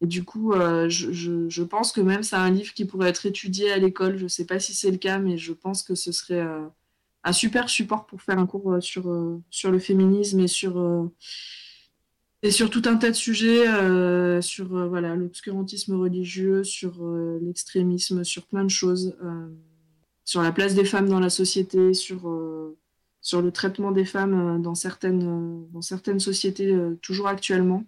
[0.00, 4.16] du coup, je, pense que même c'est un livre qui pourrait être étudié à l'école.
[4.16, 6.42] Je sais pas si c'est le cas, mais je pense que ce serait,
[7.24, 11.06] un super support pour faire un cours euh, sur, euh, le féminisme et sur, euh,
[12.42, 17.38] et sur tout un tas de sujets, euh, sur euh, voilà, l'obscurantisme religieux, sur euh,
[17.42, 19.16] l'extrémisme, sur plein de choses,
[20.24, 22.20] sur la place des femmes dans la société, sur,
[23.20, 27.84] sur le traitement des femmes dans certaines, dans certaines sociétés, toujours actuellement.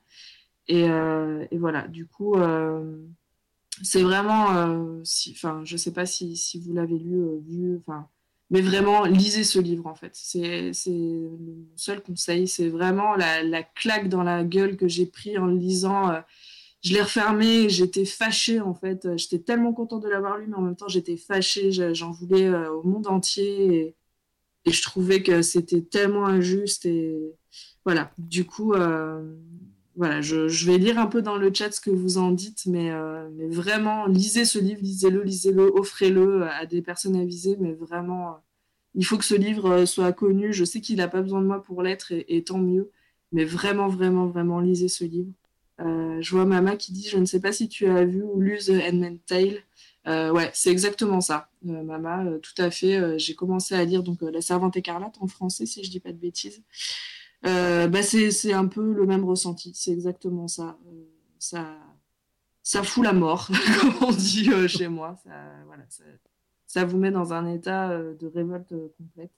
[0.68, 2.34] Et, et voilà, du coup,
[3.80, 8.08] c'est vraiment, euh, si, enfin, je sais pas si, si vous l'avez lu, vu, enfin,
[8.52, 10.12] mais vraiment, lisez ce livre en fait.
[10.14, 12.48] C'est, mon seul conseil.
[12.48, 16.10] C'est vraiment la, la claque dans la gueule que j'ai pris en le lisant.
[16.12, 16.20] euh,
[16.84, 19.08] je l'ai refermé, j'étais fâchée en fait.
[19.18, 21.72] J'étais tellement contente de l'avoir lu, mais en même temps, j'étais fâchée.
[21.72, 23.96] Je- J'en voulais euh, au monde entier et,
[24.66, 26.86] et je trouvais que c'était tellement injuste.
[26.86, 27.16] Et
[27.84, 29.36] voilà, du coup, euh,
[29.96, 32.90] voilà, je, vais lire un peu dans le chat ce que vous en dites, mais,
[32.90, 38.32] euh, vraiment, lisez ce livre, lisez-le, lisez-le, offrez-le à des personnes avisées, mais vraiment, euh,
[38.94, 40.52] il faut que ce livre euh, soit connu.
[40.52, 42.90] Je sais qu'il n'a pas besoin de moi pour l'être, et, tant mieux,
[43.32, 45.32] mais vraiment, vraiment, vraiment, lisez ce livre.
[45.80, 48.40] Euh, je vois Mama qui dit, je ne sais pas si tu as vu ou
[48.40, 49.62] lu The Handmaid's Tale.
[50.08, 52.96] Euh, ouais, c'est exactement ça, euh, Mama, euh, tout à fait.
[52.96, 56.00] Euh, j'ai commencé à lire donc euh, La Servante écarlate en français, si je dis
[56.00, 56.62] pas de bêtises.
[57.44, 60.78] Euh, bah c'est un peu le même ressenti, c'est exactement ça.
[60.86, 61.04] Euh,
[61.38, 61.76] ça
[62.62, 63.48] ça fout la mort,
[63.80, 65.18] comme on dit euh, chez moi.
[65.24, 65.30] Ça,
[65.66, 66.04] voilà, ça,
[66.66, 69.32] ça vous met dans un état euh, de révolte complète.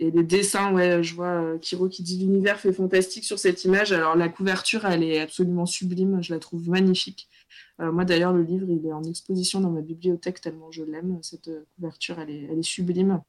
[0.00, 3.92] Et les dessins, ouais, je vois Kiro qui dit l'univers fait fantastique sur cette image.
[3.92, 7.28] Alors la couverture, elle est absolument sublime, je la trouve magnifique.
[7.80, 11.18] Moi d'ailleurs, le livre, il est en exposition dans ma bibliothèque tellement je l'aime.
[11.22, 13.20] Cette couverture, elle est, elle est sublime.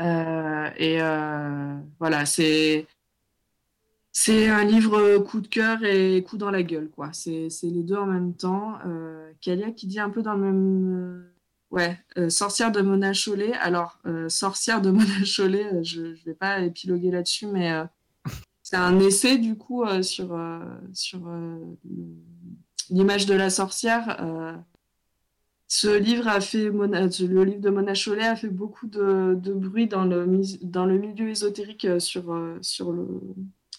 [0.00, 2.86] Euh, et euh, voilà, c'est
[4.12, 7.10] c'est un livre coup de cœur et coup dans la gueule, quoi.
[7.12, 8.78] C'est les deux en même temps.
[8.86, 10.94] Euh, Kalia qui dit un peu dans le même.
[10.96, 11.32] euh,
[11.70, 13.52] ouais, Sorcière de Mona Chollet.
[13.54, 17.72] Alors, Sorcière de Mona Chollet, je ne vais pas épiloguer là-dessus, mais
[18.62, 20.36] c'est un essai du coup sur,
[20.92, 21.20] sur
[22.90, 24.16] l'image de la sorcière.
[25.70, 29.52] Ce livre a fait, Mona- le livre de Mona Chollet a fait beaucoup de, de
[29.52, 33.06] bruit dans le, mis- dans le milieu ésotérique euh, sur, euh, sur, le,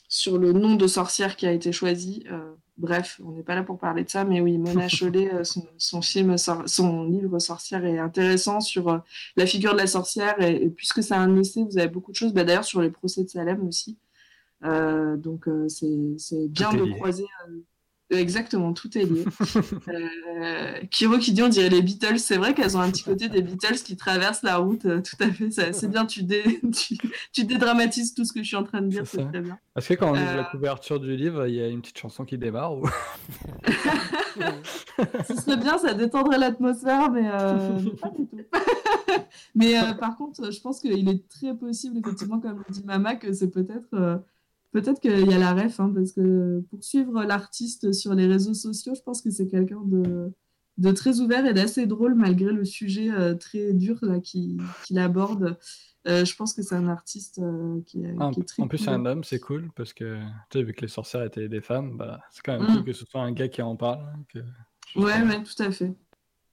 [0.08, 2.24] sur le nom de sorcière qui a été choisi.
[2.32, 5.66] Euh, bref, on n'est pas là pour parler de ça, mais oui, Mona Chollet, son,
[5.80, 9.02] son film, son livre Sorcière est intéressant sur
[9.36, 10.40] la figure de la sorcière.
[10.42, 12.34] Et, et puisque c'est un essai, vous avez beaucoup de choses.
[12.34, 13.98] Bah, D'ailleurs, sur les procès de Salem aussi.
[14.66, 16.92] Euh, donc, euh, c'est c'est bien de lié.
[16.98, 17.26] croiser.
[17.50, 17.62] euh,
[18.12, 19.24] Exactement, tout est lié.
[20.42, 23.28] Euh, Kiro qui dit on dirait les Beatles, c'est vrai qu'elles ont un petit côté
[23.30, 26.98] des Beatles qui traversent la route, euh, tout à fait, c'est bien, tu, dé- tu,
[27.34, 29.60] tu dédramatises tout ce que je suis en train de dire, C'est très bien.
[29.76, 31.98] Est-ce que quand on lit Euh, la couverture du livre, il y a une petite
[31.98, 32.88] chanson qui démarre ou...
[35.28, 38.38] Ce serait bien, ça détendrait l'atmosphère, mais, euh, mais pas du tout.
[39.56, 43.16] mais euh, par contre, je pense qu'il est très possible, effectivement, comme le dit Mama,
[43.16, 44.18] que c'est peut-être euh,
[44.72, 48.54] peut-être qu'il y a la ref, hein, parce que pour suivre l'artiste sur les réseaux
[48.54, 50.32] sociaux, je pense que c'est quelqu'un de,
[50.78, 55.58] de très ouvert et d'assez drôle, malgré le sujet euh, très dur qu'il aborde.
[56.08, 58.68] Euh, je pense que c'est un artiste euh, qui, est- En, qui est très en
[58.70, 58.94] plus, c'est cool.
[58.94, 60.18] un homme, c'est cool parce que,
[60.50, 62.74] tu sais, vu que les sorcières étaient des femmes, bah, c'est quand même Mm.
[62.76, 64.00] cool que ce soit un gars qui en parle.
[64.16, 64.40] hein, que-
[64.96, 65.94] Ouais, ouais, tout à fait.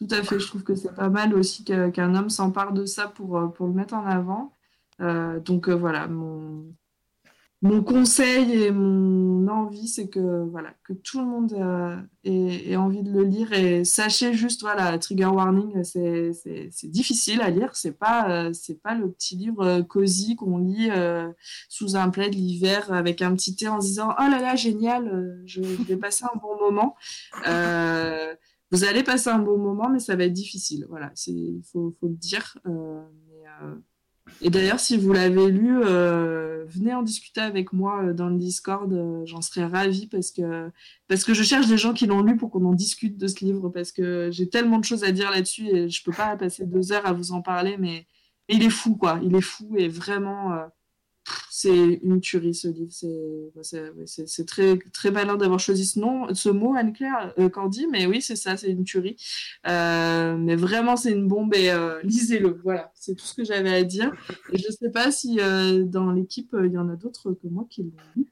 [0.00, 0.38] Tout à fait.
[0.40, 3.72] Je trouve que c'est pas mal aussi qu'un homme s'empare de ça pour, pour le
[3.72, 4.52] mettre en avant.
[5.00, 6.66] Euh, donc voilà, mon,
[7.62, 13.02] mon conseil et mon envie, c'est que, voilà, que tout le monde euh, ait, envie
[13.02, 13.52] de le lire.
[13.52, 16.32] Et sachez juste, voilà, trigger warning, c'est,
[16.84, 17.74] difficile à lire.
[17.74, 21.28] C'est pas, euh, c'est pas le petit livre euh, cosy qu'on lit euh,
[21.68, 25.40] sous un plaid l'hiver avec un petit thé en se disant Oh là là, génial,
[25.46, 26.94] je, vais passer un bon moment.
[28.72, 30.86] Vous allez passer un bon moment, mais ça va être difficile.
[30.90, 32.58] Voilà, il faut, faut le dire.
[32.66, 33.44] Mais,
[34.40, 38.36] et d'ailleurs, si vous l'avez lu, euh, venez en discuter avec moi euh, dans le
[38.36, 38.92] Discord.
[38.92, 40.70] euh, j'en serais ravie parce que,
[41.08, 43.44] parce que je cherche des gens qui l'ont lu pour qu'on en discute de ce
[43.44, 46.66] livre parce que j'ai tellement de choses à dire là-dessus et je peux pas passer
[46.66, 48.06] deux heures à vous en parler, mais,
[48.48, 49.18] il est fou, quoi.
[49.24, 50.52] Il est fou et vraiment,
[51.58, 52.92] c'est une tuerie ce livre.
[52.92, 58.36] C'est, très, malin d'avoir choisi ce nom, ce mot, Anne-Claire, euh, Candy, mais oui, c'est
[58.36, 59.16] ça, c'est une tuerie.
[59.66, 62.60] Euh, mais vraiment, c'est une bombe et euh, lisez-le.
[62.62, 64.12] Voilà, c'est tout ce que j'avais à dire.
[64.52, 67.84] Je sais pas si euh, dans l'équipe, il y en a d'autres que moi qui
[67.84, 68.26] l'ont lu.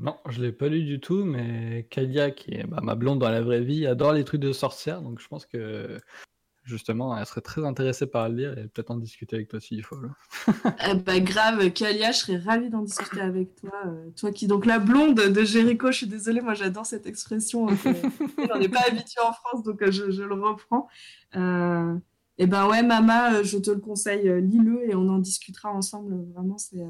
[0.00, 3.30] Non, je l'ai pas lu du tout, mais Kalia, qui est bah, ma blonde dans
[3.30, 6.00] la vraie vie, adore les trucs de sorcière, donc je pense que
[6.64, 9.82] justement, elle serait très intéressée par le lire et peut-être en discuter avec toi s'il
[9.84, 9.96] faut.
[10.88, 13.70] Eh ben, grave, Kalia, je serais ravie d'en discuter avec toi.
[13.86, 17.68] euh, toi qui, donc, la blonde de Jéricho, je suis désolée, moi j'adore cette expression.
[17.68, 17.74] euh,
[18.54, 20.88] on n'est pas habitué en France, donc euh, je, le reprends.
[21.36, 21.94] Euh,
[22.38, 26.14] Et ben ouais, Mama, je te le conseille, lis-le et on en discutera ensemble.
[26.32, 26.82] Vraiment, c'est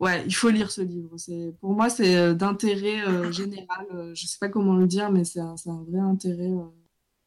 [0.00, 1.16] ouais, il faut lire ce livre.
[1.16, 4.12] C'est pour moi, c'est d'intérêt général.
[4.14, 5.54] je sais pas comment le dire, mais c'est un,
[5.88, 6.52] vrai intérêt.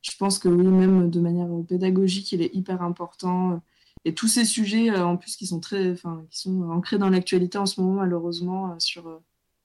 [0.02, 3.61] Je pense que oui, même de manière pédagogique, il est hyper important.
[4.06, 7.57] Et tous ces sujets, en plus, qui sont très, enfin, qui sont ancrés dans l'actualité
[7.57, 9.22] en ce moment, malheureusement, sur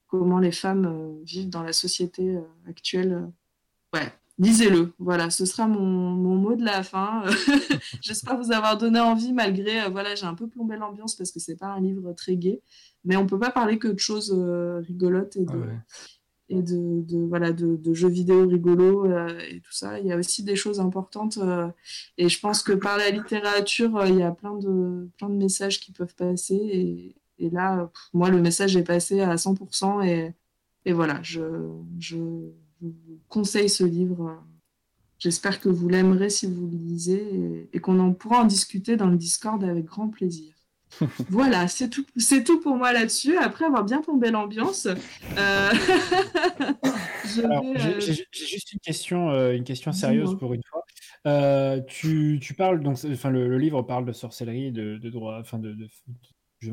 [0.08, 3.30] comment les femmes vivent dans la société actuelle.
[3.94, 4.92] ouais, lisez-le.
[4.98, 7.24] Voilà, ce sera mon, mon, mot de la fin.
[8.02, 11.40] J'espère vous avoir donné envie, malgré, euh, voilà, j'ai un peu plombé l'ambiance parce que
[11.40, 12.60] c'est pas un livre très gai,
[13.04, 15.64] mais on peut pas parler que de choses euh, rigolotes et de,
[16.48, 19.98] et de, de voilà, de, de, jeux vidéo rigolos euh, et tout ça.
[19.98, 21.38] Il y a aussi des choses importantes
[22.18, 25.80] et je pense que par la littérature, il y a plein de, plein de messages
[25.80, 30.34] qui peuvent passer et, et là, moi, le message est passé à 100% et,
[30.84, 31.42] et voilà, je,
[31.98, 32.16] je
[32.80, 32.94] vous
[33.28, 34.42] conseille ce livre.
[35.18, 39.08] J'espère que vous l'aimerez si vous le lisez et, qu'on en pourra en discuter dans
[39.08, 40.54] le Discord avec grand plaisir.
[41.30, 43.36] voilà, c'est tout, c'est tout pour moi là-dessus.
[43.36, 44.96] Après avoir bien tombé l'ambiance, euh,
[47.38, 50.84] euh, j'ai, juste une question, euh, une question sérieuse pour une fois.
[51.88, 55.72] tu, tu, parles donc, enfin, le, livre parle de sorcellerie, de, de droit, enfin, de,
[55.72, 55.88] de,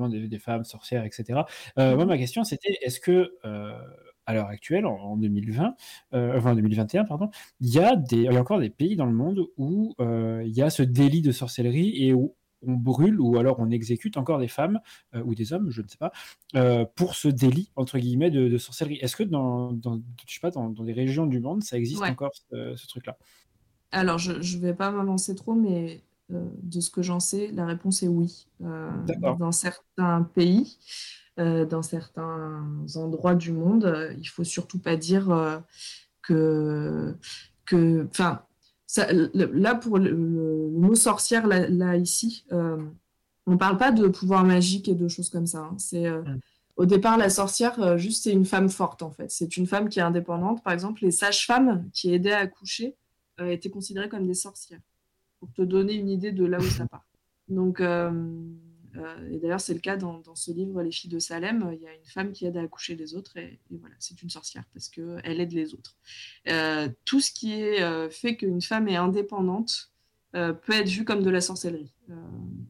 [0.09, 1.41] des, des, femmes sorcières, etc.
[1.77, 2.05] moi, mhm.
[2.05, 3.31] ma question c'était, est-ce que
[4.25, 5.75] à l'heure actuelle, en, 2020,
[6.13, 7.29] euh, enfin 2021, pardon,
[7.59, 10.43] il y, a des, il y a encore des pays dans le monde où euh,
[10.45, 12.35] il y a ce délit de sorcellerie et où
[12.65, 14.79] on brûle ou alors on exécute encore des femmes
[15.15, 16.11] euh, ou des hommes, je ne sais pas,
[16.95, 18.99] pour ce délit entre guillemets de, sorcellerie.
[19.01, 22.03] Est-ce que dans, dans, je sais pas, dans, dans, des régions du monde, ça existe
[22.03, 23.17] encore ce, truc-là?
[23.91, 28.01] Alors, je ne vais pas m'avancer trop, mais de ce que j'en sais, la réponse
[28.01, 28.47] est oui.
[28.59, 30.77] dans certains pays.
[31.39, 32.63] Euh, dans certains
[32.95, 33.85] endroits du monde.
[33.85, 35.57] Euh, il faut surtout pas dire euh,
[36.21, 37.15] que,
[37.65, 38.43] que, enfin,
[38.97, 42.45] là pour le, mot sorcière là, ici,
[43.45, 45.59] on parle pas de pouvoir magique et de choses comme ça.
[45.59, 45.75] Hein.
[45.77, 46.39] C'est mm.
[46.77, 49.29] au départ la sorcière, juste c'est une femme forte en fait.
[49.29, 50.63] C'est une femme qui est indépendante.
[50.63, 52.95] Par exemple, les sages-femmes qui aidaient à accoucher
[53.39, 54.81] étaient considérées comme des sorcières.
[55.39, 57.05] Pour te donner une idée de là où ça part.
[57.49, 58.11] Donc euh,
[59.31, 61.69] et d'ailleurs, c'est le cas dans, ce livre Les filles de Salem.
[61.73, 64.29] Il y a une femme qui aide à accoucher les autres et, voilà, c'est une
[64.29, 65.95] sorcière parce qu'elle aide les autres.
[66.47, 69.91] Euh, tout ce qui est euh, fait qu'une femme est indépendante
[70.31, 71.93] peut être vu comme de la sorcellerie.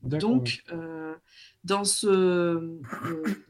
[0.03, 0.65] donc,
[1.63, 2.77] dans ce,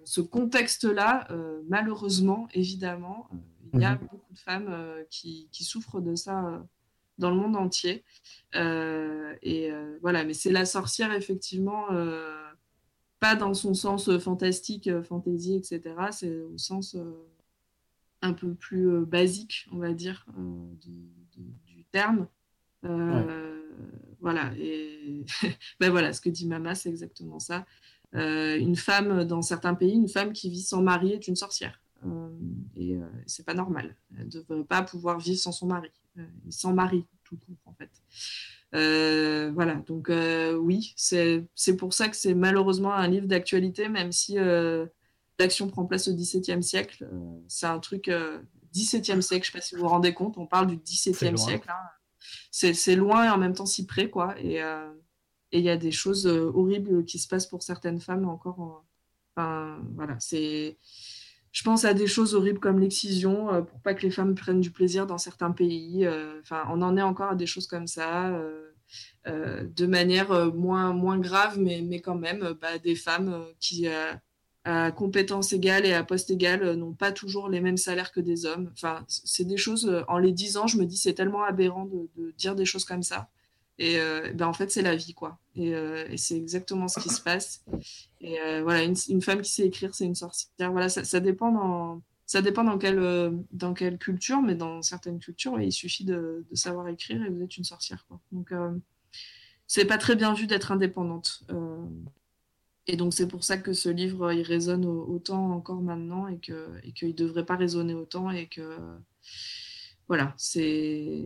[0.03, 1.27] ce contexte-là,
[1.67, 3.27] malheureusement, évidemment,
[3.73, 4.01] il y a mhm.
[4.01, 6.63] beaucoup de femmes qui, qui, souffrent de ça
[7.17, 8.03] dans le monde entier.
[8.53, 9.71] et
[10.01, 11.87] voilà, mais c'est la sorcière, effectivement,
[13.23, 15.95] pas dans son sens euh, fantastique, euh, fantasy, etc.
[16.11, 17.25] C'est au sens euh,
[18.21, 20.25] un peu plus basique, on va dire,
[20.81, 22.27] du terme.
[24.19, 25.25] Voilà, et
[25.79, 27.65] ben voilà, ce que dit Mama, c'est exactement ça.
[28.13, 31.81] une femme, dans certains pays, une femme qui vit sans mari est une sorcière.
[32.75, 33.95] et c'est pas normal.
[34.17, 35.91] Elle ne devrait pas pouvoir vivre sans son mari,
[36.49, 37.91] sans mari, tout court, en fait.
[38.75, 41.45] Euh, voilà, donc euh, oui, c'est
[41.77, 44.87] pour ça que c'est malheureusement un livre d'actualité, même si euh,
[45.39, 47.07] l'action prend place au XVIIe siècle.
[47.47, 48.09] c'est un truc
[48.73, 51.37] XVIIe siècle, je ne sais pas si vous vous rendez compte, on parle du XVIIe
[51.37, 51.69] siècle.
[51.69, 51.89] Hein.
[52.51, 54.35] C'est loin et en même temps si près, quoi.
[54.39, 54.59] Et
[55.51, 58.83] il y a des choses horribles qui se passent pour certaines femmes encore.
[59.35, 60.77] Enfin, voilà, c'est
[61.53, 64.59] je pense à des choses horribles comme l'excision, euh, pour pas que les femmes prennent
[64.59, 66.03] du plaisir dans certains pays.
[66.03, 68.29] Euh, on en est encore à des choses comme ça,
[69.27, 73.87] euh, de manière moins, grave, mais, mais quand même, bah, des femmes qui,
[74.65, 78.45] à compétences égales et à poste égal, n'ont pas toujours les mêmes salaires que des
[78.45, 78.71] hommes.
[79.07, 82.65] C'est des choses, en les disant, je me dis, c'est tellement aberrant de, dire des
[82.65, 83.29] choses comme ça.
[83.83, 85.39] Et ben en fait, c'est la vie, quoi.
[85.55, 87.63] Et, et c'est exactement ce qui se passe.
[88.23, 90.71] Et euh, voilà, une, femme qui sait écrire, c'est une sorcière.
[90.71, 95.19] Voilà, ça, dépend dans, ça dépend dans quelle, euh, dans quelle culture, mais dans certaines
[95.19, 98.05] cultures, il suffit de, savoir écrire et vous êtes une sorcière.
[98.07, 98.21] Quoi.
[98.31, 98.71] Donc, euh,
[99.67, 101.43] c'est pas très bien vu d'être indépendante.
[102.87, 106.55] et donc, c'est pour ça que ce livre, il résonne autant encore maintenant et qu'il
[106.83, 108.77] et ne devrait pas résonner autant et que,
[110.07, 111.25] voilà, c'est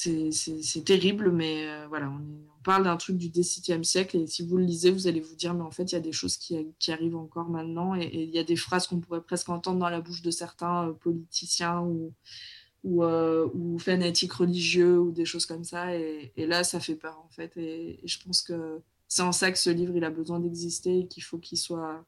[0.00, 4.58] c'est terrible, mais euh, voilà, on, parle d'un truc du XVIIe siècle et si vous
[4.58, 6.66] le lisez, vous allez vous dire, mais en fait, il y a des choses qui,
[6.88, 10.02] arrivent encore maintenant et, il y a des phrases qu'on pourrait presque entendre dans la
[10.02, 12.12] bouche de certains euh, politiciens ou,
[13.02, 15.96] euh, ou, fanatiques religieux ou des choses comme ça.
[15.96, 17.56] Et, là, ça fait peur, en fait.
[17.56, 21.06] Et, je pense que c'est en ça que ce livre, il a besoin d'exister et
[21.06, 22.04] qu'il faut qu'il soit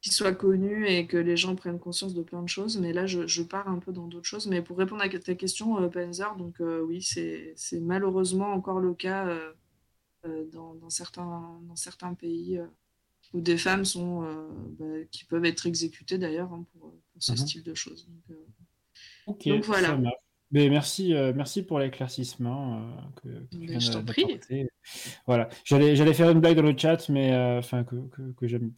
[0.00, 2.78] qui soit connu et que les gens prennent conscience de plein de choses.
[2.78, 4.46] Mais là, je, je pars un peu dans d'autres choses.
[4.46, 8.94] Mais pour répondre à ta question, euh, Panzer, donc euh, oui, c'est malheureusement encore le
[8.94, 9.26] cas
[10.26, 12.60] euh, dans, dans certains, dans certains pays
[13.32, 14.48] où des femmes sont, euh,
[14.78, 17.36] bah, qui peuvent être exécutées d'ailleurs hein, pour, pour ce Mhm.
[17.38, 18.06] style de choses.
[18.08, 18.46] Donc, euh,
[19.26, 19.98] Ok, Donc voilà.
[20.52, 22.80] Mais merci, euh, merci pour l'éclaircissement euh,
[23.22, 24.24] que, que tu Mais viens je de- t'en prie.
[24.24, 24.68] d'apporter.
[25.26, 28.72] Voilà, j'allais, j'allais faire une blague dans le chat, mais enfin que, que, que j'aime.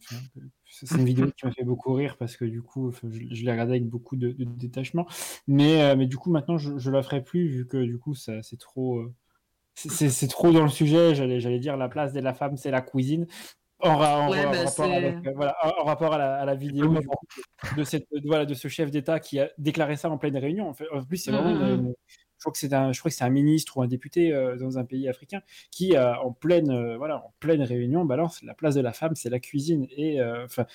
[0.75, 3.51] C'est une vidéo qui m'a fait beaucoup rire parce que du coup, je, je l'ai
[3.51, 5.05] regardée avec beaucoup de, de détachement.
[5.47, 8.15] Mais, euh, mais du coup, maintenant, je, je la ferai plus vu que du coup,
[8.15, 8.97] ça, c'est trop.
[8.97, 9.13] euh,
[9.75, 11.13] c'est- trop dans le sujet.
[11.13, 13.27] J'allais, j'allais dire la place de la femme, c'est la cuisine.
[13.79, 13.97] En,
[14.29, 16.89] Ouais, bah, rapport, c'est- avec, euh, voilà, en, en rapport à la, à la vidéo
[16.93, 20.37] coup, de, cette, de- voilà, de ce chef d'État qui a déclaré ça en pleine
[20.37, 20.69] réunion.
[20.69, 21.93] En, fait, plus, c'est vraiment une-
[22.32, 24.55] je crois que c'est un, je crois que c'est un ministre ou un député euh,
[24.57, 25.41] dans un pays africain
[25.71, 29.15] qui, euh, en pleine, euh, voilà, en pleine réunion, balance la place de la femme,
[29.15, 29.87] c'est la cuisine.
[29.97, 30.65] Et enfin,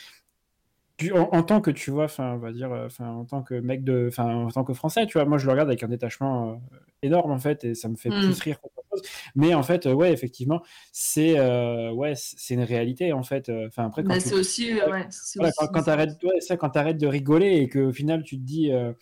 [1.14, 3.84] en, en tant que tu vois, enfin, on va dire, enfin, en tant que mec
[3.84, 6.60] de, enfin, en tant que Français, tu vois, moi je le regarde avec un détachement
[7.02, 8.24] énorme en fait, et ça me fait Mm.
[8.24, 9.02] plus rire qu'autre chose.
[9.36, 13.48] Mais en fait, ouais, effectivement, c'est, euh, ouais, c'est une réalité en fait.
[13.68, 16.70] Enfin, après, quand tu- c'est aussi, ouais, voilà, aussi- quand, quand t'arrêtes, ouais, ça, quand
[16.70, 18.92] t'arrêtes de rigoler et qu'au final tu te dis, euh,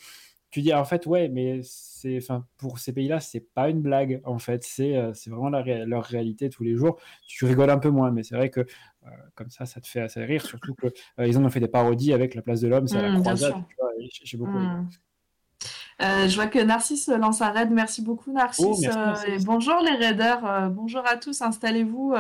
[0.50, 4.20] tu dis en fait ouais, mais c'est, enfin, pour ces pays-là, c'est pas une blague
[4.24, 6.98] en fait, c'est, euh, c'est vraiment la ré- leur réalité tous les jours.
[7.26, 10.00] Tu rigoles un peu moins, mais c'est vrai que euh, comme ça, ça te fait
[10.00, 10.86] assez rire, surtout que
[11.18, 13.12] euh, ils en ont fait des parodies avec la place de l'homme, c'est la Mm,
[13.12, 13.54] bien croisade,
[14.24, 14.58] j'ai beaucoup.
[14.58, 14.88] Hmm.
[16.02, 17.70] Euh, je vois que Narcisse lance un raid.
[17.70, 18.64] Merci beaucoup, Narcisse.
[18.66, 19.42] Oh, merci, Narcisse.
[19.42, 20.70] et bonjour les raiders.
[20.70, 21.40] Bonjour à tous.
[21.40, 22.14] Installez-vous.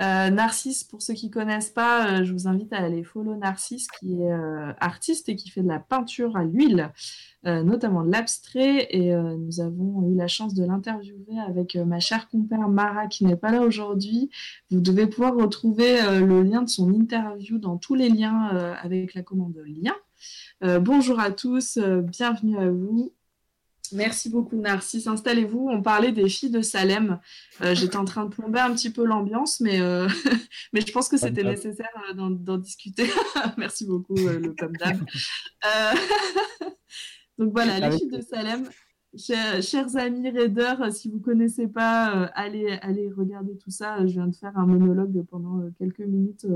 [0.00, 3.86] Euh, Narcisse, pour ceux qui connaissent pas, euh, je vous invite à aller follow Narcisse,
[4.00, 6.90] qui est euh, artiste et qui fait de la peinture à l'huile,
[7.44, 8.88] notamment de l'abstrait.
[8.90, 13.36] Et nous avons eu la chance de l'interviewer avec ma chère compère Mara, qui n'est
[13.36, 14.30] pas là aujourd'hui.
[14.70, 18.46] Vous devez pouvoir retrouver le lien de son interview dans tous les liens
[18.82, 19.94] avec la commande lien.
[20.80, 23.12] Bonjour à tous, bienvenue à vous.
[23.92, 25.68] Merci beaucoup Narcisse, installez-vous.
[25.70, 27.20] On parlait des filles de Salem.
[27.60, 30.08] Euh, J'étais en train de plomber un petit peu l'ambiance, mais, euh,
[30.72, 33.06] mais je pense que c'était nécessaire euh, d'en discuter.
[33.58, 34.98] Merci beaucoup, euh, le comme d'hab.
[37.38, 38.68] Donc voilà, les filles de Salem.
[39.16, 44.04] Chers, chers amis raiders, si vous connaissez pas, allez, allez regarder tout ça.
[44.06, 46.46] Je viens de faire un monologue pendant quelques minutes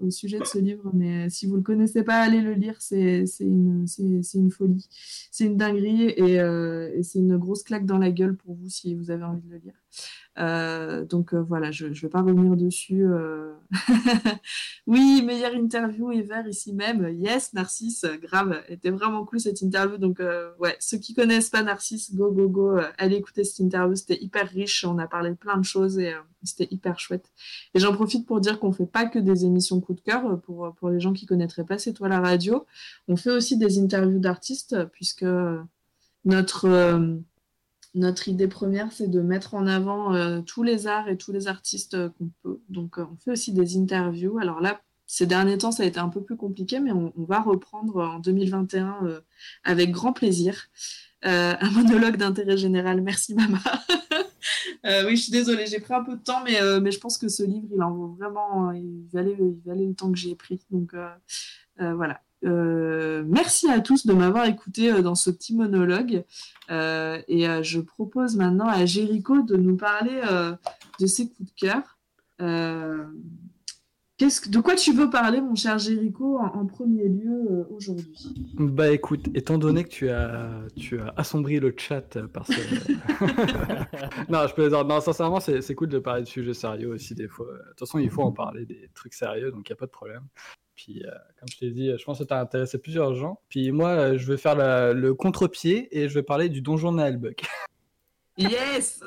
[0.00, 2.76] au sujet de ce livre, mais euh, si vous le connaissez pas, allez le lire.
[2.78, 4.88] C'est une, une folie,
[5.30, 8.68] c'est une dinguerie et, euh, et c'est une grosse claque dans la gueule pour vous
[8.68, 9.74] si vous avez envie de le lire.
[10.38, 13.04] Euh, donc voilà, je ne vais pas revenir dessus.
[14.86, 17.08] oui, meilleure interview ever ici même.
[17.18, 19.98] Yes, Narcisse, grave, était vraiment cool cette interview.
[19.98, 20.22] Donc
[20.60, 23.96] ouais, ceux qui connaissent pas Narcisse, go go go, allez écouter cette interview.
[23.96, 27.30] C'était hyper riche, on a parlé de plein de choses et c'était hyper chouette.
[27.74, 30.36] Et j'en profite pour dire qu'on fait pas que des émissions coup de cœur euh,
[30.36, 32.66] pour pour les gens qui connaîtraient pas C'est toi la radio.
[33.08, 35.60] On fait aussi des interviews d'artistes euh, puisque euh,
[36.24, 37.16] notre euh,
[37.94, 41.48] notre idée première, c'est de mettre en avant euh, tous les arts et tous les
[41.48, 42.60] artistes euh, qu'on peut.
[42.68, 44.38] Donc, euh, on fait aussi des interviews.
[44.38, 47.24] Alors là, ces derniers temps, ça a été un peu plus compliqué, mais on, on
[47.24, 49.20] va reprendre en 2021 euh,
[49.64, 50.68] avec grand plaisir.
[51.24, 53.00] Euh, un monologue d'intérêt général.
[53.00, 53.58] Merci, Mama.
[54.86, 57.18] Euh, oui, je suis désolée, j'ai pris un peu de temps, mais, euh, je pense
[57.18, 60.34] que ce livre, il en vaut vraiment, il valait, il valait le temps que j'ai
[60.34, 60.60] pris.
[60.70, 61.08] Donc, euh,
[61.80, 62.20] euh, voilà.
[62.44, 66.24] Euh, merci à tous de m'avoir écouté euh, dans ce petit monologue.
[66.70, 70.54] Euh, et euh, je propose maintenant à Jéricho de nous parler euh,
[71.00, 71.98] de ses coups de cœur.
[74.18, 77.64] Qu'est-ce que- de quoi tu veux parler, mon cher Jéricho, en, en premier lieu euh,
[77.70, 78.26] aujourd'hui?
[78.58, 82.52] Bah écoute, étant donné que tu as, tu as assombri le chat euh, par ce...
[84.28, 84.88] non, je plaisante.
[84.88, 87.46] Non, sincèrement, c'est c'est cool de parler de sujets sérieux aussi des fois.
[87.46, 89.86] De toute façon, il faut en parler des trucs sérieux, donc il n'y a pas
[89.86, 90.24] de problème.
[90.74, 93.40] Puis, euh, comme je t'ai dit, je pense que tu as intéressé plusieurs gens.
[93.48, 97.42] Puis moi, je vais faire la- le contre-pied et je vais parler du donjon Naelbuck.
[98.38, 99.00] Yes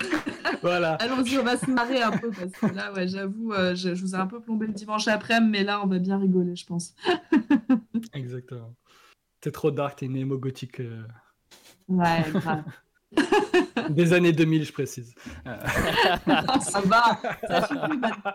[0.62, 0.96] voilà.
[0.96, 4.02] Allons-y, on va se marrer un peu parce que là, ouais, j'avoue, euh, je, je
[4.02, 6.66] vous ai un peu plombé le dimanche après-midi, mais là, on va bien rigoler, je
[6.66, 6.94] pense.
[8.14, 8.76] Exactement.
[9.40, 11.02] T'es trop dark, t'es une émo gothique euh,
[11.88, 12.64] Ouais, grave.
[13.90, 15.14] des années 2000, je précise.
[15.48, 15.58] Euh,
[16.62, 18.32] ça va, ça suffit maintenant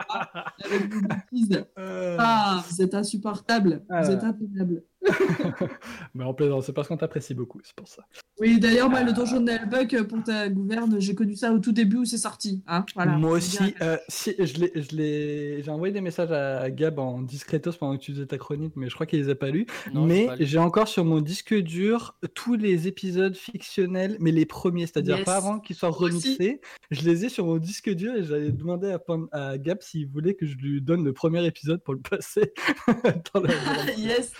[0.65, 1.65] avec bêtises.
[1.79, 4.11] euh, Ah, vous êtes insupportable, vous Ah.
[4.11, 4.83] êtes intenable.
[6.15, 8.03] Mais en plaisant, c'est parce qu'on t'apprécie beaucoup, c'est pour ça.
[8.41, 9.13] Oui, d'ailleurs, le Euh.
[9.13, 12.63] donjon de Hellbug, pour ta gouverne, j'ai connu ça au tout début où c'est sorti.
[12.67, 17.97] Hein voilà, Moi aussi, euh, si, j'ai envoyé des messages à Gab en discretos pendant
[17.97, 19.67] que tu faisais ta chronique, mais je crois qu'il les a pas lus.
[19.93, 24.87] Non, mais j'ai encore sur mon disque dur tous les épisodes fictionnels, mais les premiers,
[24.87, 25.25] c'est-à-dire Yes.
[25.25, 26.61] pas avant qu'ils soient remixés.
[26.91, 29.01] Je les ai sur mon disque dur et j'avais demandé à,
[29.33, 32.53] à Gab s'il voulait que je lui donne le premier épisode pour le passer
[33.35, 33.55] dans la
[33.97, 34.33] yes.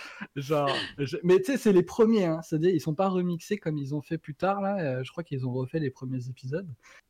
[0.47, 2.41] Genre, je- mais tu sais, c'est les premiers, hein.
[2.41, 4.77] c'est-à-dire ils sont pas remixés comme ils ont fait plus tard là.
[4.79, 6.67] euh, je crois qu'ils ont refait les premiers épisodes,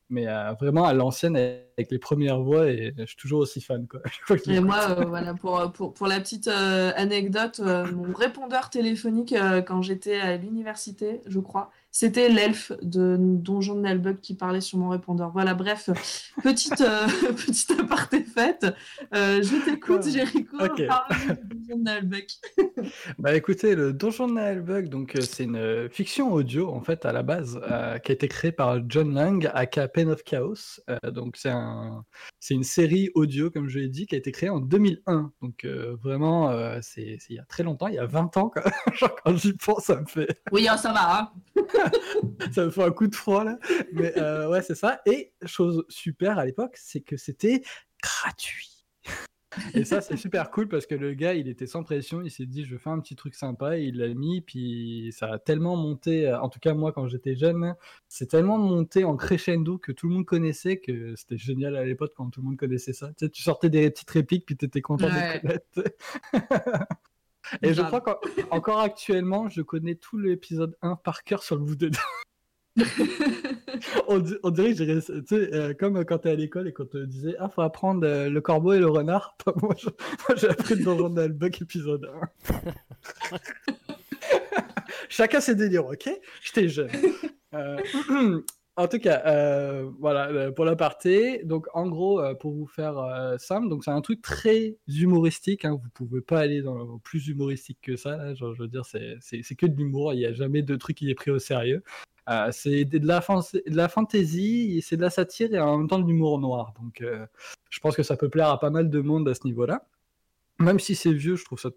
[0.09, 3.87] mais euh, vraiment à l'ancienne avec les premières voix et je suis toujours aussi fan
[3.87, 3.99] quoi.
[4.47, 9.33] Et moi, euh, voilà, pour, pour, pour la petite euh, anecdote, euh, mon répondeur téléphonique
[9.33, 14.61] euh, quand j'étais à l'université, je crois, c'était l'elfe de Donjon de Nalbug qui parlait
[14.61, 15.31] sur mon répondeur.
[15.31, 15.89] Voilà, bref,
[16.43, 17.05] petite, euh,
[17.45, 18.65] petite aparté faite.
[19.13, 20.03] Euh, je t'écoute.
[20.07, 20.87] Jericho, Ok.
[20.87, 22.17] parle de Donjon de.
[23.19, 27.05] Bah écoutez, le Donjon de Naelbug, donc euh, c'est une euh, fiction audio en fait
[27.05, 30.79] à la base euh, qui a été créée par John Lang aka Pen of Chaos.
[30.89, 32.03] Euh, donc c'est un,
[32.39, 35.31] c'est une série audio comme je l'ai dit qui a été créée en 2001.
[35.41, 36.51] Donc vraiment
[36.81, 38.61] c'est c'est il y a très longtemps, il y a 20 ans quand,
[38.93, 41.19] Genre, quand j'y pense ça me fait Oui, hein, ça va.
[41.19, 41.31] Hein.
[42.51, 43.57] ça me fait un coup de froid là.
[43.93, 44.13] Mais
[44.47, 45.01] ouais, c'est ça.
[45.05, 47.61] Et chose super à l'époque, c'est que c'était
[48.01, 48.76] gratuit.
[49.73, 52.21] Et ça, c'est super cool parce que le gars, il était sans pression.
[52.21, 53.77] Il s'est dit, je fais un petit truc sympa.
[53.77, 54.41] Et il l'a mis.
[54.41, 56.27] Puis ça a tellement monté.
[56.27, 57.75] euh, En tout cas, moi, quand j'étais jeune,
[58.07, 62.13] c'est tellement monté en crescendo que tout le monde connaissait que c'était génial à l'époque
[62.15, 63.07] quand tout le monde connaissait ça.
[63.17, 65.39] Tu sais, tu sortais des petites répliques puis t'étais content Ouais.
[65.39, 65.83] de connaître.
[67.61, 71.75] Et je crois qu'encore actuellement, je connais tout l'épisode 1 par cœur sur le bout
[71.77, 71.89] de
[74.07, 76.73] on, di- on dirait que j'ai tu sais, euh, comme quand t'es à l'école et
[76.73, 79.35] qu'on te disait Ah, faut apprendre euh, le corbeau et le renard.
[79.45, 79.75] Bah, moi,
[80.35, 82.09] j'ai appris le Donjon de Hellbug épisode
[82.49, 82.55] 1.
[85.09, 86.09] Chacun ses délires, ok?
[86.43, 86.89] J'étais jeune.
[87.53, 87.77] Euh,
[88.77, 91.43] en tout cas, euh, voilà, euh, pour l'aparté.
[91.43, 95.65] Donc, en gros, euh, pour vous faire simple, c'est un truc très humoristique.
[95.65, 96.63] Hein, vous pouvez pas aller
[97.03, 98.35] plus humoristique que ça.
[98.35, 100.13] genre, je veux dire, c'est que de l'humour.
[100.13, 101.83] Il n'y a jamais de truc qui est pris au sérieux.
[102.51, 103.23] C'est de la,
[103.65, 106.73] la fantaisie, c'est de la satire et en même temps de l'humour noir.
[106.79, 107.03] Donc,
[107.69, 109.87] je pense que ça peut plaire à pas mal de monde à ce niveau-là.
[110.59, 111.69] Même si c'est vieux, je trouve ça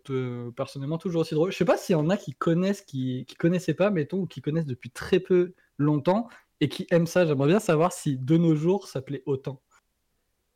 [0.55, 1.51] personnellement toujours aussi drôle.
[1.51, 4.27] Je sais pas s'il y en a qui connaissent, qui, qui connaissaient pas, mettons, ou
[4.27, 6.28] qui connaissent depuis très peu longtemps
[6.60, 7.24] et qui aiment ça.
[7.26, 9.62] J'aimerais bien savoir si de nos jours ça plaît autant.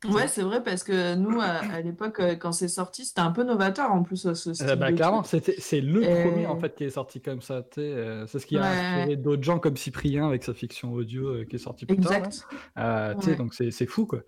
[0.09, 3.31] Ouais, c'est vrai, parce que nous, à, à l'époque, euh, quand c'est sorti, c'était un
[3.31, 5.41] peu novateur en plus, euh, ce style Euh, bah, clairement, c'est
[5.81, 7.63] le Et- premier en fait qui est sorti comme ça.
[7.79, 8.67] euh, c'est ce qui a Ouais.
[8.67, 12.17] inspiré d'autres gens comme Cyprien avec sa fiction audio euh, qui est sortie plus tard.
[12.17, 12.45] Exact.
[12.77, 13.35] Euh, tu sais, Ouais.
[13.37, 14.19] donc c'est c'est fou quoi.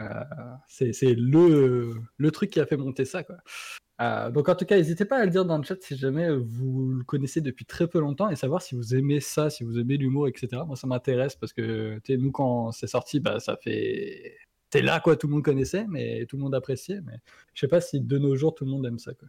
[0.00, 0.04] Euh,
[0.66, 3.36] c'est c'est le, le truc qui a fait monter ça quoi.
[4.00, 6.30] Euh, donc en tout cas, n'hésitez pas à le dire dans le chat si jamais
[6.36, 9.78] vous le connaissez depuis très peu longtemps et savoir si vous aimez ça, si vous
[9.78, 10.62] aimez l'humour, etc.
[10.66, 14.36] Moi ça m'intéresse parce que nous quand c'est sorti, bah ça fait.
[14.72, 17.00] C'est là quoi, tout le monde connaissait, mais tout le monde appréciait.
[17.02, 17.14] Mais
[17.54, 19.28] je sais pas si de nos jours tout le monde aime ça quoi.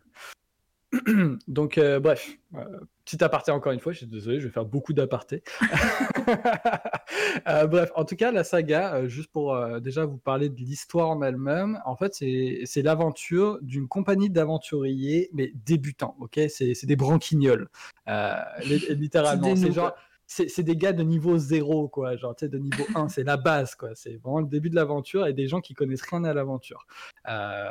[1.47, 4.65] Donc, euh, bref, euh, petit aparté encore une fois, je suis désolé, je vais faire
[4.65, 5.43] beaucoup d'apartés.
[7.47, 11.21] Euh, bref, en tout cas, la saga, juste pour déjà vous parler de l'histoire en
[11.21, 16.39] elle-même, en fait, c'est l'aventure d'une compagnie d'aventuriers, mais débutants, ok?
[16.49, 17.67] C'est des branquignoles,
[18.07, 19.55] li- littéralement.
[19.55, 19.95] C'est des genre.
[20.27, 22.15] C'est gars de niveau zéro, quoi.
[22.15, 23.89] Genre, tu sais, de niveau 1, c'est la base, quoi.
[23.95, 26.85] C'est vraiment le début de l'aventure et des gens qui connaissent rien à l'aventure.
[27.27, 27.69] Euh,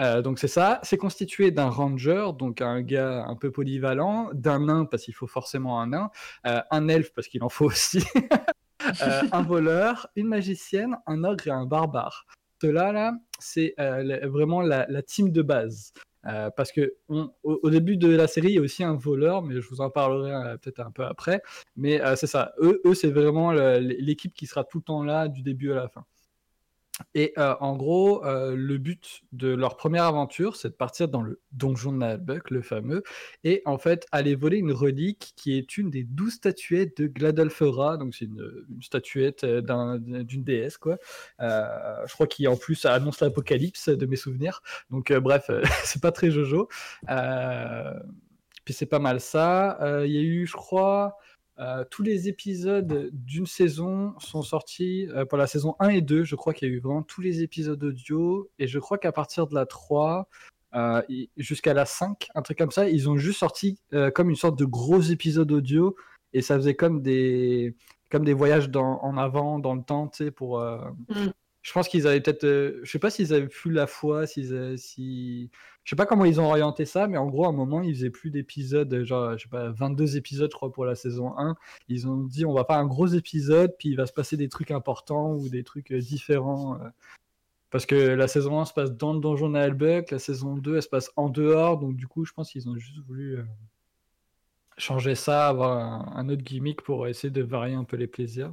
[0.00, 4.66] euh, donc c'est ça, c'est constitué d'un ranger, donc un gars un peu polyvalent, d'un
[4.66, 6.10] nain parce qu'il faut forcément un nain,
[6.46, 8.02] euh, un elfe parce qu'il en faut aussi,
[9.02, 12.26] euh, un voleur, une magicienne, un ogre et un barbare.
[12.60, 13.74] Cela là, c'est
[14.22, 15.92] vraiment la, team de base.
[16.56, 16.94] Parce que
[17.42, 19.90] au, début de la série, il y a aussi un voleur, mais je vous en
[19.90, 21.42] parlerai peut-être un peu après.
[21.76, 25.72] Mais c'est ça, eux, c'est vraiment l'équipe qui sera tout le temps là, du début
[25.72, 26.06] à la fin.
[27.14, 31.22] Et euh, en gros, euh, le but de leur première aventure, c'est de partir dans
[31.22, 33.02] le donjon de Nalbuck, le fameux,
[33.42, 37.96] et en fait aller voler une relique qui est une des douze statuettes de Gladolfera,
[37.96, 40.98] donc c'est une, statuette euh, d'un- d'une déesse, quoi.
[41.40, 44.62] Je crois qu'il en plus annonce l'apocalypse de mes souvenirs.
[44.90, 45.50] Donc bref,
[45.84, 46.68] c'est pas très jojo.
[48.64, 49.78] Puis c'est pas mal ça.
[50.04, 51.16] Il y a eu, je crois,
[51.58, 56.24] euh, tous les épisodes d'une saison sont sortis euh, pour la saison 1 et 2.
[56.24, 58.50] Je crois qu'il y a eu vraiment tous les épisodes audio.
[58.58, 60.28] Et je crois qu'à partir de la 3
[60.74, 61.02] euh,
[61.36, 63.78] jusqu'à la 5, un truc comme ça, ils ont juste sorti
[64.14, 65.94] comme une sorte de gros épisode audio.
[66.32, 67.76] Et ça faisait comme des,
[68.10, 70.60] comme des voyages en avant dans le temps, tu sais, pour,
[71.08, 71.32] Mm.
[71.64, 72.44] Je pense qu'ils avaient peut-être.
[72.44, 75.50] euh, je sais pas s'ils avaient plus la foi, s'ils, euh, si.
[75.84, 77.94] Je sais pas comment ils ont orienté ça, mais en gros, à un moment, ils
[77.94, 81.56] faisaient plus d'épisodes, genre, je sais pas, 22 épisodes, je crois, pour la saison 1.
[81.88, 84.48] Ils ont dit, on va faire un gros épisode, puis il va se passer des
[84.48, 86.74] trucs importants ou des trucs euh, différents.
[86.80, 86.88] euh.
[87.70, 90.82] Parce que la saison 1 se passe dans le donjon d'Albuck, la saison 2, elle
[90.82, 93.44] se passe en dehors, donc du coup, je pense qu'ils ont juste voulu euh,
[94.76, 98.52] changer ça, avoir un autre gimmick pour essayer de varier un peu les plaisirs.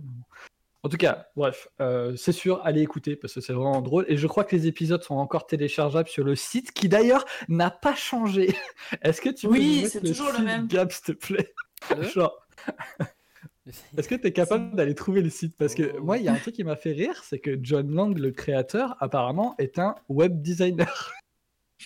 [0.83, 4.05] En tout cas, bref, euh, c'est sûr, allez écouter parce que c'est vraiment drôle.
[4.07, 7.69] Et je crois que les épisodes sont encore téléchargeables sur le site qui d'ailleurs n'a
[7.69, 8.55] pas changé.
[9.03, 10.67] Est-ce que tu peux Oui, nous mettre c'est toujours le site, même.
[10.67, 11.53] Gab, s'il te plaît
[12.13, 12.35] Genre,
[13.95, 15.55] Est-ce que tu es capable d'aller trouver le site?
[15.55, 16.03] Parce que Oh.
[16.03, 18.31] moi, il y a un truc qui m'a fait rire, c'est que John Lang, le
[18.31, 21.13] créateur, apparemment, est un web designer.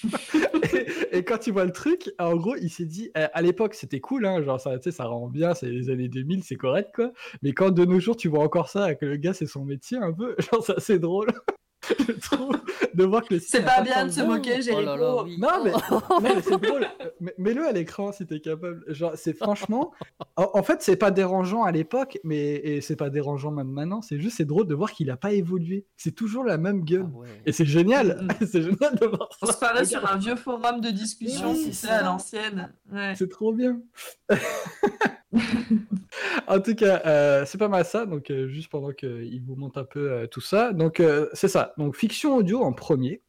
[1.12, 4.00] et, quand tu vois le truc, en gros, il s'est dit, euh, à l'époque, c'était
[4.00, 7.12] cool, hein, genre ça, ça rend bien, c'est les années 2000, c'est correct, quoi.
[7.42, 9.98] Mais quand de nos jours, tu vois encore ça, que le gars, c'est son métier,
[9.98, 11.28] un peu, genre, c'est drôle.
[12.08, 12.56] je trouve,
[12.94, 15.24] de voir que le site C'est pas bien de se moquer, Oh là, Jéricho.
[15.26, 15.38] oui.
[15.40, 16.88] Non, mais, c'est drôle.
[17.38, 18.84] Mets-le à l'écran si t'es capable.
[18.88, 19.92] Genre, c'est franchement.
[20.38, 24.02] En, en fait, c'est pas dérangeant à l'époque, mais et c'est pas dérangeant même maintenant.
[24.02, 25.86] C'est juste, c'est drôle de voir qu'il a pas évolué.
[25.96, 27.08] C'est toujours la même Ah gueule.
[27.14, 27.28] ouais.
[27.46, 28.22] Et c'est génial.
[28.22, 28.46] Mm.
[28.46, 29.54] c'est génial de voir On ça.
[29.54, 32.74] se parlait sur un vieux forum de discussion, Oui, tu c'est à l'ancienne.
[32.92, 33.14] Ouais.
[33.16, 33.80] C'est trop bien.
[36.48, 38.06] en tout cas, euh, c'est pas mal ça.
[38.06, 40.74] Donc, euh, juste pendant qu'il vous montre un peu euh, tout ça.
[40.74, 41.74] Donc, euh, c'est ça.
[41.78, 43.22] Donc, fiction audio en premier.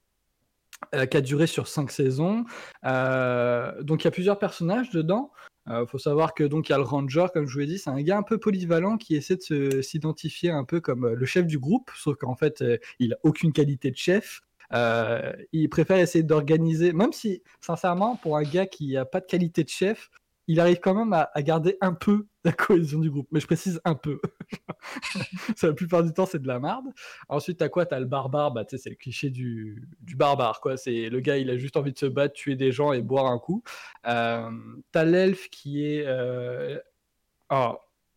[0.95, 2.45] euh, qui a duré sur cinq saisons.
[2.85, 5.33] Euh, donc, il y a plusieurs personnages dedans.
[5.69, 7.79] Il faut savoir que donc il y a le ranger, comme je vous l'ai dit,
[7.79, 11.27] c'est un gars un peu polyvalent qui essaie de s'identifier un peu comme euh, le
[11.27, 14.43] chef du groupe, sauf qu'en fait, euh, il a aucune qualité de chef.
[14.73, 19.27] Euh, il préfère essayer d'organiser, même si, sincèrement, pour un gars qui n'a pas de
[19.27, 20.09] qualité de chef,
[20.49, 23.29] il arrive quand même à, garder un peu la cohésion du groupe.
[23.33, 24.21] Mais je précise un peu.
[25.63, 26.87] La plupart du temps, c'est de la merde.
[27.29, 27.87] Ensuite, t'as quoi?
[27.87, 30.77] T'as le barbare, bah, c'est le cliché du, barbare, quoi.
[30.77, 33.27] C'est le gars, il a juste envie de se battre, tuer des gens et boire
[33.27, 33.63] un coup.
[34.07, 34.51] Euh,
[34.93, 36.05] t'as l'elfe qui est.
[36.07, 36.79] Euh...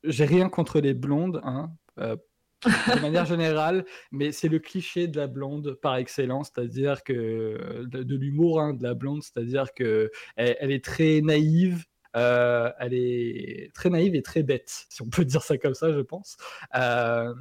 [0.03, 1.72] J'ai rien contre les blondes, hein.
[1.99, 2.15] euh,
[2.65, 8.15] de manière générale, mais c'est le cliché de la blonde par excellence, c'est-à-dire que de,
[8.15, 11.85] l'humour hein, de la blonde, c'est-à-dire que elle, elle est très naïve,
[12.15, 15.91] euh, elle est très naïve et très bête, si on peut dire ça comme ça,
[15.91, 16.38] je pense.
[16.76, 17.34] Euh,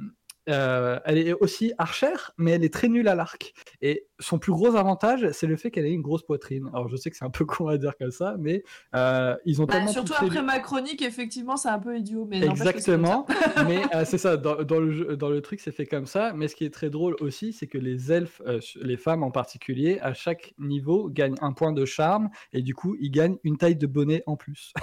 [0.49, 3.53] euh, elle est aussi archère, mais elle est très nulle à l'arc.
[3.81, 6.69] Et son plus gros avantage, c'est le fait qu'elle ait une grosse poitrine.
[6.73, 8.63] Alors je sais que c'est un peu con à dire comme ça, mais
[8.95, 12.27] euh, ils ont Bah, tellement surtout après le- ma chronique, effectivement, c'est un peu idiot.
[12.29, 13.25] Mais Exactement,
[13.67, 16.33] mais euh, c'est ça, dans, dans le jeu- dans le truc c'est fait comme ça,
[16.35, 19.31] mais ce qui est très drôle aussi, c'est que les elfes, euh, les femmes en
[19.31, 23.57] particulier, à chaque niveau gagnent un point de charme, et du coup ils gagnent une
[23.57, 24.73] taille de bonnet en plus.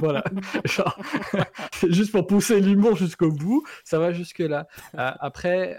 [0.00, 0.22] voilà,
[0.66, 0.98] Genre,
[1.72, 4.66] c'est juste pour pousser l'humour jusqu'au bout, ça va jusque là.
[4.94, 5.78] après,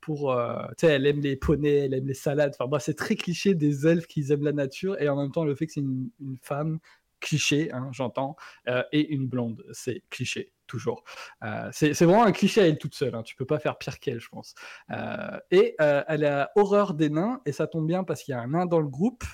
[0.00, 0.36] pour,
[0.78, 3.54] tu sais, elle aime les poneys, elle aime les salades, enfin bref, c'est très cliché
[3.54, 6.10] des elfes qui aiment la nature, et en même temps le fait que c'est une,
[6.40, 6.78] femme
[7.20, 8.36] cliché, hein, j'entends,
[8.68, 9.64] euh, et une blonde.
[9.72, 11.04] C'est cliché, toujours.
[11.44, 13.14] Euh, c'est vraiment un cliché à elle toute seule.
[13.14, 13.22] Hein.
[13.22, 14.54] Tu peux pas faire pire qu'elle, je pense.
[14.90, 18.34] Euh, et euh, elle a horreur des nains, et ça tombe bien parce qu'il y
[18.34, 19.24] a un nain dans le groupe,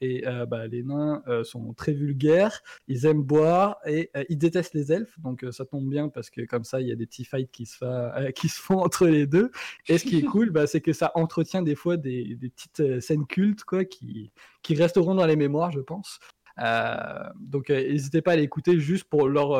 [0.00, 5.18] et bah, les nains sont très vulgaires, ils aiment boire, et ils détestent les elfes,
[5.20, 7.64] donc ça tombe bien parce que comme ça, il y a des petits fights qui
[7.64, 7.78] se,
[8.60, 9.50] font entre les deux.
[9.88, 13.26] Et ce qui est cool, bah, c'est que ça entretient des fois des, petites scènes
[13.26, 14.32] cultes quoi, qui,
[14.68, 16.18] resteront dans les mémoires, je pense.
[17.40, 19.54] Donc n'hésitez pas à l'écouter juste pour leur,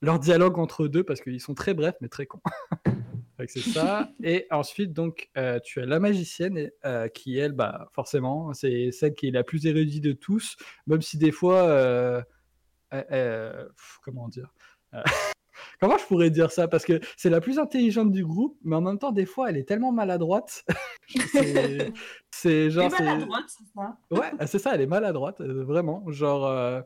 [0.00, 2.40] leur dialogue entre eux deux parce qu'ils sont très brefs mais très cons.
[3.48, 4.10] C'est ça.
[4.22, 8.90] Et ensuite, donc, euh, tu as la magicienne et, euh, qui, elle, bah, forcément, c'est
[8.92, 10.56] celle qui est la plus érudite de tous,
[10.86, 12.20] même si des fois, euh,
[12.92, 14.52] pff, comment dire
[15.80, 16.68] Comment je pourrais dire ça?
[16.68, 19.56] Parce que c'est la plus intelligente du groupe, mais en même temps, des fois, elle
[19.56, 20.64] est tellement maladroite.
[22.30, 22.86] c'est genre.
[22.86, 23.98] Et c'est- maladroite, c'est ça?
[24.10, 26.04] Ouais, c'est ça, elle est maladroite, vraiment.
[26.10, 26.82] Genre,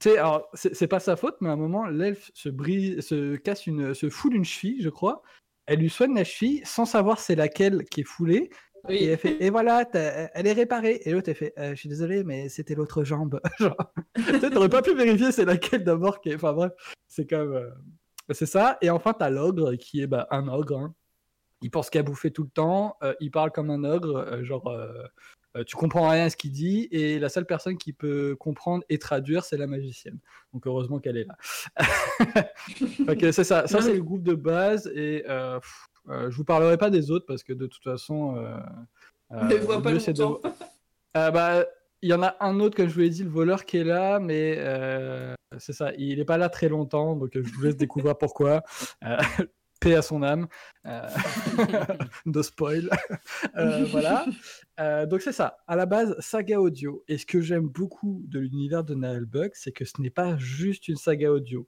[0.00, 3.66] sais, alors, c'est pas sa faute, mais à un moment, l'elfe se brise, se casse
[3.66, 5.22] une, se fout d'une cheville, je crois.
[5.66, 8.50] Elle lui soigne la cheville sans savoir c'est laquelle qui est foulée.
[8.90, 9.88] Et elle fait, et voilà,
[10.34, 11.00] elle est réparée.
[11.04, 13.40] Et l'autre, elle fait, Euh, je suis désolé, mais c'était l'autre jambe.
[13.58, 13.76] Genre,
[14.52, 16.34] t'aurais pas pu vérifier c'est laquelle d'abord qui est.
[16.34, 16.72] Enfin bref,
[17.08, 17.54] c'est comme.
[17.54, 17.70] euh,
[18.30, 18.76] C'est ça.
[18.82, 20.78] Et enfin, t'as l'ogre qui est bah, un ogre.
[20.78, 20.94] hein.
[21.62, 22.96] Il pense qu'à bouffer tout le temps.
[23.02, 24.42] euh, il parle comme un ogre.
[24.42, 24.68] genre,
[25.56, 26.88] euh, tu comprends rien à ce qu'il dit.
[26.90, 30.18] Et la seule personne qui peut comprendre et traduire, c'est la magicienne.
[30.52, 31.36] Donc heureusement qu'elle est là.
[33.08, 33.66] Ok, c'est ça.
[33.66, 34.90] Ça, c'est le groupe de base.
[34.94, 38.36] Et euh, pff, euh, je vous parlerai pas des autres parce que de toute façon.
[39.30, 41.64] On les voit le pas de- bah,
[42.02, 43.84] il y en a un autre, comme je vous l'ai dit, le voleur qui est
[43.84, 47.78] là, mais euh, c'est ça, il n'est pas là très longtemps, donc je vous laisse
[47.78, 48.62] découvrir pourquoi.
[49.04, 49.16] Euh,
[49.92, 50.46] à son âme.
[50.86, 51.08] Euh,
[52.42, 52.88] spoil.
[53.56, 54.24] Euh, voilà.
[54.80, 55.58] Euh, donc c'est ça.
[55.66, 57.04] À la base, saga audio.
[57.08, 60.36] Et ce que j'aime beaucoup de l'univers de Nail Bug, c'est que ce n'est pas
[60.38, 61.66] juste une saga audio.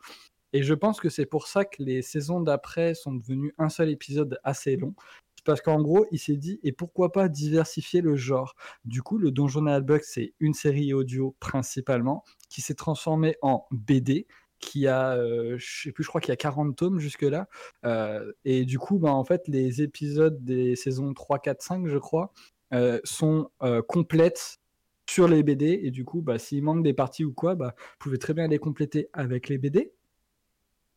[0.53, 3.91] Et je pense que c'est pour ça que les saisons d'après sont devenues un seul
[3.91, 4.95] épisode assez long.
[5.45, 8.57] Parce qu'en gros, il s'est dit, et pourquoi pas diversifier le genre?
[8.85, 13.65] Du coup, le Donjon Nail Bug, c'est une série audio principalement, qui s'est transformée en
[13.71, 14.27] BD,
[14.61, 17.49] qui a, euh, je sais plus, je crois qu'il y a 40 tomes jusque-là.
[17.85, 21.99] Euh, et du coup, bah, en fait, les épisodes des saisons 3, 4, 5, je
[21.99, 22.33] crois,
[22.73, 24.59] euh, sont euh, complètes
[25.09, 25.81] sur les BD.
[25.83, 28.49] Et du coup, bah, s'il manque des parties ou quoi, bah, vous pouvez très bien
[28.49, 29.93] les compléter avec les BD.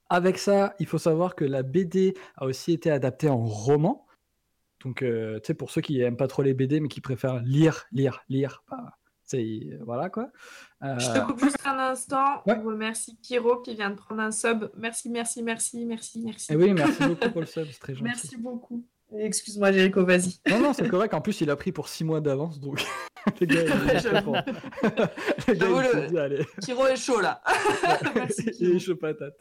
[0.10, 4.08] Avec ça, il faut savoir que la BD a aussi été adaptée en roman.
[4.84, 7.86] Donc, tu sais, pour ceux qui aiment pas trop les BD, mais qui préfèrent lire,
[7.92, 8.98] lire, lire, bah,
[9.30, 10.32] c'est voilà quoi.
[10.84, 12.42] Euh, Je te coupe juste un instant.
[12.48, 12.56] Ouais.
[12.58, 14.70] On remercie Kiro qui vient de prendre un sub.
[14.78, 16.52] Merci, merci, merci, merci, merci.
[16.52, 18.04] et oui, merci beaucoup pour le sub, c'est très gentil.
[18.04, 18.86] Merci beaucoup.
[19.18, 20.40] Excuse-moi, Jericho, vas-y.
[20.50, 21.14] Non, non, c'est correct.
[21.14, 22.84] En plus, il a pris pour 6 mois d'avance, donc
[23.42, 23.70] gars, il.
[25.48, 26.62] Le.
[26.62, 27.42] Kiro est chaud là.
[28.16, 29.38] Merci, il est chaud patate.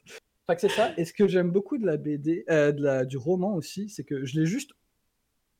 [0.46, 0.92] Fait que c'est ça.
[0.96, 4.04] Et ce que j'aime beaucoup de la BD, euh, de la, du roman aussi, c'est
[4.04, 4.72] que je l'ai juste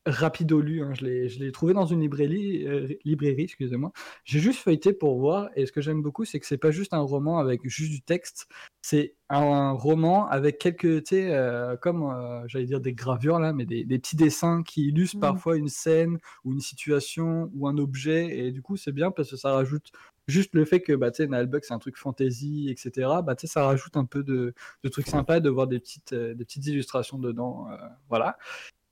[0.09, 0.81] rapido lu.
[0.83, 0.93] hein.
[0.93, 3.91] Je l'ai, trouvé dans une librairie, euh, librairie, excusez-moi.
[4.25, 5.49] J'ai juste feuilleté pour voir.
[5.55, 8.01] Et ce que j'aime beaucoup, c'est que c'est pas juste un roman avec juste du
[8.01, 8.47] texte.
[8.81, 13.53] C'est un, roman avec quelques, tu sais, euh, comme euh, j'allais dire des gravures là,
[13.53, 15.21] mais des, des petits dessins qui illustrent Mhm.
[15.21, 18.37] parfois une scène ou une situation ou un objet.
[18.37, 19.91] Et du coup, c'est bien parce que ça rajoute
[20.27, 23.21] juste le fait que bah, tu sais, Nalbuck, c'est un truc fantasy, etc.
[23.21, 24.53] Bah, tu sais, ça rajoute un peu de,
[24.83, 27.67] de trucs sympas de voir des petites, euh, des petites illustrations dedans.
[27.71, 27.77] euh,
[28.09, 28.37] voilà.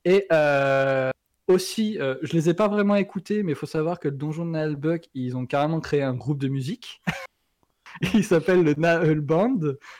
[0.07, 1.11] Et euh,
[1.47, 4.45] aussi, euh, je les ai pas vraiment écoutés, mais il faut savoir que le Donjon
[4.45, 7.01] de ils ont carrément créé un groupe de musique.
[8.13, 9.59] Il s'appelle le Band,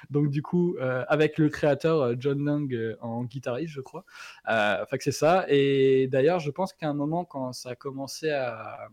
[0.09, 4.05] donc du coup euh, avec le créateur euh, John Lang en guitariste, je crois.
[4.45, 5.45] Fait que c'est ça.
[5.49, 8.87] Et d'ailleurs, je pense qu'à un moment quand ça a commencé à,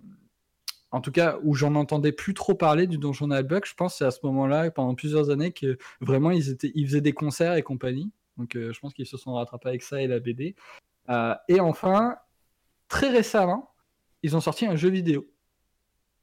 [0.90, 3.98] en tout cas où j'en entendais plus trop parler du Donjon Nalbuck, je pense que
[3.98, 7.54] c'est à ce moment-là, pendant plusieurs années, que vraiment ils étaient, ils faisaient des concerts
[7.54, 8.10] et compagnie.
[8.36, 10.56] Donc je pense qu'ils se sont rattrapés avec ça et la BD.
[11.10, 12.16] Euh, et enfin,
[12.88, 13.74] très récemment,
[14.22, 15.26] ils ont sorti un jeu vidéo.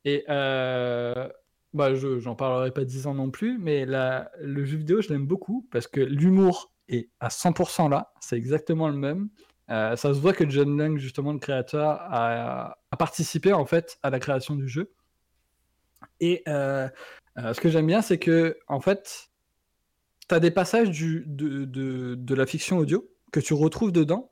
[0.06, 1.30] Et euh,
[1.74, 5.28] bah, je j'en parlerai pas 10 ans non plus, mais le jeu vidéo, je l'aime
[5.28, 9.30] beaucoup parce que l'humour est à 100% là, c'est exactement le même.
[9.70, 14.10] Euh, ça se voit que John Lang, justement, le créateur, a, participé en fait à
[14.10, 14.92] la création du jeu.
[16.20, 19.30] Et ce que j'aime bien, c'est que en fait,
[20.28, 24.31] tu as des passages du, de, de, de la fiction audio que tu retrouves dedans,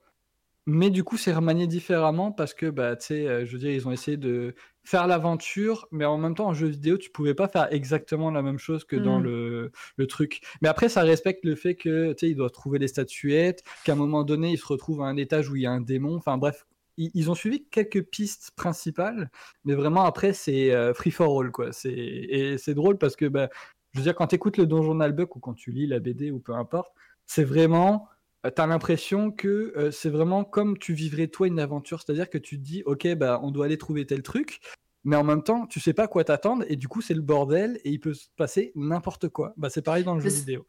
[0.70, 3.72] mais du coup, c'est remanié différemment parce que, bah, tu sais, euh, je veux dire,
[3.72, 7.34] ils ont essayé de faire l'aventure, mais en même temps, en jeu vidéo, tu pouvais
[7.34, 9.24] pas faire exactement la même chose que dans Mm.
[9.24, 10.42] le, le truc.
[10.62, 13.94] Mais après, ça respecte le fait que, tu sais, ils doivent trouver les statuettes, qu'à
[13.94, 16.16] un moment donné, ils se retrouvent à un étage où il y a un démon.
[16.18, 16.66] Enfin, bref,
[16.98, 19.32] ils, ils ont suivi quelques pistes principales,
[19.66, 21.72] mais vraiment, après, c'est euh, free for all, quoi.
[21.72, 23.50] C'est, et c'est drôle parce que, bah,
[23.94, 26.32] je veux dire, quand tu écoutes le Donjon Nalbuck ou quand tu lis la BD
[26.32, 26.92] ou peu importe,
[27.26, 28.08] c'est vraiment
[28.56, 32.58] t'as l'impression que euh, c'est vraiment comme tu vivrais toi une aventure, c'est-à-dire que tu
[32.58, 34.62] te dis ok bah on doit aller trouver tel truc,
[35.10, 37.80] mais en même temps tu sais pas quoi t'attendre et du coup c'est le bordel
[37.84, 39.54] et il peut se passer n'importe quoi.
[39.58, 40.68] Bah c'est pareil dans le jeu vidéo.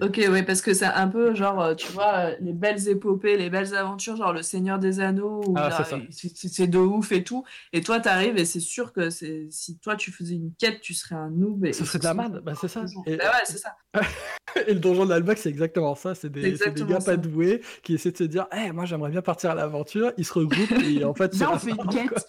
[0.00, 3.36] Ok, oui, parce que c'est un peu genre, euh, tu vois, euh, les belles épopées,
[3.36, 7.44] les belles aventures, genre le Seigneur des Anneaux, Ah, là, c'est de ouf et tout.
[7.72, 11.14] Et toi, t'arrives et c'est sûr que si toi tu faisais une quête, tu serais
[11.14, 11.64] un noob.
[11.64, 12.84] Et, Ça serait de la merde, bah c'est ça.
[13.06, 13.76] Et, Bah ouais, c'est ça.
[14.66, 17.12] et le donjon de l'Albac c'est exactement ça, c'est des, gars ça.
[17.12, 20.24] pas doués qui essaient de se dire Eh, moi j'aimerais bien partir à l'aventure, ils
[20.24, 22.26] se regroupent et en fait Viens, on fait une quête.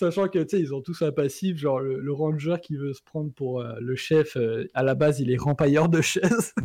[0.00, 0.06] C'est.
[0.06, 2.92] Sachant que, tu sais, ils ont tous un passif, genre le, le ranger qui veut
[2.94, 6.52] se prendre pour euh, le chef, euh, à la base, il est rempailleur de chaises.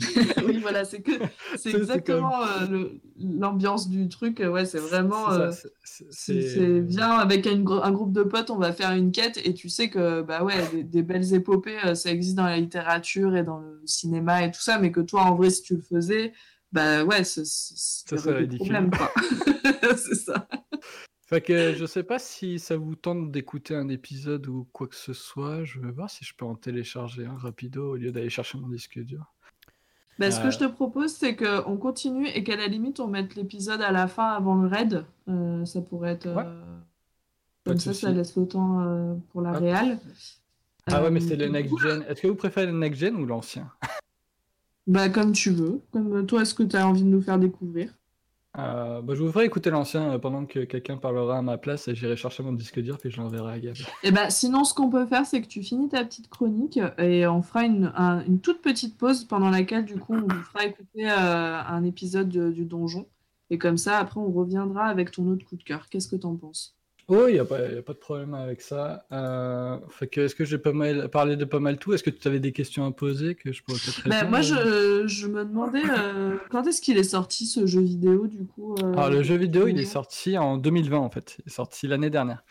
[0.46, 1.18] oui, voilà, c'est que C'est-
[1.58, 2.84] c'est c'est exactement euh,
[3.18, 4.38] l'ambiance du truc.
[4.40, 5.30] Ouais, c'est vraiment.
[5.30, 8.72] C'est c'est- c'est- C'est c'est- c'est bien avec une un groupe de potes, on va
[8.72, 12.34] faire une quête et tu sais que bah ouais, des, des belles épopées, ça existe
[12.36, 15.50] dans la littérature et dans le cinéma et tout ça, mais que toi en vrai
[15.50, 16.32] si tu le faisais,
[16.72, 18.56] bah ouais, ce ce- ce Ça serait ridicule.
[18.58, 19.12] problèmes quoi.
[19.98, 20.48] c'est ça.
[21.30, 24.96] Fait que je sais pas si ça vous tente d'écouter un épisode ou quoi que
[24.96, 25.62] ce soit.
[25.64, 28.68] Je vais voir si je peux en télécharger un rapido au lieu d'aller chercher mon
[28.68, 29.32] disque dur.
[30.18, 30.42] Bah, ce Euh.
[30.44, 33.92] que je te propose, c'est qu'on continue et qu'à la limite on mette l'épisode à
[33.92, 35.04] la fin avant le raid.
[35.28, 36.42] Euh, ça pourrait être Ouais.
[36.44, 36.78] euh,
[37.64, 39.60] comme ça, ça laisse le temps euh, pour la Hop.
[39.60, 40.00] réal.
[40.86, 42.04] Ah ouais, mais Euh, c'est le next gen.
[42.08, 43.70] Est-ce que vous préférez le next gen ou l'ancien?
[44.88, 45.80] Bah comme tu veux.
[45.92, 47.94] Comme toi, est-ce que tu as envie de nous faire découvrir?
[48.58, 51.86] Euh, bah, je vous ferai écouter l'ancien euh, pendant que quelqu'un parlera à ma place
[51.86, 53.76] et j'irai chercher mon disque dur puis je l'enverrai à Gab.
[54.02, 57.26] Et ben, sinon, ce qu'on peut faire, c'est que tu finis ta petite chronique et
[57.28, 60.64] on fera une, un- une toute petite pause pendant laquelle, du coup, on vous fera
[60.64, 63.06] écouter euh, un épisode de- du donjon.
[63.50, 65.88] Et comme ça, après, on reviendra avec ton autre coup de cœur.
[65.88, 66.76] Qu'est-ce que t'en penses?
[67.12, 69.04] Oh, il n'y a, pas- y a pas de problème avec ça.
[69.10, 71.92] Euh, fait que, est-ce que j'ai pas mal parlé de pas mal tout?
[71.92, 74.30] Est-ce que tu avais des questions à poser que je pourrais peut-être Ben, répondre?
[74.30, 78.46] moi, je, je me demandais euh, quand est-ce qu'il est sorti ce jeu vidéo, du
[78.46, 78.74] coup.
[78.76, 81.36] euh, Alors, le jeu vidéo, il est sorti en 2020 en fait.
[81.40, 82.44] Il est sorti l'année dernière.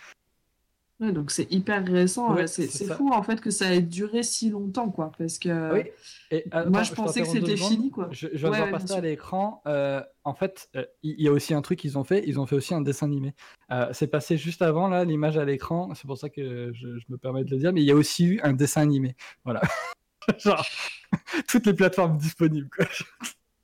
[1.00, 2.34] Ouais, donc c'est hyper récent.
[2.34, 5.12] Ouais, c'est fou en fait que ça ait duré si longtemps, quoi.
[5.18, 5.84] Parce que Oui.
[6.30, 8.10] Et, moi je pensais que c'était fini, quoi.
[8.12, 9.62] Je, je bien passer à l'écran.
[9.66, 12.24] euh, en fait, euh, il y a aussi un truc qu'ils ont fait.
[12.28, 13.34] Ils ont fait aussi un dessin animé.
[13.72, 15.90] Euh, c'est passé juste avant là, l'image à l'écran.
[15.96, 17.72] C'est pour ça que je, je me permets de le dire.
[17.72, 19.16] Mais il y a aussi eu un dessin animé.
[19.46, 19.62] Voilà.
[20.38, 20.66] Genre
[21.48, 22.70] toutes les plateformes disponibles.
[22.76, 22.86] Quoi.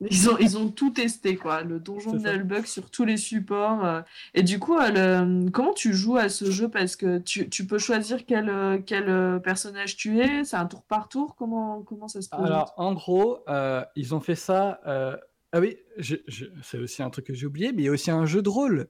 [0.12, 1.64] Ils ont, ils ont tout testé, quoi.
[1.64, 2.18] Le donjon de.
[2.20, 3.86] Nullbug sur tous les supports.
[3.86, 4.02] euh.
[4.34, 4.90] Et du coup, euh,
[5.26, 6.68] le- comment tu joues à ce jeu?
[6.70, 10.44] Parce que tu, tu peux choisir quel, euh, quel personnage tu es.
[10.44, 11.36] C'est un tour par tour?
[11.38, 12.46] Comment, comment ça se présente?
[12.46, 14.82] Alors, en gros, euh, ils ont fait ça.
[14.86, 15.16] euh,
[15.54, 17.92] Ah oui, je- je- c'est aussi un truc que j'ai oublié, mais il y a
[17.92, 18.90] aussi un jeu de rôle.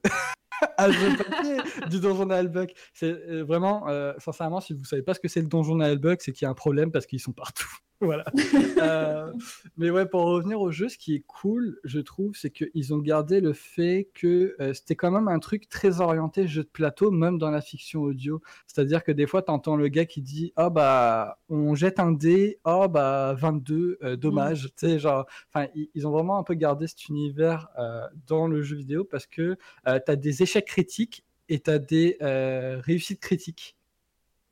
[0.78, 1.58] un jeu papier
[1.88, 2.72] du donjon Nullbug.
[2.94, 3.12] C'est
[3.42, 6.44] vraiment, euh, sincèrement, si vous savez pas ce que c'est le donjon Nullbug, c'est qu'il
[6.44, 7.68] y a un problème parce qu'ils sont partout.
[8.00, 8.24] Voilà.
[8.78, 9.32] Euh,
[9.78, 12.98] mais ouais, pour revenir au jeu, ce qui est cool, je trouve, c'est qu'ils ont
[12.98, 17.10] gardé le fait que euh, c'était quand même un truc très orienté jeu de plateau,
[17.10, 18.42] même dans la fiction audio.
[18.66, 22.12] C'est-à-dire que des fois, tu entends le gars qui dit Ah bah, on jette un
[22.12, 24.64] dé, oh bah, 22, euh, dommage.
[24.76, 28.62] Tu sais, genre, enfin, ils, ont vraiment un peu gardé cet univers euh, dans le
[28.62, 29.56] jeu vidéo parce que
[29.86, 33.75] tu as des échecs critiques et tu as des réussites critiques.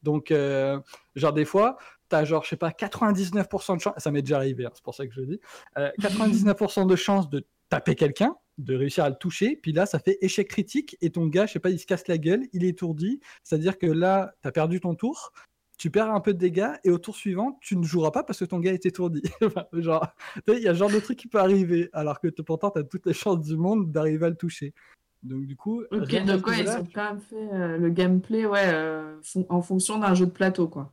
[0.05, 0.79] Donc, euh,
[1.17, 1.77] genre, des fois,
[2.11, 4.85] tu as, genre, je sais pas, 99% de chance, ça m'est déjà arrivé, hein, c'est
[4.85, 5.41] pour ça que je le dis,
[5.79, 9.99] euh, 99% de chance de taper quelqu'un, de réussir à le toucher, puis là, ça
[9.99, 12.65] fait échec critique, et ton gars, je sais pas, il se casse la gueule, il
[12.65, 15.33] est étourdi, c'est-à-dire que là, tu as perdu ton tour,
[15.79, 18.39] tu perds un peu de dégâts, et au tour suivant, tu ne joueras pas parce
[18.39, 19.23] que ton gars est étourdi.
[19.73, 20.07] Genre,
[20.47, 22.85] il y a ce genre de truc qui peut arriver, alors que pourtant, tu as
[22.85, 24.73] toutes les chances du monde d'arriver à le toucher.
[25.25, 29.17] Donc, du coup, donc ouais, ils ont quand même fait euh, le gameplay ouais, euh,
[29.49, 30.93] en fonction d'un jeu de plateau, quoi.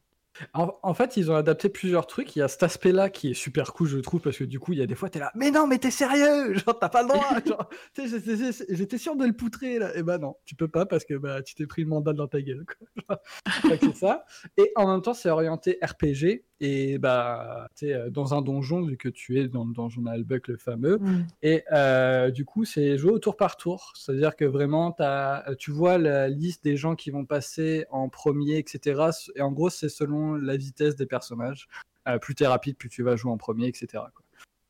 [0.53, 2.35] En, en fait, ils ont adapté plusieurs trucs.
[2.35, 4.71] Il y a cet aspect-là qui est super cool, je trouve, parce que du coup,
[4.71, 7.03] il y a des fois, t'es là, mais non, mais t'es sérieux, genre, t'as pas
[7.03, 7.69] le droit.
[7.97, 9.95] j'étais- j'étais sûr de le poutrer, là.
[9.97, 12.27] Et bah non, tu peux pas parce que bah, tu t'es pris le mandat dans
[12.27, 12.65] ta gueule.
[13.07, 13.21] quoi.
[13.93, 14.25] Ça.
[14.57, 16.45] Et en même temps, c'est orienté RPG.
[16.63, 20.05] Et bah, tu sais, euh, dans un donjon, vu que tu es dans le donjon
[20.05, 21.25] Albuck, le fameux, Mm.
[21.41, 23.93] et euh, du coup, c'est jouer au tour par tour.
[23.95, 28.57] C'est-à-dire que vraiment, t'as- tu vois la liste des gens qui vont passer en premier,
[28.59, 29.01] etc.
[29.35, 31.67] Et en gros, c'est selon la vitesse des personnages.
[32.07, 33.88] Euh, plus t'es rapide, plus tu vas jouer en premier, etc.
[33.93, 34.23] quoi.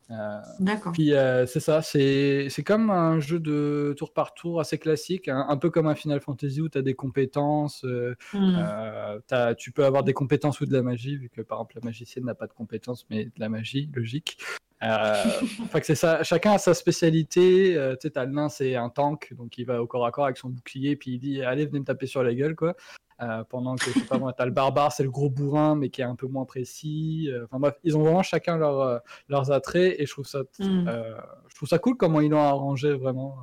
[0.10, 0.92] Euh, D'accord.
[0.92, 5.30] puis euh, c'est ça, c'est c'est comme un jeu de tour par tour assez classique,
[5.30, 7.86] un, un peu comme un Final Fantasy où tu as des compétences.
[7.86, 8.54] euh, Mm.
[8.58, 11.76] euh, t'as- tu peux avoir des compétences ou de la magie, vu que par exemple
[11.82, 14.38] la magicienne n'a pas de compétences, mais de la magie, logique.
[15.74, 17.74] Que c'est ça, chacun a sa spécialité.
[17.92, 20.26] tu sais, t'as le nain, c'est un tank, donc il va au corps à corps
[20.26, 22.76] avec son bouclier, puis il dit Allez, venez me taper sur la gueule, quoi.
[23.22, 25.90] Euh, pendant que, je sais pas moi, t'as le barbare, c'est le gros bourrin, mais
[25.90, 27.30] qui est un peu moins précis.
[27.30, 28.98] Euh, Enfin bref, ils ont vraiment chacun leur, euh,
[29.30, 30.88] leurs attraits, et je trouve ça, Mm.
[30.88, 31.16] euh,
[31.48, 33.38] je trouve ça cool comment ils l'ont arrangé vraiment.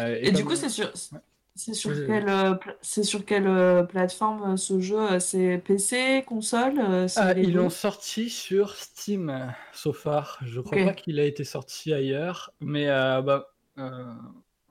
[0.00, 0.18] euh.
[0.22, 0.90] Et du coup, c'est sur,
[1.54, 5.18] c'est sur Oui, quelle, c'est sur quelle plateforme ce jeu?
[5.18, 7.08] C'est PC, console?
[7.08, 10.38] c'est Ah, ils l'ont sorti sur Steam, so far.
[10.44, 13.46] Je crois pas qu'il a été sorti ailleurs, mais bah,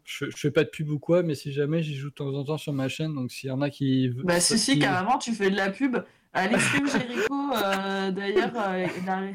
[0.10, 2.34] je, je fais pas de pub ou quoi, mais si jamais j'y joue de temps
[2.34, 4.10] en temps sur ma chaîne, donc s'il y en a qui...
[4.24, 5.98] Bah si, si, qui- carrément, tu fais de la pub.
[6.34, 9.32] Allez, stream Jericho, euh, d'ailleurs, euh.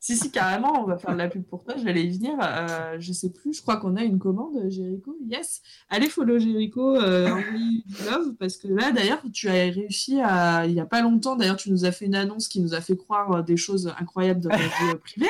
[0.00, 2.34] Si, si, carrément, on va faire de la pub pour toi, j'allais y venir.
[2.42, 5.16] Euh, je sais plus, je crois qu'on a une commande, Jericho.
[5.26, 5.62] Yes.
[5.88, 10.66] Allez, follow Jericho, euh, envoyez du love, parce que là, d'ailleurs, tu as réussi à,
[10.66, 12.80] il y a pas longtemps, d'ailleurs, tu nous as fait une annonce qui nous a
[12.82, 15.26] fait croire euh, des choses incroyables dans ta vie euh, privée.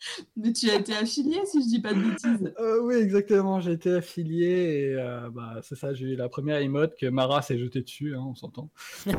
[0.37, 2.53] Mais tu as été affilié, si je dis pas de bêtises.
[2.59, 6.57] Euh, oui, exactement, j'ai été affilié et euh, bah, c'est ça, j'ai eu la première
[6.57, 8.69] emote que Mara s'est jetée dessus, hein, on s'entend.
[9.05, 9.15] Bien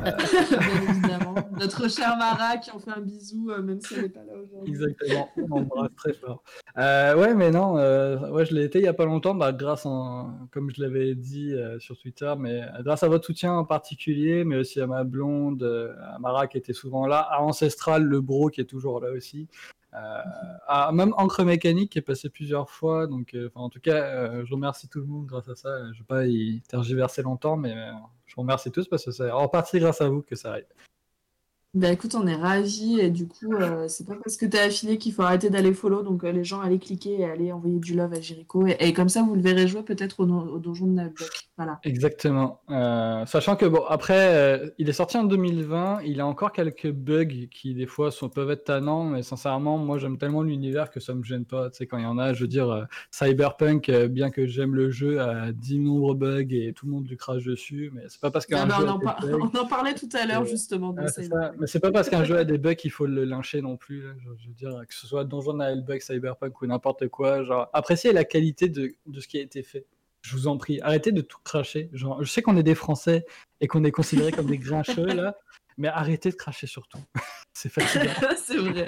[0.88, 1.34] évidemment.
[1.58, 4.34] Notre chère Mara qui en fait un bisou, euh, même si elle n'est pas là
[4.42, 4.72] aujourd'hui.
[4.72, 6.42] Exactement, on embrasse très fort.
[6.78, 9.52] Euh, ouais, mais non, euh, ouais, je l'ai été il y a pas longtemps, bah,
[9.52, 13.64] grâce, en, comme je l'avais dit euh, sur Twitter, mais grâce à votre soutien en
[13.64, 15.62] particulier, mais aussi à ma blonde,
[16.02, 19.48] à Mara qui était souvent là, à Ancestral, le bro qui est toujours là aussi.
[19.96, 20.20] Euh,
[20.66, 23.06] à même Encre Mécanique qui est passé plusieurs fois.
[23.06, 25.78] Donc, euh, en tout cas, euh, je remercie tout le monde grâce à ça.
[25.84, 27.74] Je ne vais pas y tergiverser longtemps, mais
[28.26, 30.66] je vous remercie tous parce que c'est en partie grâce à vous que ça arrive.
[31.76, 34.96] Bah écoute, on est ravis et du coup, euh, c'est pas parce que t'es affilié
[34.96, 36.02] qu'il faut arrêter d'aller follow.
[36.02, 38.66] Donc euh, les gens, allez cliquer et allez envoyer du love à Jericho.
[38.66, 41.28] Et, et comme ça, vous le verrez jouer peut-être au, don- au donjon de Nalbuck.
[41.58, 41.78] Voilà.
[41.84, 42.60] Exactement.
[42.70, 47.46] Euh, sachant que bon, après, il est sorti en 2020, il a encore quelques bugs
[47.50, 51.14] qui des fois sont, peuvent être tannants, mais sincèrement, moi j'aime tellement l'univers que ça
[51.14, 51.70] me gêne pas.
[51.70, 54.90] Tu sais, quand il y en a, je veux dire, Cyberpunk, bien que j'aime le
[54.90, 58.30] jeu, a 10 nombreux bugs et tout le monde lui crache dessus, mais c'est pas
[58.30, 59.20] parce qu'un Ah bah, on, a en par-
[59.54, 60.94] on en parlait tout à l'heure justement.
[61.66, 64.02] C'est pas parce qu'un jeu a des bugs qu'il faut le lyncher non plus.
[64.02, 67.44] Je, veux dire, que ce soit Donjon Bug, Cyberpunk ou n'importe quoi.
[67.44, 69.86] Genre, appréciez la qualité de, de ce qui a été fait.
[70.22, 71.88] Je vous en prie, arrêtez de tout cracher.
[71.92, 73.24] Genre, je sais qu'on est des Français
[73.60, 75.36] et qu'on est considérés comme des grincheux là,
[75.78, 76.98] mais arrêtez de cracher sur tout.
[77.54, 78.12] c'est fatigant.
[78.36, 78.86] c'est vrai.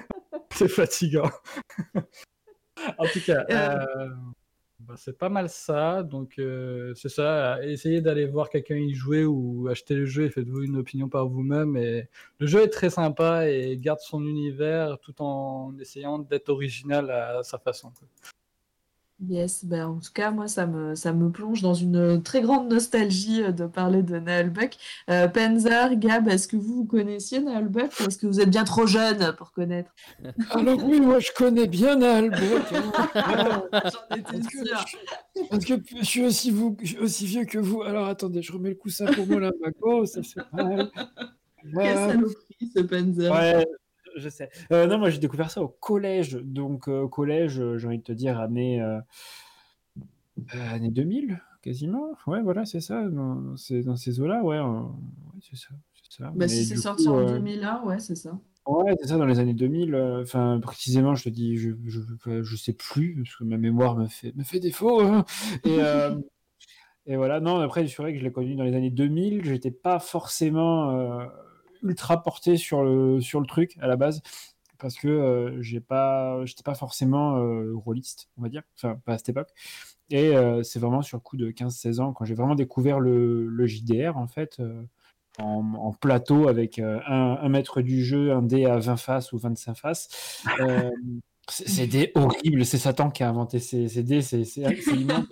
[0.54, 1.30] c'est fatigant.
[2.98, 3.78] en tout cas, Euh.
[3.98, 4.08] euh,
[4.86, 6.02] bah, c'est pas mal ça.
[6.02, 7.64] Donc, euh, c'est ça.
[7.64, 11.28] Essayez d'aller voir quelqu'un y jouer ou acheter le jeu et faites-vous une opinion par
[11.28, 11.76] vous-même.
[11.76, 12.08] Et
[12.38, 17.42] le jeu est très sympa et garde son univers tout en essayant d'être original à
[17.42, 17.92] sa façon.
[19.28, 22.70] Yes, ben en tout cas, moi, ça me, ça me plonge dans une très grande
[22.72, 24.76] nostalgie euh, de parler de Naël Buck.
[25.10, 28.48] Euh, Penzar, Gab, est-ce que vous, vous connaissiez Naël Buck ou est-ce que vous êtes
[28.48, 29.90] bien trop jeune pour connaître?
[30.50, 32.72] Alors oui, moi je connais bien Albert.
[33.14, 33.62] hein.
[33.84, 34.84] J'en étais Parce que, sûre.
[34.86, 34.96] je,
[35.50, 37.82] parce que je suis aussi, vous, aussi vieux que vous.
[37.82, 40.90] Alors attendez, je remets le coussin pour moi là, Mago, ça fait mal.
[41.82, 43.32] Quelle Euh, saloperie, ce Penzar.
[43.32, 43.66] Ouais,
[44.16, 44.50] je sais.
[44.72, 46.34] Euh, non, moi j'ai découvert ça au collège.
[46.34, 49.00] Donc, euh, collège, euh, j'ai envie de te dire, année, euh,
[50.54, 52.12] euh, année 2000, quasiment.
[52.26, 53.08] Ouais, voilà, c'est ça.
[53.08, 54.60] Dans, ces eaux-là, ouais.
[54.60, 54.82] ouais,
[55.42, 55.68] c'est ça.
[55.94, 56.32] c'est ça.
[56.34, 58.38] Bah, si c'est sorti en euh, 2001, ouais, c'est ça.
[58.66, 59.94] Ouais, c'est ça, dans les années 2000.
[59.94, 62.00] euh, Enfin, précisément, je te dis, je, je,
[62.42, 65.00] je sais plus, parce que ma mémoire me fait, me fait défaut.
[65.00, 65.24] hein.
[65.64, 66.14] Et, euh,
[67.06, 69.44] et voilà, non, après, c'est vrai que je l'ai connu dans les années 2000.
[69.44, 71.26] J'étais pas forcément euh,
[71.82, 74.22] ultra porté sur le, sur le truc à la base,
[74.78, 79.14] parce que euh, j'ai pas, j'étais pas forcément euh, rôliste, on va dire, enfin, pas
[79.14, 79.50] à cette époque.
[80.10, 83.46] Et euh, c'est vraiment sur le coup de 15-16 ans, quand j'ai vraiment découvert le,
[83.46, 84.58] le JDR, en fait.
[84.60, 84.82] euh,
[85.38, 89.74] en, plateau avec un, un maître du jeu, un dé à 20 faces ou 25
[89.74, 90.42] faces.
[91.48, 94.42] C'est des horribles, c'est Satan qui a inventé ces, ces dés, c'est
[94.92, 95.24] immense.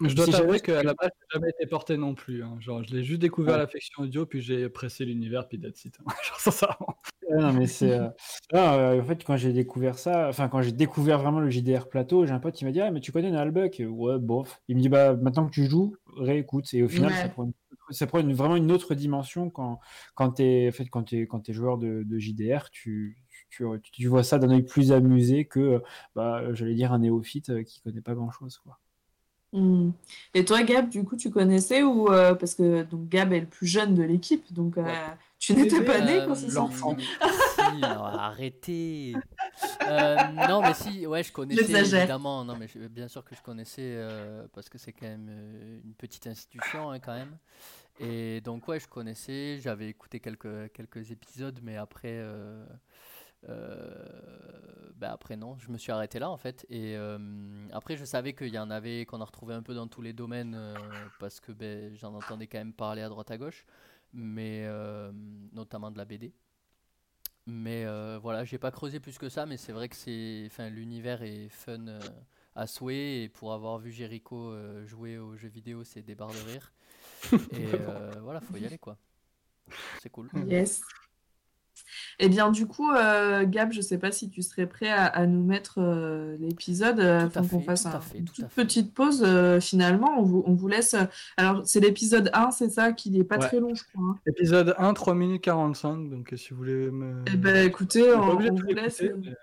[0.00, 2.42] Je dois Si t'avouer qu'à la base, j'ai jamais été porté non plus.
[2.42, 2.56] hein.
[2.60, 5.84] Genre, je l'ai juste découvert à la fiction audio, puis j'ai pressé l'univers, puis that's
[5.84, 5.96] it.
[6.24, 6.96] Genre, sincèrement.
[7.28, 7.92] Ouais, non, mais c'est.
[7.92, 8.08] euh,
[8.52, 11.88] ah, euh, en fait, quand j'ai découvert ça, enfin, quand j'ai découvert vraiment le JDR
[11.88, 14.60] plateau, j'ai un pote qui m'a dit Ah, mais tu connais Nalbuck Ouais, bof.
[14.68, 16.72] Il me dit Bah, maintenant que tu joues, réécoute.
[16.74, 17.28] Et au final, ça Ouais.
[17.28, 17.52] prend, une-
[17.90, 19.78] ça prend une- vraiment une autre dimension quand,
[20.14, 22.70] quand tu es, en fait, quand t'es- quand t'es joueur de, de JDR.
[22.70, 23.18] Tu,
[23.50, 25.82] tu, tu- vois ça d'un œil plus amusé que,
[26.16, 28.58] bah, j'allais dire, un néophyte euh, qui connaît pas grand-chose.
[28.58, 28.78] quoi.
[29.52, 29.90] Hmm.
[30.34, 33.46] Et toi, Gab, du coup, tu connaissais ou euh, parce que donc Gab est le
[33.46, 34.94] plus jeune de l'équipe, donc euh, Ouais.
[35.38, 36.90] tu n'étais pas né Euh, quand c'est l'enfant.
[36.96, 37.04] sorti.
[37.76, 39.14] si, arrêtez.
[39.88, 40.16] Euh,
[40.48, 42.44] non, mais si, ouais, je connaissais évidemment.
[42.44, 45.80] Non, mais je- bien sûr que je connaissais euh, parce que c'est quand même euh,
[45.84, 47.36] une petite institution hein, quand même.
[48.00, 49.58] Et donc ouais, je connaissais.
[49.60, 52.22] J'avais écouté quelques quelques épisodes, mais après.
[53.48, 56.66] Euh, bah après non, je me suis arrêté là en fait.
[56.70, 57.18] Et euh,
[57.72, 60.12] après je savais qu'il y en avait, qu'on en retrouvait un peu dans tous les
[60.12, 60.74] domaines euh,
[61.18, 63.64] parce que ben, j'en entendais quand même parler à droite à gauche,
[64.12, 65.10] mais euh,
[65.52, 66.32] notamment de la BD.
[67.46, 70.68] Mais euh, voilà, j'ai pas creusé plus que ça, mais c'est vrai que c'est, enfin,
[70.68, 72.00] l'univers est fun euh,
[72.54, 76.32] à souhait et pour avoir vu Jericho euh, jouer aux jeux vidéo, c'est des barres
[76.32, 76.72] de rire.
[77.32, 78.96] Et euh, voilà, faut y aller quoi.
[80.00, 80.30] C'est cool.
[80.46, 80.82] Yes.
[82.24, 85.26] Eh bien, du coup, euh, Gab, je sais pas si tu serais prêt à, à
[85.26, 88.46] nous mettre euh, l'épisode euh, afin qu'on fasse tout à un- fait, une tout toute
[88.50, 89.24] petite pause.
[89.26, 90.94] euh, finalement, on vous, on vous laisse.
[91.36, 93.46] Alors, c'est l'épisode 1, c'est ça, qui n'est pas Ouais.
[93.48, 94.04] très long, je crois.
[94.10, 94.18] hein.
[94.26, 96.10] Épisode 1, 3 minutes 45.
[96.10, 97.24] Donc, si vous voulez me.
[97.26, 99.02] Eh ben, écoutez, On vous laisse.
[99.02, 99.34] mais-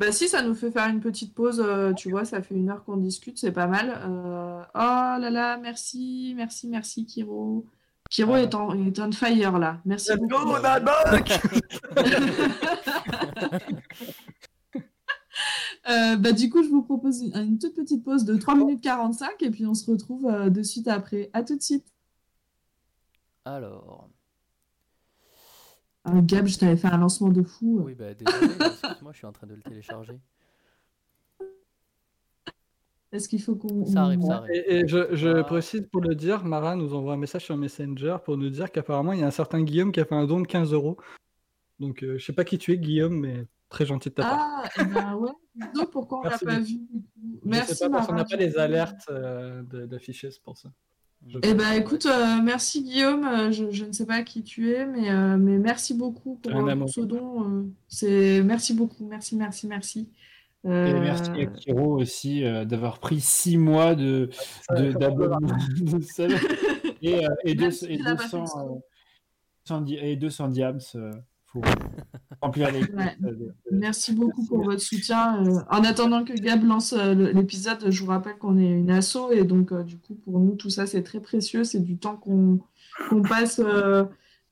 [0.00, 2.70] Bah si, ça nous fait faire une petite pause, euh, tu vois, ça fait une
[2.70, 4.00] heure qu'on discute, c'est pas mal.
[4.04, 7.64] Euh, Oh là là, merci, merci, merci Kiro.
[8.10, 8.40] Kiro Ah.
[8.42, 10.46] est, en, est on fire là, merci Let's beaucoup.
[10.46, 10.52] go,
[15.88, 18.82] Euh, bah du coup, je vous propose une, une toute petite pause de 3 minutes
[18.82, 21.30] 45 et puis on se retrouve euh, de suite après.
[21.32, 21.86] À tout de suite.
[23.44, 24.08] Alors,
[26.04, 27.80] Ah, Gab, je t'avais fait un lancement de fou.
[27.84, 30.18] oui, bah désolé, excuse-moi, je suis en train de le télécharger.
[33.10, 33.86] Est-ce qu'il faut qu'on...
[33.86, 34.50] Ça arrive, ça arrive.
[34.54, 35.44] Et, et je, je Ah.
[35.44, 39.12] précise pour le dire, Mara nous envoie un message sur Messenger pour nous dire qu'apparemment
[39.12, 40.98] il y a un certain Guillaume qui a fait un don de 15 euros.
[41.80, 44.38] Donc euh, je sais pas qui tu es Guillaume, mais très gentil de ta part.
[44.40, 45.30] Ah, eh ben ouais.
[45.74, 47.02] Donc, pourquoi on l'a Merci pas vu du coup
[47.44, 50.42] Je Merci sais pas parce qu'on Mara, n'a pas les alertes euh, de- d'afficher, c'est
[50.42, 50.70] pour ça.
[51.26, 53.24] Je Eh ben écoute, euh, merci Guillaume.
[53.24, 56.52] Euh, Je, je ne sais pas qui tu es, mais, euh, mais merci beaucoup pour,
[56.88, 57.42] ce don.
[57.44, 60.08] euh, c'est merci beaucoup, merci, merci, merci.
[60.64, 64.28] Et Euh, merci à Kiro aussi euh, d'avoir pris six mois de
[64.68, 65.38] ça, d'abonnement
[65.80, 65.98] de
[67.02, 68.78] et, euh, deux- si et tu l'as pas 200 fait euh,
[69.64, 71.12] 100 di- et 200 diams euh,
[71.46, 71.62] pour
[72.42, 73.16] remplir les Ouais.
[73.20, 75.44] de- Merci beaucoup pour votre soutien.
[75.46, 79.30] Euh, en attendant que Gab lance euh, l'épisode, je vous rappelle qu'on est une asso
[79.32, 81.62] et donc euh, du coup pour nous tout ça c'est très précieux.
[81.64, 82.58] C'est du temps qu'on
[83.08, 84.04] qu'on passe euh,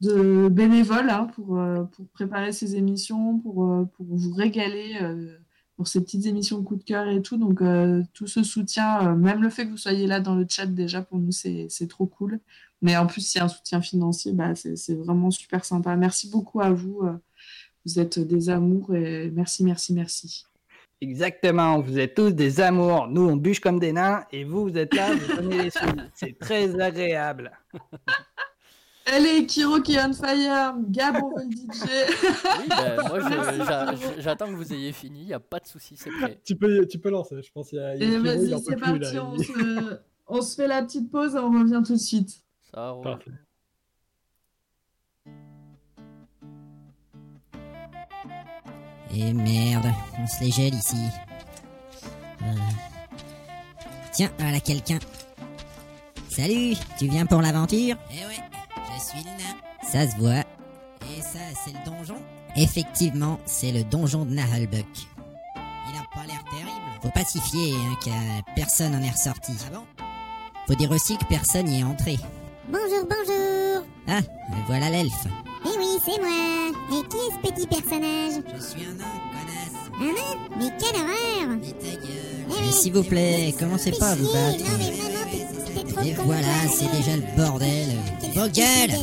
[0.02, 5.36] de bénévole hein, pour, euh, pour préparer ces émissions, pour, euh, pour vous régaler euh,
[5.76, 7.36] pour ces petites émissions coup de cœur et tout.
[7.36, 10.46] Donc euh, tout ce soutien, euh, même le fait que vous soyez là dans le
[10.48, 12.40] chat déjà pour nous c'est trop cool.
[12.82, 15.96] Mais en plus s'il y a un soutien financier, bah, c'est c'est vraiment super sympa.
[15.96, 17.00] Merci beaucoup à vous.
[17.04, 17.12] euh,
[17.86, 20.44] vous êtes des amours et merci, merci, merci.
[21.00, 23.06] Exactement, vous êtes tous des amours.
[23.06, 25.80] Nous, on bûche comme des nains et vous, vous êtes là, vous donnez les sous.
[26.14, 27.52] C'est très agréable.
[29.08, 31.80] Allez, Kiro qui est on fire, Gab, on veut le DJ.
[32.58, 35.66] Oui, ben, moi, je- j'a- j'attends que vous ayez fini, il n'y a pas de
[35.66, 36.40] souci, c'est prêt.
[36.44, 37.94] Tu peux, tu peux lancer, je pense qu'il y a.
[37.94, 40.82] Et Kiro, il vas-y, peut c'est plus, parti, là, on se, on se fait la
[40.82, 42.42] petite pause et on revient tout de suite.
[42.74, 43.04] Ça roule.
[43.04, 43.30] Parfait.
[49.14, 49.86] Et merde,
[50.18, 50.96] on se les gèle ici.
[52.42, 52.46] Euh.
[54.12, 54.98] Tiens, voilà quelqu'un.
[56.28, 57.96] Salut, tu viens pour l'aventure?
[58.10, 58.42] Eh ouais,
[58.96, 59.56] je suis le nain.
[59.82, 60.44] Ça se voit.
[61.16, 62.16] Et ça, c'est le donjon
[62.56, 64.86] Effectivement, c'est le donjon de Nahalbuck.
[65.56, 66.70] Il a pas l'air terrible.
[67.02, 69.52] Faut pas s'y fier, hein, que personne en est ressorti.
[69.66, 70.04] Ah bon?
[70.66, 72.18] Faut dire aussi que personne n'y est entré.
[72.68, 73.84] Bonjour, bonjour.
[74.08, 74.20] Ah,
[74.66, 75.26] voilà l'elfe.
[75.64, 76.30] Eh oui, c'est moi.
[76.90, 78.42] Et qui est ce petit personnage?
[78.56, 80.00] Je suis un nain, connasse.
[80.00, 80.56] Un nain?
[80.58, 82.46] Mais quelle horreur Mais ta gueule.
[82.48, 84.58] Eh Mais oui, s'il vous plaît, commencez pas à vous battre.
[84.58, 85.15] Non mais
[86.06, 87.88] Et voilà, c'est déjà le bordel.
[88.32, 88.96] Vos gueules.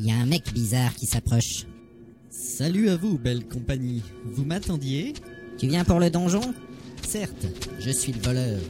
[0.00, 1.66] Il y a un mec bizarre qui s'approche.
[2.30, 4.02] Salut à vous, belle compagnie.
[4.24, 5.14] Vous m'attendiez
[5.56, 6.40] Tu viens pour le donjon
[7.06, 7.46] Certes,
[7.78, 8.60] je suis le voleur.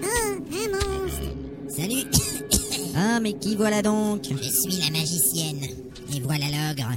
[0.00, 1.34] Oh, un monstre.
[1.68, 2.04] Salut
[2.94, 5.64] Ah, mais qui voilà donc Je suis la magicienne.
[6.14, 6.92] Et voilà l'ogre.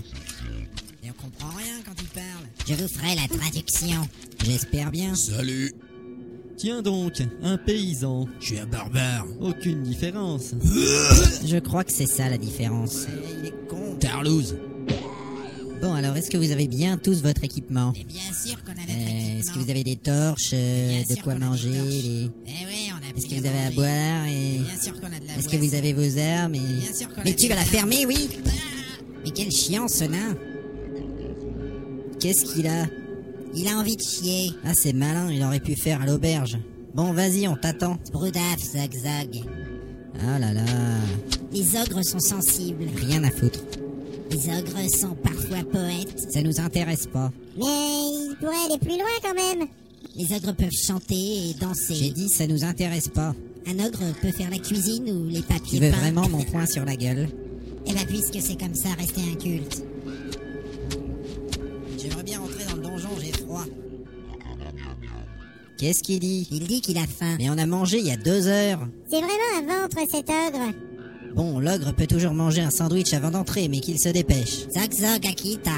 [1.03, 2.45] Et on comprend rien quand il parle.
[2.67, 4.07] Je vous ferai la traduction.
[4.45, 5.15] J'espère bien.
[5.15, 5.73] Salut
[6.59, 8.27] Tiens donc, un paysan.
[8.41, 9.25] Je suis un barbare.
[9.39, 10.53] Aucune différence.
[11.45, 13.05] Je crois que c'est ça la différence.
[13.41, 13.95] Il est con.
[13.97, 14.57] Tarlouse.
[15.81, 17.93] Bon, alors est-ce que vous avez bien tous votre équipement?
[17.95, 21.15] Mais bien sûr qu'on a notre Euh, Est-ce que vous avez des torches, euh, de
[21.21, 24.57] quoi manger les- Eh oui, on a Est-ce que vous avez à boire et...
[24.57, 26.59] Bien sûr qu'on a de la Est-ce que vous avez vos armes et...
[26.59, 28.27] Bien sûr qu'on a Mais tu vas la fermer, oui
[29.23, 30.35] Mais quel chiant ce nain
[32.19, 32.85] Qu'est-ce qu'il a?
[33.55, 34.51] Il a envie de chier.
[34.63, 36.57] Ah c'est malin, il aurait pu faire à l'auberge.
[36.93, 37.97] Bon vas-y, on t'attend.
[38.11, 39.43] Broudaf, zagzag.
[40.21, 40.61] Ah là là,
[41.53, 42.85] Les ogres sont sensibles.
[42.95, 43.59] rien à foutre.
[44.31, 46.31] Les ogres sont parfois poètes.
[46.31, 47.31] Ça nous intéresse pas.
[47.57, 49.67] Mais ils pourraient aller plus loin quand même.
[50.15, 51.15] Les ogres peuvent chanter
[51.49, 51.95] et danser.
[51.95, 53.33] J'ai dit ça nous intéresse pas.
[53.67, 55.97] Un ogre peut faire la cuisine ou les Tu papiers veux peints.
[55.97, 57.27] vraiment mon poing sur la gueule?
[57.87, 59.83] Eh ben puisque c'est comme ça, restez inculte.
[65.79, 66.45] Qu'est-ce qu'il dit?
[66.51, 67.37] Il dit qu'il a faim.
[67.39, 68.85] Mais on a mangé il y a deux heures.
[69.09, 70.73] C'est vraiment un ventre cet ogre.
[71.33, 74.67] Bon, l'ogre peut toujours manger un sandwich avant d'entrer, mais qu'il se dépêche.
[74.69, 75.71] Zagzag Akita.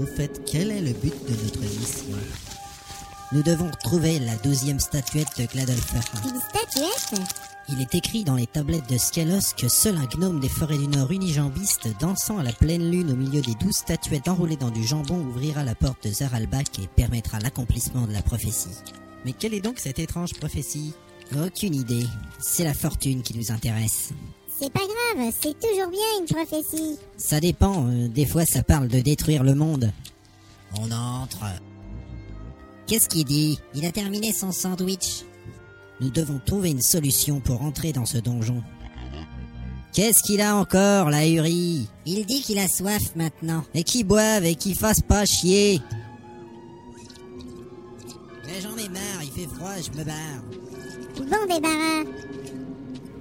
[0.00, 2.16] Au fait, quel est le but de notre mission?
[3.30, 6.00] Nous devons trouver la douzième statuette de Gladolfer.
[6.24, 7.20] Une statuette?
[7.68, 10.86] Il est écrit dans les tablettes de Skelos que seul un gnome des forêts du
[10.86, 14.86] Nord unijambiste, dansant à la pleine lune au milieu des douze statuettes enroulées dans du
[14.86, 18.76] jambon, ouvrira la porte de Zaralbak et permettra l'accomplissement de la prophétie.
[19.24, 20.94] Mais quelle est donc cette étrange prophétie?
[21.44, 22.06] Aucune idée.
[22.38, 24.10] C'est la fortune qui nous intéresse.
[24.60, 26.98] C'est pas grave, c'est toujours bien une prophétie.
[27.16, 29.92] Ça dépend, euh, des fois ça parle de détruire le monde.
[30.78, 31.44] On entre.
[32.86, 33.58] Qu'est-ce qu'il dit?
[33.74, 35.24] Il a terminé son sandwich.
[36.00, 38.62] Nous devons trouver une solution pour entrer dans ce donjon.
[39.92, 43.64] Qu'est-ce qu'il a encore, la Uri Il dit qu'il a soif maintenant.
[43.72, 45.80] Et qui boive et qui fasse pas chier
[48.44, 50.42] Mais j'en ai marre, il fait froid, je me barre.
[51.16, 52.04] Bon débarras.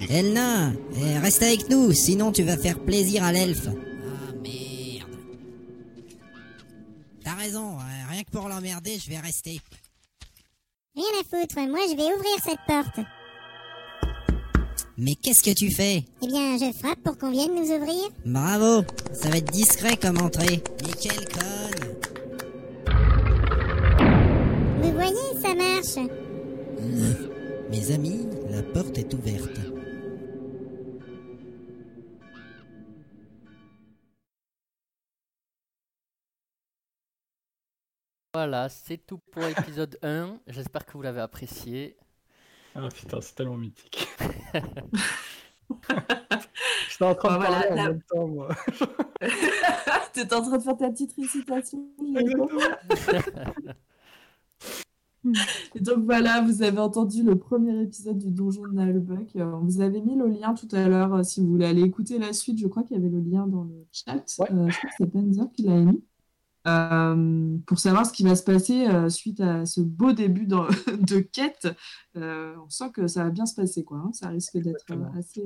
[0.10, 3.70] Elna, eh, reste avec nous, sinon tu vas faire plaisir à l'elfe.
[3.70, 5.10] Ah merde.
[7.24, 9.62] T'as raison, hein, rien que pour l'emmerder, je vais rester.
[10.96, 13.06] Rien à foutre, moi je vais ouvrir cette porte.
[14.98, 16.04] Mais qu'est-ce que tu fais?
[16.22, 18.10] Eh bien, je frappe pour qu'on vienne nous ouvrir.
[18.26, 20.64] Bravo, ça va être discret comme entrée.
[20.84, 21.96] Mais quelle conne
[24.82, 26.10] Vous voyez, ça marche.
[27.70, 29.75] Mes amis, la porte est ouverte.
[38.36, 40.40] Voilà, c'est tout pour l'épisode 1.
[40.48, 41.96] J'espère que vous l'avez apprécié.
[42.76, 44.10] Ah putain, c'est tellement mythique.
[46.90, 48.50] J'étais en train de voilà, parler en la- même temps, moi.
[50.14, 51.88] T'étais en train de faire ta petite récitation.
[55.74, 59.34] Et donc voilà, vous avez entendu le premier épisode du Donjon de Nullbuck.
[59.38, 61.84] Euh, On vous avait mis le lien tout à l'heure euh, si vous voulez aller
[61.84, 62.60] écouter la suite.
[62.60, 64.14] Je crois qu'il y avait le lien dans le chat.
[64.40, 64.52] Ouais.
[64.52, 66.04] Euh, je crois que c'est Panzer qui l'a mis.
[66.68, 71.20] Euh, pour savoir ce qui va se passer euh, suite à ce beau début de
[71.20, 71.68] quête.
[72.18, 73.98] Euh, on sent que ça va bien se passer, quoi.
[74.00, 74.12] hein.
[74.14, 74.86] Ça risque d'être
[75.18, 75.44] assez,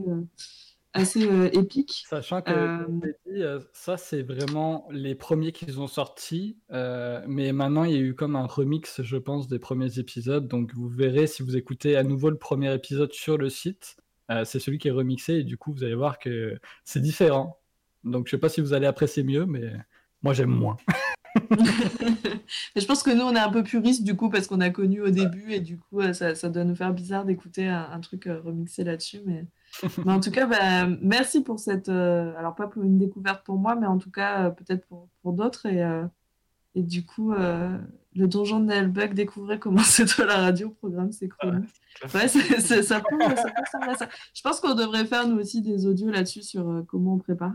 [0.93, 2.05] assez euh, épique.
[2.09, 3.41] Sachant que, Euh, comme dit,
[3.73, 6.57] ça, c'est vraiment les premiers qu'ils ont sortis.
[6.71, 10.47] euh, mais maintenant, il y a eu comme un remix, je pense, des premiers épisodes.
[10.47, 13.97] Donc, vous verrez, si vous écoutez à nouveau le premier épisode sur le site,
[14.45, 15.33] c'est celui qui est remixé.
[15.39, 17.59] Et du coup, vous allez voir que c'est différent.
[18.03, 19.73] Donc, je sais pas si vous allez apprécier mieux, mais
[20.21, 20.77] moi, j'aime moins.
[22.75, 25.01] Je pense que nous, on est un peu puristes du coup parce qu'on a connu
[25.01, 28.27] au début et du coup, ça, ça doit nous faire bizarre d'écouter un, un truc
[28.27, 29.19] euh, remixé là-dessus.
[29.25, 29.45] Mais...
[30.05, 31.89] mais en tout cas, bah, merci pour cette.
[31.89, 35.09] euh, alors, pas pour une découverte pour moi, mais en tout cas, euh, peut-être pour,
[35.21, 35.65] pour d'autres.
[35.65, 36.05] Et, euh,
[36.75, 41.27] et du coup, le donjon de Nelbug, découvrez comment c'est toi la radio, programme ses
[41.29, 41.69] chroniques.
[42.13, 44.09] Ouais, c'est- c'est- ça, peut, ça peut ressembler à ça.
[44.33, 47.53] Je pense qu'on devrait faire nous aussi des audios là-dessus sur comment on prépare.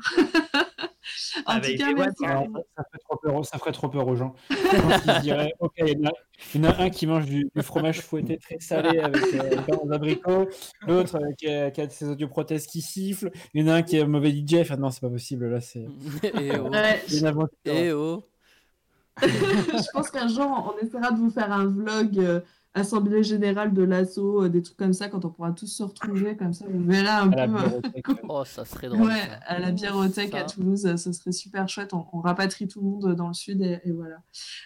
[1.46, 2.24] en Avec tout cas, des merci.
[2.24, 4.34] Ça, ferait trop peur, ça ferait trop peur aux gens.
[4.50, 6.12] Je pense qu'ils se diraient, ok, il y, en a-
[6.54, 9.56] il y en a un qui mange du, du fromage fouetté très salé avec euh,
[9.82, 10.48] aux abricots,
[10.86, 13.82] l'autre euh, qui, a, qui a ses audioprothèses qui sifflent, il y en a un
[13.82, 14.56] qui est un mauvais DJ.
[14.60, 15.86] Enfin, non, c'est pas possible, là, c'est
[16.22, 16.68] Et oh.
[16.68, 17.56] Ouais, c'est une aventure.
[17.66, 18.24] Et oh.
[19.22, 22.40] je pense qu'un jour, on essaiera de vous faire un vlog euh,
[22.74, 26.36] Assemblée Générale de l'assaut, euh, des trucs comme ça, quand on pourra tous se retrouver,
[26.36, 27.54] comme ça, vous verrez un À la peu.
[27.76, 28.14] euh.
[28.28, 29.02] Oh, ça serait drôle.
[29.06, 29.38] Ouais, ça.
[29.46, 30.54] à la biérothèque à Ça.
[30.54, 31.94] Toulouse, euh, ce serait super chouette.
[31.94, 34.16] On, on rapatrie tout le monde dans le sud et, et voilà.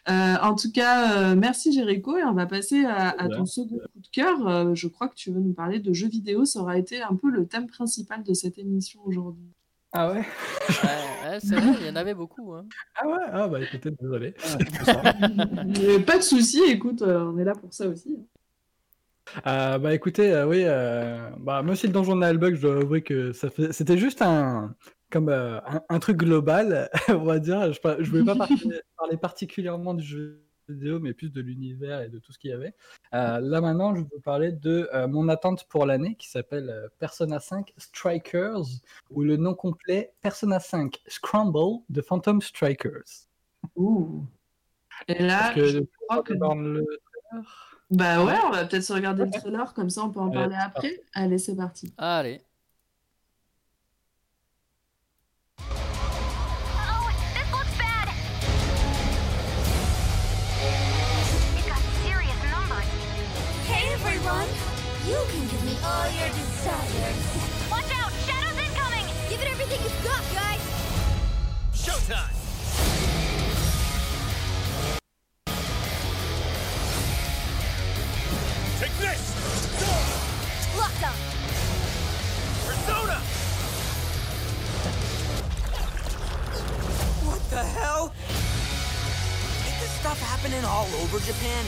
[0.09, 3.77] Euh, en tout cas, euh, merci Jéricho et on va passer à, à ton second
[3.77, 4.47] coup de cœur.
[4.49, 6.45] Euh, je crois que tu veux nous parler de jeux vidéo.
[6.47, 9.53] Ça aura été un peu le thème principal de cette émission aujourd'hui.
[9.93, 10.19] Ah ouais?
[10.19, 12.53] Ouais, ouais, c'est vrai, il y en avait beaucoup.
[12.53, 12.67] Hein.
[12.95, 13.25] Ah ouais?
[13.33, 14.35] Ah bah écoutez, désolé.
[15.67, 18.19] Mais pas de souci, écoute, euh, on est là pour ça aussi.
[19.47, 22.77] Euh, bah écoutez, euh, oui, euh, bah, moi aussi le donjon de Nullbug, je dois
[22.79, 23.73] avouer que ça fait...
[23.73, 24.75] c'était juste un,
[25.11, 27.73] comme, euh, un, un truc global, on va dire.
[27.73, 28.57] Je ne voulais pas parler,
[28.97, 32.53] parler particulièrement du jeu vidéo, mais plus de l'univers et de tout ce qu'il y
[32.53, 32.75] avait.
[33.15, 36.89] Euh, là maintenant, je veux parler de euh, mon attente pour l'année qui s'appelle euh,
[36.99, 38.67] Persona 5 Strikers,
[39.11, 43.27] ou le nom complet Persona 5 Scramble de Phantom Strikers.
[43.77, 44.27] Ouh.
[45.07, 46.35] Et là, que je crois que...
[46.35, 46.85] dans le
[47.91, 50.35] Bah ouais, on va peut-être se regarder le trailer, comme ça on peut en Ouais,
[50.35, 51.01] parler après.
[51.15, 51.93] Allez, c'est parti.
[51.97, 52.43] Allez.
[65.09, 67.19] You can give me all your desires.
[67.71, 68.13] Watch out!
[68.29, 69.07] Shadows incoming!
[69.31, 70.61] Give it everything you've got, guys!
[71.73, 72.37] Showtime!
[78.79, 79.23] Take this!
[80.77, 81.17] Locked up!
[82.67, 83.19] Persona!
[87.25, 88.13] What the hell?
[89.65, 91.65] Is this stuff happening all over Japan?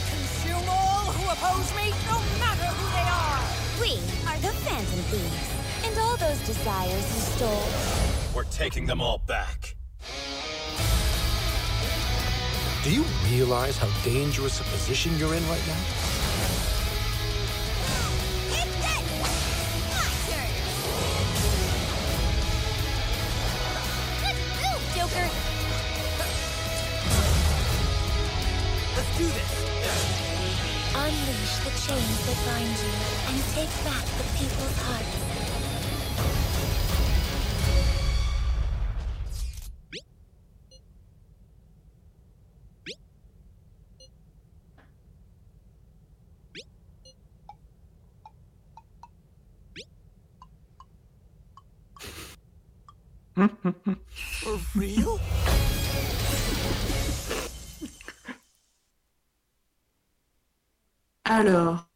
[0.00, 3.40] Will consume all who oppose me, no matter who they are!
[3.80, 3.92] We
[4.28, 5.50] are the Phantom Thieves,
[5.84, 8.34] and all those desires you stole.
[8.34, 9.74] We're taking them all back.
[12.82, 15.99] Do you realize how dangerous a position you're in right now?
[31.70, 32.90] The chains that bind you
[33.28, 35.30] and take back the people's hearts.
[54.42, 55.20] For real?
[61.30, 61.88] Alors,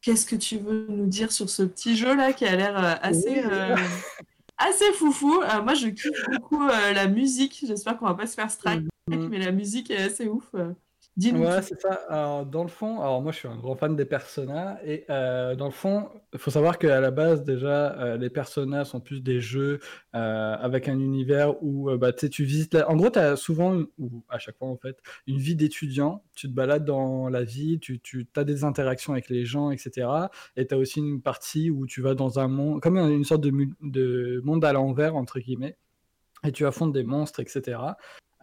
[0.00, 2.94] qu'est-ce que tu veux nous dire sur ce petit jeu là qui a l'air euh,
[3.02, 3.76] assez, euh,
[4.58, 5.42] assez foufou?
[5.42, 7.64] Euh, Moi, je kiffe beaucoup euh, la musique.
[7.66, 8.88] J'espère qu'on va pas se faire strike,
[9.30, 10.46] mais la musique est assez ouf.
[11.16, 11.94] Dis-nous Ouais, c'est ça.
[12.10, 15.54] Alors, dans le fond, alors moi je suis un grand fan des personas et euh,
[15.54, 19.22] dans le fond, il faut savoir qu'à la base déjà, euh, les personas sont plus
[19.22, 19.80] des jeux
[20.14, 22.74] euh, avec un univers où bah, tu visites.
[22.74, 26.22] la- En gros, tu as souvent, ou à chaque fois en fait, une vie d'étudiant.
[26.34, 30.28] Tu te balades dans la vie, tu, tu as des interactions avec les gens, etc.
[30.56, 33.40] Et tu as aussi une partie où tu vas dans un monde, comme une sorte
[33.40, 35.78] de, mu- de monde à l'envers, entre guillemets
[36.44, 37.78] et tu affrontes des monstres, etc.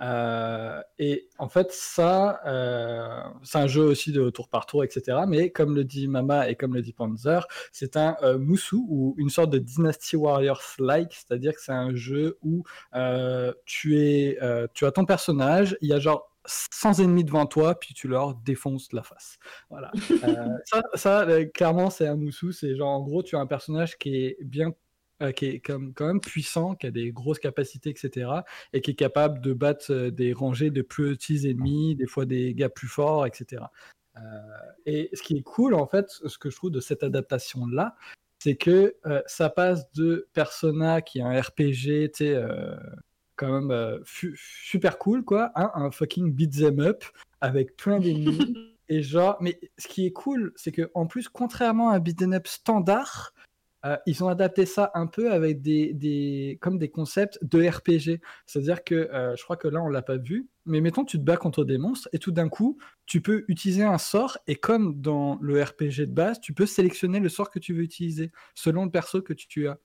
[0.02, 5.20] Euh, et en fait, ça, euh, c'est un jeu aussi de tour par tour, etc.
[5.28, 8.40] Mais comme le dit Mama et comme le dit Panzer, c'est un euh,
[8.74, 12.64] ou une sorte de Dynasty Warriors-like, c'est-à-dire que c'est un jeu où
[12.95, 14.38] euh, tu, es,
[14.74, 18.36] tu as ton personnage, il y a genre 100 ennemis devant toi, puis tu leur
[18.36, 19.38] défonces la face.
[19.70, 19.91] Voilà.
[20.65, 22.52] Ça, ça, clairement, c'est un Musou.
[22.52, 24.72] C'est genre, en gros, tu as un personnage qui est bien
[25.24, 28.30] euh, qui est comme, quand même puissant, qui a des grosses capacités, etc.,
[28.74, 32.26] et qui est capable de battre euh, des rangées de plus petits ennemis, des fois
[32.26, 33.64] des gars plus forts, etc.
[34.18, 34.20] Euh,
[34.86, 37.95] et ce qui est cool, en fait, ce que je trouve de cette adaptation-là,
[38.40, 42.44] c'est que euh, ça passe de Persona, qui est un RPG, tu sais,
[43.38, 47.04] quand même super cool, quoi, à un fucking beat'em up
[47.40, 48.54] avec plein d'ennemis.
[48.90, 52.34] et genre, mais ce qui est cool, c'est que en plus, contrairement à un beat'em
[52.34, 53.34] up standard,
[53.85, 58.22] euh, ils ont adapté ça un peu avec des, des, comme des concepts de RPG.
[58.45, 61.23] C'est-à-dire que euh, je crois que là, on l'a pas vu, mais mettons, tu te
[61.23, 65.01] bats contre des monstres et tout d'un coup, tu peux utiliser un sort et comme
[65.01, 68.85] dans le RPG de base, tu peux sélectionner le sort que tu veux utiliser selon
[68.85, 69.77] le perso que tu, tu as.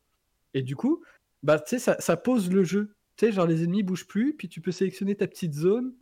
[0.54, 1.02] Et du coup,
[1.42, 2.94] bah, tu sais, ça, ça pose le jeu.
[3.16, 5.92] Tu sais, genre les ennemis bougent plus, puis tu peux sélectionner ta petite zone.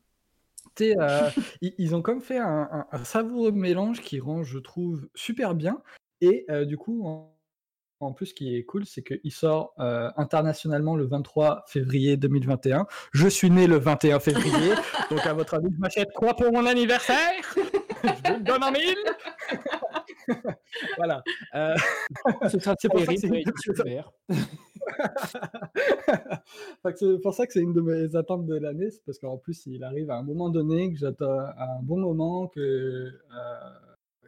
[0.83, 1.31] Euh,
[1.63, 5.55] ils, ils ont comme fait un, un- un savoureux mélange qui rend, je trouve, super
[5.55, 5.81] bien.
[6.21, 7.36] Et euh, du coup, en,
[8.01, 12.87] en plus, ce qui est cool, c'est qu'il sort euh, internationalement le 23 février 2021.
[13.13, 14.73] Je suis né le 21 février,
[15.11, 17.33] donc à votre avis, je m'achète quoi pour mon anniversaire?
[18.05, 18.97] Je vous le donne en mille?
[20.97, 21.23] Voilà.
[21.55, 21.75] Euh,
[22.49, 24.13] c'est c'est- mais super.
[26.83, 29.19] Fait que c'est pour ça que c'est une de mes attentes de l'année, c'est parce
[29.19, 32.61] qu'en plus, il arrive à un moment donné, que j'attends à un bon moment, que,
[32.61, 33.13] euh,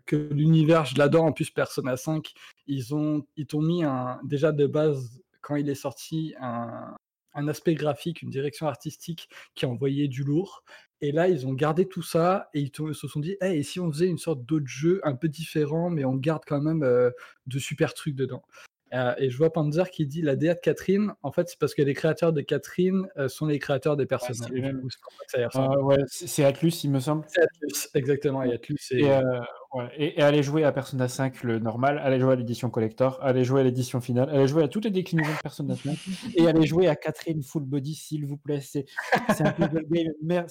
[0.09, 1.25] que l'univers, je l'adore.
[1.25, 2.33] En plus, Persona 5,
[2.67, 6.97] ils ont, ils t'ont mis un, déjà de base, quand il est sorti, un,
[7.47, 10.65] aspect graphique, une direction artistique qui envoyait du lourd.
[11.01, 13.79] Et là, ils ont gardé tout ça et ils se sont dit, hey, et si
[13.79, 17.11] on faisait une sorte d'autre jeu un peu différent, mais on garde quand même euh,
[17.47, 18.43] de super trucs dedans.
[18.95, 21.75] Euh, et je vois Panzer qui dit la DA de Catherine, en fait, c'est parce
[21.75, 24.51] que les créateurs de Catherine euh, sont les créateurs des personnages.
[24.51, 24.89] coup,
[25.27, 25.47] c'est.
[25.55, 25.99] Ah ouais,
[26.45, 27.25] Atlus, il me semble.
[27.29, 28.43] C'est Atlus, exactement.
[28.43, 28.79] Et Atlus.
[28.91, 29.41] Et, euh,
[29.75, 33.19] ouais, et, et allez jouer à Persona 5 le normal, allez jouer à l'édition collector,
[33.23, 35.97] allez jouer à l'édition finale, allez jouer à toutes les déclinaisons de Persona 5
[36.37, 38.61] et allez jouer à Catherine Full Body s'il vous plaît.
[38.61, 38.87] C'est
[39.41, 39.55] un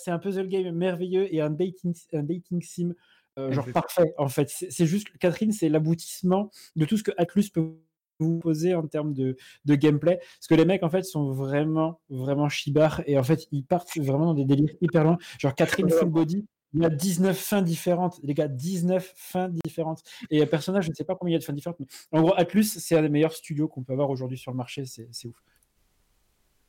[0.08, 2.94] un puzzle game merveilleux et un dating, un dating sim
[3.38, 4.50] euh, genre parfait en fait.
[4.50, 7.76] C'est juste Catherine, c'est l'aboutissement de tout ce que Atlus peut
[8.20, 9.36] vous poser en termes de,
[9.66, 10.18] de gameplay.
[10.18, 13.98] Parce que les mecs en fait sont vraiment vraiment chibards et en fait ils partent
[13.98, 17.62] vraiment dans des délires hyper loin genre Catherine Full Body il y a 19 fins
[17.62, 20.04] différentes, les gars, 19 fins différentes.
[20.30, 21.88] Et personnage, je ne sais pas combien il y a de fins différentes, mais
[22.20, 24.86] en gros, Atlus, c'est un des meilleurs studios qu'on peut avoir aujourd'hui sur le marché,
[24.86, 25.42] c'est ouf.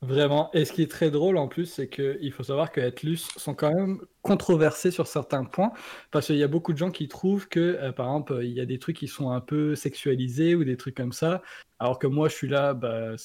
[0.01, 0.49] Vraiment.
[0.53, 3.53] Et ce qui est très drôle en plus, c'est qu'il faut savoir que Atlus sont
[3.53, 5.71] quand même controversés sur certains points,
[6.11, 8.61] parce qu'il y a beaucoup de gens qui trouvent que, euh, par exemple, il y
[8.61, 11.41] a des trucs qui sont un peu sexualisés ou des trucs comme ça,
[11.79, 13.15] alors que moi je suis là, bah,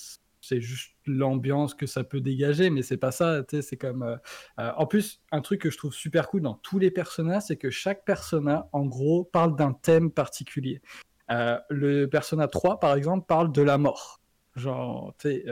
[0.40, 4.02] c'est juste l'ambiance que ça peut dégager, mais c'est pas ça, c'est comme...
[4.02, 4.16] euh,
[4.58, 7.56] euh, en plus, un truc que je trouve super cool dans tous les personnages, c'est
[7.56, 10.82] que chaque persona, en gros, parle d'un thème particulier.
[11.28, 14.20] Le persona 3, par exemple, parle de la mort.
[14.56, 15.44] Genre, tu sais,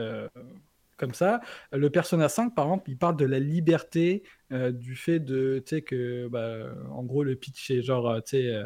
[0.97, 1.41] comme ça.
[1.71, 5.77] Le Persona 5, par exemple, il parle de la liberté, euh, du fait de, tu
[5.77, 8.63] sais, que, bah, en gros, le pitch est genre, euh, tu sais,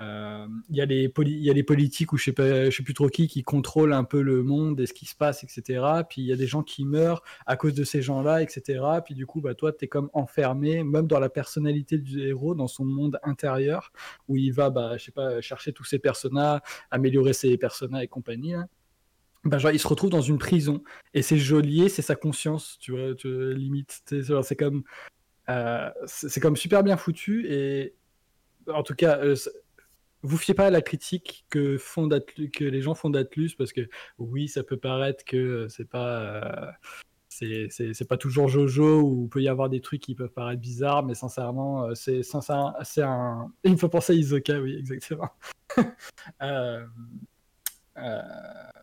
[0.00, 0.84] euh, il y, a
[1.54, 4.80] les politiques ou je sais sais plus trop qui qui contrôlent un peu le monde
[4.80, 5.84] et ce qui se passe, etc.
[6.08, 8.84] Puis il y a des gens qui meurent à cause de ces gens-là, etc.
[9.04, 12.54] Puis du coup, bah, toi, tu es comme enfermé, même dans la personnalité du héros,
[12.54, 13.92] dans son monde intérieur,
[14.28, 18.08] où il va, bah, je sais pas, chercher tous ses personnages, améliorer ses personnages et
[18.08, 18.54] compagnie.
[18.54, 18.68] hein
[19.44, 20.82] bah, genre, il se retrouve dans une prison.
[21.14, 24.02] Et c'est geôlier, c'est sa conscience, tu vois, tu- limite.
[24.42, 24.82] C'est comme,
[25.48, 25.90] euh,
[26.40, 27.46] comme super bien foutu.
[27.48, 27.94] Et
[28.68, 29.34] en tout cas, euh,
[30.22, 33.88] vous fiez pas à la critique que, font que les gens font d'Atlus, parce que
[34.18, 36.20] oui, ça peut paraître que c'est pas.
[36.20, 36.70] euh,
[37.28, 41.02] c'est- pas toujours Jojo ou il peut y avoir des trucs qui peuvent paraître bizarres,
[41.04, 42.22] mais sincèrement, euh, c'est
[43.02, 43.52] un.
[43.64, 45.30] Il me fait penser à Isoka, oui, exactement.
[46.42, 46.84] Euh,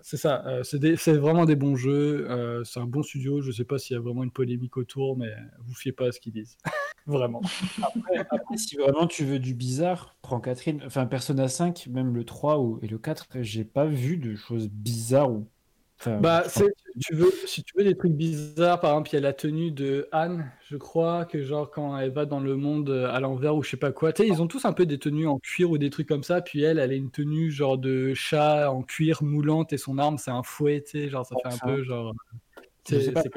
[0.02, 3.66] c'est ça, euh, c'est vraiment des bons jeux, euh, c'est un bon studio, je sais
[3.66, 5.32] pas s'il y a vraiment une polémique autour, mais
[5.66, 6.58] vous fiez pas à ce qu'ils disent.
[7.06, 7.42] Vraiment.
[8.30, 10.84] Après, si vraiment tu veux du bizarre, prends Catherine.
[10.86, 14.70] Enfin, Persona 5, même le 3 ou, et le 4, j'ai pas vu de choses
[14.70, 15.48] bizarres ou.
[16.00, 16.66] Enfin, Bah, c'est,
[17.00, 19.72] tu veux, si tu veux des trucs bizarres, par exemple, il y a la tenue
[19.72, 23.56] de Anne, je crois, que genre quand elle va dans le monde euh, à l'envers
[23.56, 25.40] ou je sais pas quoi, tu sais, ils ont tous un peu des tenues en
[25.40, 28.70] cuir ou des trucs comme ça, puis elle, elle a une tenue genre de chat
[28.70, 31.58] en cuir moulante et son arme c'est un fouet, tu sais, genre ça fait un
[31.58, 32.14] peu genre.
[32.92, 33.24] je sais pas.
[33.24, 33.30] c'est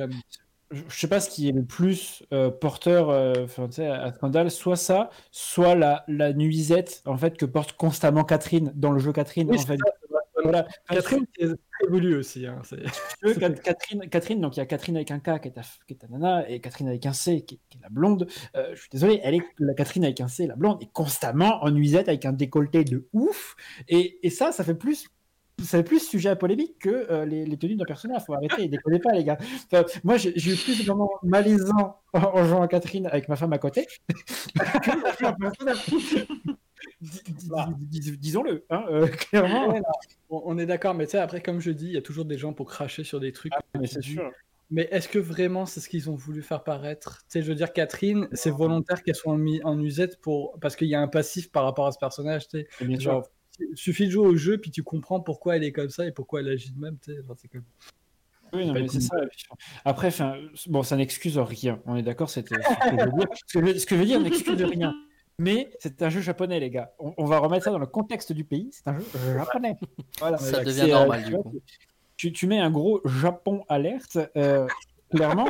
[0.71, 3.47] je sais pas ce qui est le plus euh, porteur euh,
[3.79, 8.91] à scandale, soit ça, soit la, la nuisette en fait que porte constamment Catherine dans
[8.93, 9.51] le jeu Catherine.
[9.51, 9.79] Oui, en c'est fait.
[9.79, 10.12] ça, c'est vrai.
[10.43, 10.67] Voilà.
[10.89, 12.47] Catherine qui est très voulue aussi.
[12.47, 12.77] Hein, c'est...
[13.23, 15.63] veux, Cat- Catherine, Catherine, donc il y a Catherine avec un K qui est ta,
[15.87, 18.27] qui est ta nana et Catherine avec un C qui est, qui est la blonde.
[18.57, 21.63] Euh, je suis désolé, elle est la Catherine avec un C, la blonde, est constamment
[21.63, 23.57] en nuisette avec un décolleté de ouf.
[23.89, 25.07] Et, et ça, ça fait plus.
[25.63, 28.23] Ça fait plus sujet à polémique que euh, les, les tenues d'un personnage.
[28.27, 29.37] Faut arrêter, décollez pas, les gars.
[29.71, 33.53] Enfin, moi, j'ai eu plus vraiment malaisant en, en jouant à Catherine avec ma femme
[33.53, 33.87] à côté.
[37.03, 39.73] Disons-le, hein, euh, clairement.
[39.73, 39.83] Ouais,
[40.31, 42.25] on, on est d'accord, mais tu sais, après, comme je dis, il y a toujours
[42.25, 43.53] des gens pour cracher sur des trucs.
[43.57, 44.31] Ah, mais c'est sûr.
[44.71, 47.19] Mais est-ce que vraiment c'est ce qu'ils ont voulu faire paraître?
[47.19, 50.59] Tu sais, je veux dire, Catherine, c'est volontaire qu'elle soit en, en usette pour...
[50.61, 52.49] parce qu'il y a un passif par rapport à ce personnage.
[52.49, 52.85] Tu sais.
[52.85, 52.99] Bien.
[52.99, 53.29] Genre,
[53.61, 56.13] il suffit de jouer au jeu, puis tu comprends pourquoi elle est comme ça et
[56.13, 56.97] pourquoi elle agit de même.
[57.05, 57.21] Tu sais.
[57.37, 57.65] C'est comme...
[58.55, 59.17] Oui, non, mais c'est ça.
[59.85, 60.11] Après,
[60.69, 61.83] bon, ça n'excuse rien.
[61.85, 63.29] On est d'accord, c'était ce que je veux dire.
[63.47, 64.95] Ce que je, ce que je veux dire n'excuse rien.
[65.43, 66.93] Mais c'est un jeu japonais, les gars.
[66.99, 68.71] On, on va remettre ça dans le contexte du pays.
[68.73, 69.05] C'est un jeu
[69.39, 69.77] japonais.
[70.21, 70.39] Voilà.
[70.39, 71.55] Ça devient normal, tu du coup.
[72.17, 74.19] Tu, tu mets un gros Japon alerte.
[74.37, 74.69] euh,
[75.11, 75.49] clairement,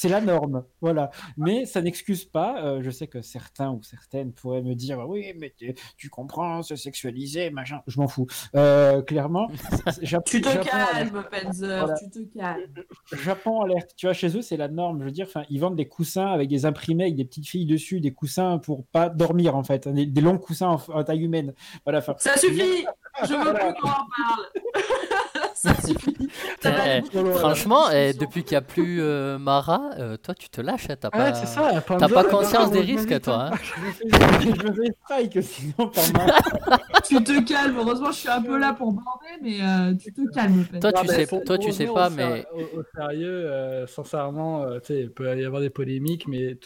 [0.00, 0.64] c'est- la norme.
[0.82, 0.94] C'est
[1.36, 2.62] Mais ça n'excuse pas.
[2.64, 6.62] euh, je sais que certains ou certaines pourraient me dire oui, mais tu, tu comprends,
[6.62, 7.80] c'est sexualisé, machin.
[7.86, 8.26] Je m'en fous.
[8.54, 9.48] Euh, clairement,
[10.26, 10.68] Tu te Japon alerte.
[10.70, 11.94] calmes, Panzer, Voilà.
[11.94, 12.84] tu te calmes.
[13.12, 15.00] Japon alerte, tu vois, chez eux, c'est la norme.
[15.00, 17.66] Je veux dire, enfin, ils vendent des coussins avec des imprimés, avec des petites filles
[17.66, 21.22] dessus, des coussins pour pas dormir, en fait, des, des longs coussins en, en taille
[21.22, 21.54] humaine.
[21.84, 22.84] Voilà, enfin, Ça suffit
[23.24, 24.46] Je veux plus qu'on en parle
[25.54, 26.16] Ça suffit
[26.64, 30.60] Eh, boucles franchement, eh, depuis qu'il n'y a plus euh, Mara, euh, toi tu te
[30.60, 31.82] lâches, hein, t'as Ouais, pas, c'est ça.
[31.86, 33.50] t'as pas conscience des risques, toi.
[33.52, 33.56] hein.
[34.40, 38.58] je me fais, strike, sinon, par ma- Tu te calmes, heureusement je suis un peu
[38.58, 40.64] là pour bander, mais euh, tu te calmes.
[40.80, 42.82] Toi, tu Non, sais, pour- toi, pour tu sais revenir pas, au mais Au, au
[42.94, 46.58] sérieux, euh, sincèrement, euh, tu sais, il peut y avoir des polémiques, mais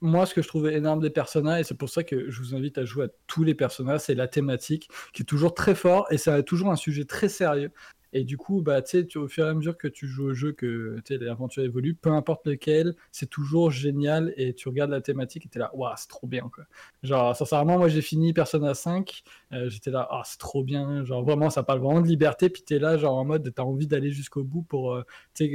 [0.00, 2.54] moi, ce que je trouvais énorme des personnages, et c'est pour ça que je vous
[2.56, 6.06] invite à jouer à tous les personnages, c'est la thématique qui est toujours très fort
[6.10, 7.70] et c'est toujours un sujet très sérieux.
[8.12, 10.34] Et du coup, bah, tu sais, au fur et à mesure que tu joues au
[10.34, 15.46] jeu, que l'aventure évolue, peu importe lequel, c'est toujours génial et tu regardes la thématique
[15.46, 16.64] et t'es là, waouh, c'est trop bien, quoi.
[17.02, 19.22] Genre, sincèrement, moi, j'ai fini Persona 5,
[19.52, 22.62] euh, j'étais là, ah, c'est trop bien, genre, vraiment, ça parle vraiment de liberté, puis
[22.62, 25.04] t'es là, genre, en mode, t'as envie d'aller jusqu'au bout pour, euh,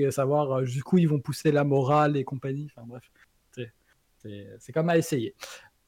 [0.10, 3.12] savoir euh, jusqu'où ils vont pousser la morale et compagnie, enfin, bref,
[4.60, 5.36] c'est comme à essayer.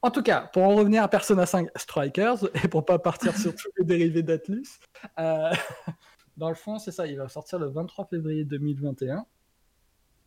[0.01, 3.53] En tout cas, pour en revenir à Persona 5 Strikers, et pour pas partir sur
[3.53, 4.79] tous les dérivés d'Atlus,
[5.19, 5.51] euh,
[6.39, 9.25] dans le fond, c'est ça, il va sortir le 23 février 2021.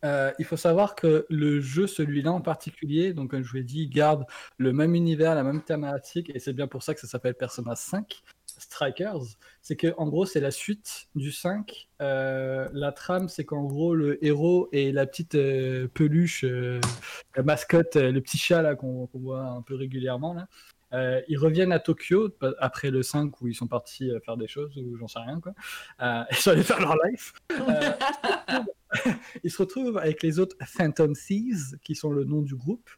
[0.05, 3.65] Euh, il faut savoir que le jeu, celui-là en particulier, donc comme je vous l'ai
[3.65, 4.27] dit, garde
[4.59, 7.77] le même univers, la même thématique, et c'est bien pour ça que ça s'appelle Persona
[7.77, 9.23] 5 Strikers.
[9.63, 11.89] C'est que en gros, c'est la suite du 5.
[12.03, 17.97] Euh, la trame, c'est qu'en gros, le héros et la petite euh, peluche, la mascotte,
[17.97, 20.49] le petit chat qu'on voit un peu régulièrement là.
[20.93, 24.49] Euh, ils reviennent à Tokyo après le 5 où ils sont partis euh, faire des
[24.49, 25.53] choses ou j'en sais rien quoi.
[26.01, 27.33] Euh, ils sont allés faire leur life.
[27.53, 27.93] Euh,
[29.45, 32.91] ils se retrouvent avec les autres Phantom Thieves, qui sont le nom du groupe,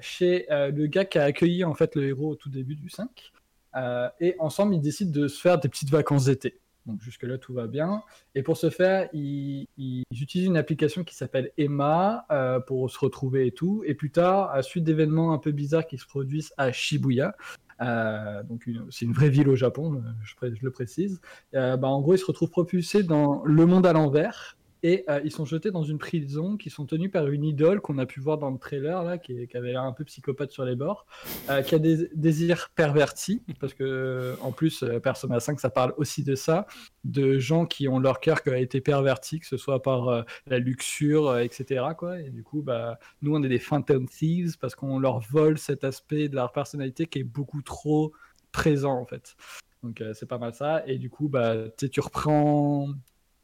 [0.00, 3.32] chez le gars qui a accueilli en fait le héros au tout début du 5.
[3.76, 6.60] Euh, et ensemble, ils décident de se faire des petites vacances d'été.
[6.86, 8.02] Donc jusque-là, tout va bien.
[8.34, 9.66] Et pour ce faire, ils,
[10.10, 13.82] utilisent une application qui s'appelle Emma euh, pour se retrouver et tout.
[13.86, 17.36] Et plus tard, à suite d'événements un peu bizarres qui se produisent à Shibuya,
[17.80, 21.20] euh, donc c'est une vraie ville au Japon, euh, je, le précise,
[21.52, 24.56] bah, en gros, ils se retrouvent propulsés dans le monde à l'envers.
[24.84, 27.96] Et euh, ils sont jetés dans une prison qui sont tenus par une idole qu'on
[27.96, 30.76] a pu voir dans le trailer, là, qui, avait l'air un peu psychopathe sur les
[30.76, 31.06] bords,
[31.48, 35.94] euh, qui a des désirs pervertis, parce que euh, en plus, Persona 5, ça parle
[35.96, 36.66] aussi de ça,
[37.04, 40.58] de gens qui ont leur cœur qui a été perverti, que ce soit par la
[40.58, 41.86] luxure, etc.
[42.22, 45.84] Et du coup, bah, nous, on est des Phantom Thieves parce qu'on leur vole cet
[45.84, 48.12] aspect de leur personnalité qui est beaucoup trop
[48.52, 49.34] présent, en fait.
[49.82, 50.86] Donc, c'est pas mal ça.
[50.86, 52.88] Et du coup, bah, tu reprends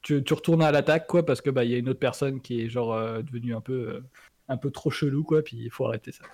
[0.02, 2.40] tu, tu retournes à l'attaque quoi parce que bah il y a une autre personne
[2.40, 4.00] qui est genre euh, devenue un peu euh,
[4.48, 6.24] un peu trop chelou quoi puis il faut arrêter ça.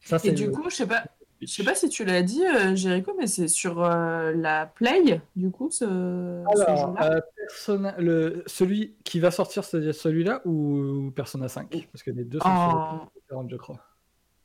[0.00, 1.04] Ça Et du le- coup, je sais pas,
[1.40, 5.20] Je sais pas si tu l'as dit, euh, Jericho, mais c'est sur euh, la Play,
[5.36, 6.94] du coup, ce, Alors,
[7.36, 12.38] Persona- le, celui qui va sortir, c'est celui-là ou Persona 5 Parce que les deux
[12.40, 13.80] sont sur plateformes différentes, je crois.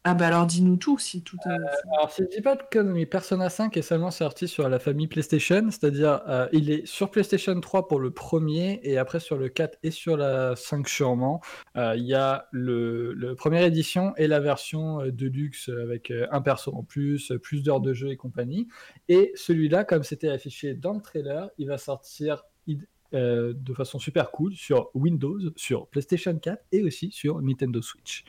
[0.10, 1.50] Ah bah alors dis-nous tout, si tout est...
[1.94, 5.08] Alors, si je dis pas de conneries, Persona 5 est seulement sorti sur la famille
[5.08, 9.50] PlayStation, c'est-à-dire euh, il est sur PlayStation 3 pour le premier et après sur le
[9.50, 11.42] 4 et sur la 5 sûrement.
[11.76, 16.26] Euh, Il y a le, le première édition et la version euh, Deluxe avec euh,
[16.32, 18.70] un perso en plus, euh, plus d'heures de jeu et compagnie.
[19.10, 24.00] Et celui-là, comme c'était affiché dans le trailer, il va sortir id- euh, de façon
[24.00, 28.24] super cool sur Windows, sur PlayStation 4 et aussi sur Nintendo Switch.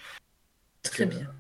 [0.83, 1.31] Très Euh, bien.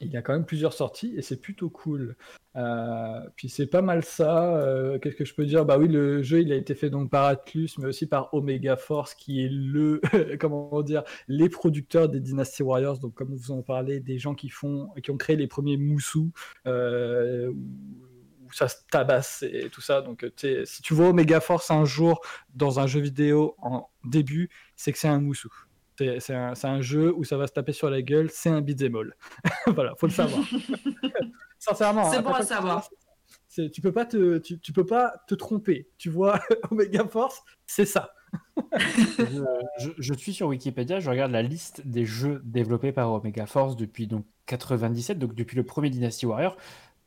[0.00, 2.16] Il y a quand même plusieurs sorties et c'est plutôt cool.
[2.56, 4.56] Euh, puis c'est pas mal ça.
[4.56, 5.64] euh, Qu'est-ce que je peux dire?
[5.64, 8.76] Bah oui, le jeu il a été fait donc par Atlus, mais aussi par Omega
[8.76, 10.00] Force, qui est le
[10.40, 12.98] comment dire les producteurs des Dynasty Warriors.
[13.00, 16.30] Donc comme vous en parlez, des gens qui font, qui ont créé les premiers Moussou.
[16.66, 17.52] euh,
[18.46, 20.00] où ça se tabasse et tout ça.
[20.00, 22.20] Donc, si tu vois Omega Force un jour
[22.54, 25.50] dans un jeu vidéo en début, c'est que c'est un moussou.
[25.98, 28.50] C'est c'est un, c'est un jeu où ça va se taper sur la gueule, c'est
[28.50, 29.16] un beat'em all.
[29.74, 30.44] voilà, faut le savoir.
[31.58, 32.08] Sincèrement.
[32.10, 32.88] C'est hein, bon à savoir.
[33.48, 35.88] c'est- tu peux pas te, tu, tu peux pas te tromper.
[35.98, 36.38] Tu vois,
[36.70, 38.12] Omega Force, c'est ça.
[39.18, 39.42] je,
[39.80, 43.74] je- je suis sur Wikipédia, je regarde la liste des jeux développés par Omega Force
[43.74, 46.56] depuis donc 97, donc depuis le premier Dynasty Warrior.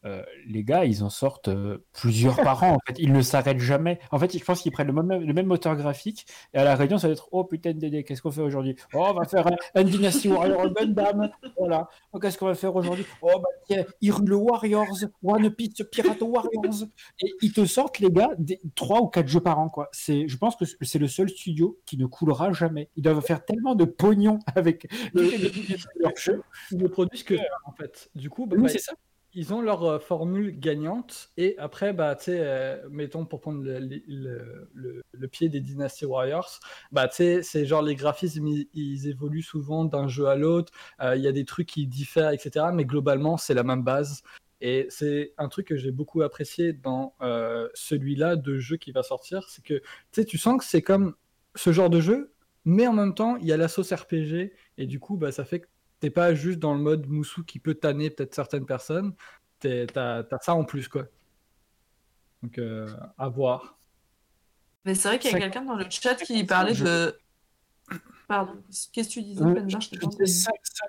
[0.06, 2.72] Euh, les gars, ils en sortent euh, plusieurs par an.
[2.74, 4.00] En fait, ils ne s'arrêtent jamais.
[4.12, 6.76] En fait, je pense qu'ils prennent le même, le même moteur graphique et à la
[6.76, 9.46] réunion, ça va être Oh putain, Dédé, qu'est-ce qu'on fait aujourd'hui Oh, on va faire
[9.48, 11.30] un, un Dynasty Warrior Gundam.
[11.58, 11.88] Voilà.
[12.14, 14.88] Oh, qu'est-ce qu'on va faire aujourd'hui Oh, bah tiens, Hyrule Warriors,
[15.24, 16.86] One Piece Pirate Warriors.
[17.22, 19.70] Et ils te sortent, les gars, des 3 ou 4 jeux par an.
[19.70, 19.88] Quoi.
[19.92, 22.90] C'est, je pense que c'est le seul studio qui ne coulera jamais.
[22.96, 25.52] Ils doivent faire tellement de pognon avec les- les-
[26.00, 26.42] leurs jeux.
[26.72, 28.10] Ils ne produisent que en fait.
[28.16, 28.94] Du coup, bah, Oui, bah, c'est ça.
[29.34, 33.64] Ils ont leur euh, formule gagnante et après bah tu sais euh, mettons pour prendre
[33.64, 36.60] le, pied des Dynasty Warriors
[36.92, 41.16] bah tu sais c'est genre les graphismes ils, évoluent souvent d'un jeu à l'autre Euh,
[41.16, 44.24] il y a des trucs qui diffèrent etc mais globalement c'est la même base.
[44.64, 47.16] Et c'est un truc que j'ai beaucoup apprécié dans
[47.74, 49.82] celui-là de jeu qui va sortir c'est que
[50.24, 51.16] tu sens que c'est comme
[51.56, 52.34] ce genre de jeu
[52.66, 55.46] mais en même temps il y a la sauce RPG et du coup bah ça
[55.46, 55.68] fait que
[56.02, 59.14] t'es pas juste dans le mode moussou qui peut tanner peut-être certaines personnes,
[59.60, 59.86] t'as
[60.30, 61.06] as ça en plus quoi.
[62.44, 63.78] Donc euh, à voir.
[64.84, 67.16] Mais c'est vrai qu'il y a quelqu'un dans le chat qui parlait Je- de...
[68.28, 68.54] Pardon,
[68.94, 69.78] qu'est-ce que tu disais, Euh, Je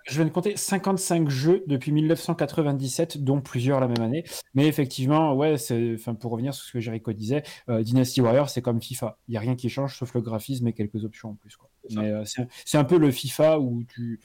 [0.09, 4.23] je, viens de compter 55 jeux depuis 1997, dont plusieurs la même année.
[4.55, 8.49] Mais effectivement, ouais, c'est, enfin, pour revenir sur ce que Jericho disait, euh, Dynasty Warrior,
[8.49, 9.19] c'est comme FIFA.
[9.27, 11.57] Il n'y a rien qui change sauf le graphisme et quelques options en plus.
[11.57, 11.69] Quoi.
[11.83, 12.01] C'est ça.
[12.01, 14.21] Mais euh, c'est, c'est un peu le FIFA où tu,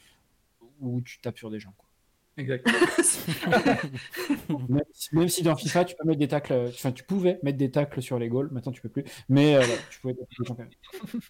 [0.82, 1.74] où tu tapes sur des gens.
[1.78, 1.88] Quoi.
[2.38, 2.78] Exactement.
[4.70, 7.58] Même, si, même si dans FIFA, tu peux mettre des tacles, enfin, tu pouvais mettre
[7.58, 9.04] des tacles sur les goals, maintenant tu peux plus.
[9.28, 11.22] Mais euh, voilà, tu pouvais taper des gens quand même.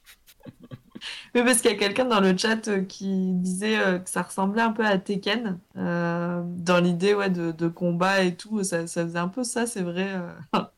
[1.35, 4.23] Oui, parce qu'il y a quelqu'un dans le chat euh, qui disait euh, que ça
[4.23, 8.63] ressemblait un peu à Tekken, euh, dans l'idée ouais, de, de combat et tout.
[8.63, 10.09] Ça, ça faisait un peu ça, c'est vrai.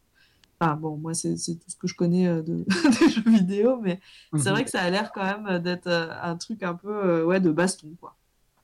[0.62, 2.66] Enfin, bon, moi, c'est tout ce que je connais de,
[3.00, 4.02] des jeux vidéo, mais
[4.38, 7.50] c'est vrai que ça a l'air quand même d'être un truc un peu ouais, de
[7.50, 8.18] baston, quoi.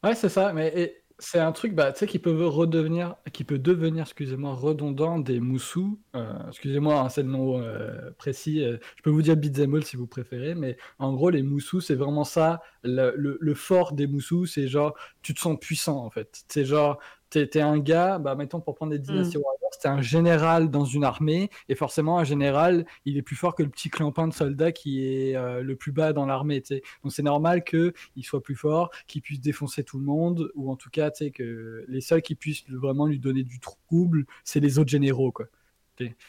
[0.06, 4.53] Ouais, c'est ça, mais c'est un truc bah, qui peut redevenir, qui peut devenir, excusez-moi,
[4.53, 5.99] redondant des moussous.
[6.15, 8.64] Euh, excusez-moi, hein, c'est le nom euh, précis.
[8.64, 11.95] euh, je peux vous dire all si vous préférez, mais en gros, les moussous, c'est
[11.95, 12.61] vraiment ça.
[12.84, 16.44] Le fort des moussous, c'est genre, tu te sens puissant en fait.
[16.49, 16.99] C'est genre,
[17.30, 21.03] t'es un gars, bah, mettons pour prendre des Dynasty Warriors, t'es un général dans une
[21.03, 24.72] armée, et forcément, un général, il est plus fort que le petit clampin de soldat
[24.72, 26.64] qui est euh, le plus bas dans l'armée.
[27.03, 27.93] Donc c'est normal qu'il
[28.23, 31.31] soit plus fort, qu'il puisse défoncer tout le monde, ou en tout cas, tu sais,
[31.31, 35.47] que les seuls qui puissent vraiment lui donner du trouble, c'est les autres généraux, quoi.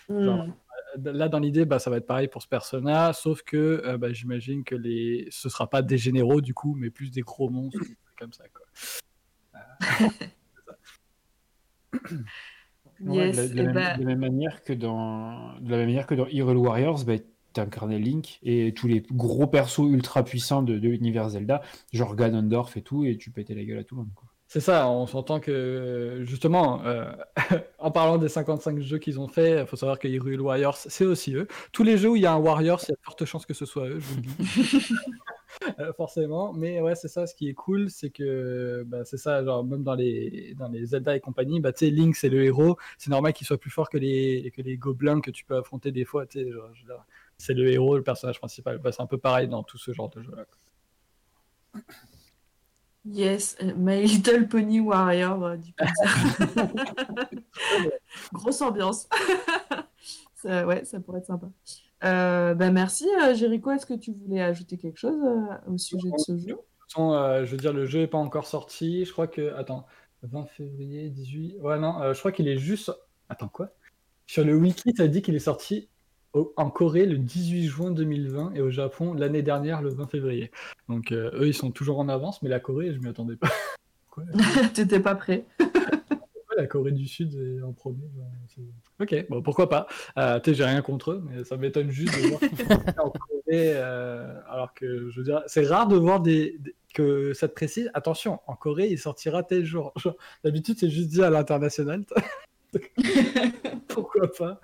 [0.08, 0.52] Genre, Mm.
[0.98, 3.98] euh, Là, dans l'idée, bah, ça va être pareil pour ce personnage, sauf que euh,
[3.98, 5.28] bah, j'imagine que les...
[5.30, 7.80] ce sera pas des généraux, du coup, mais plus des gros monstres,
[8.18, 8.64] comme ça, quoi.
[13.04, 15.76] Yes, de, la, de la même, bah- de la même manière que dans de la
[15.76, 17.18] même manière que dans Hyrule Warriors, bah,
[17.52, 21.60] tu incarnais Link et tous les gros persos ultra puissants de, de l'univers Zelda,
[21.92, 24.10] genre Ganondorf et tout, et tu pétais la gueule à tout le monde.
[24.14, 24.28] Quoi.
[24.48, 27.10] C'est ça, on s'entend que justement, euh,
[27.78, 31.04] en parlant des 55 jeux qu'ils ont fait, il faut savoir que Hyrule Warriors, c'est
[31.04, 31.48] aussi eux.
[31.72, 33.44] Tous les jeux où il y a un Warriors, il y a de fortes chances
[33.44, 34.88] que ce soit eux, je vous le dis.
[35.78, 39.44] Euh, forcément, mais ouais, c'est ça, ce qui est cool, c'est que bah, c'est ça,
[39.44, 42.44] genre même dans les, dans les Zelda et compagnie, bah, tu sais, Link c'est le
[42.44, 45.56] héros, c'est normal qu'il soit plus fort que les, que les gobelins que tu peux
[45.56, 46.50] affronter des fois, tu sais,
[47.38, 48.78] c'est le héros, le personnage principal.
[48.78, 50.46] Bah, c'est un peu pareil dans tout ce genre de jeu-là.
[53.04, 55.72] Yes, euh, My Little Pony Warrior euh, du.
[58.32, 59.08] Grosse ambiance.
[60.34, 61.48] ça, ouais, ça pourrait être sympa.
[62.04, 63.70] Euh, bah merci, euh, Jericho.
[63.70, 66.46] Est-ce que tu voulais ajouter quelque chose euh, au sujet de ce jeu?
[66.46, 69.04] De toute façon, euh, je veux dire, le jeu n'est pas encore sorti.
[69.04, 69.54] Je crois que.
[69.54, 69.86] Attends,
[70.22, 71.56] 20 février, 18.
[71.60, 72.92] Ouais, non, je crois qu'il est juste.
[73.28, 73.70] Attends, quoi?
[74.26, 75.88] Sur le wiki, ça dit qu'il est sorti
[76.32, 80.50] au- en Corée le 18 juin 2020 et au Japon l'année dernière, le 20 février.
[80.88, 83.48] Donc, euh, eux, ils sont toujours en avance, mais la Corée, je m'y attendais pas.
[84.74, 85.44] T'étais pas prêt.
[86.56, 88.08] La Corée du Sud est en premier.
[88.14, 88.64] ben,
[89.00, 89.86] Ok, bon, pourquoi pas.
[90.18, 92.40] Euh, j'ai rien contre eux, mais ça m'étonne juste de voir
[93.04, 93.42] en Corée.
[93.74, 96.58] euh, alors que, je veux dire, c'est rare de voir des,
[96.94, 97.90] que ça te précise.
[97.94, 99.92] Attention, en Corée, il sortira tel jour.
[100.44, 102.04] D'habitude, c'est juste dit à l'international.
[103.88, 104.60] Pourquoi pas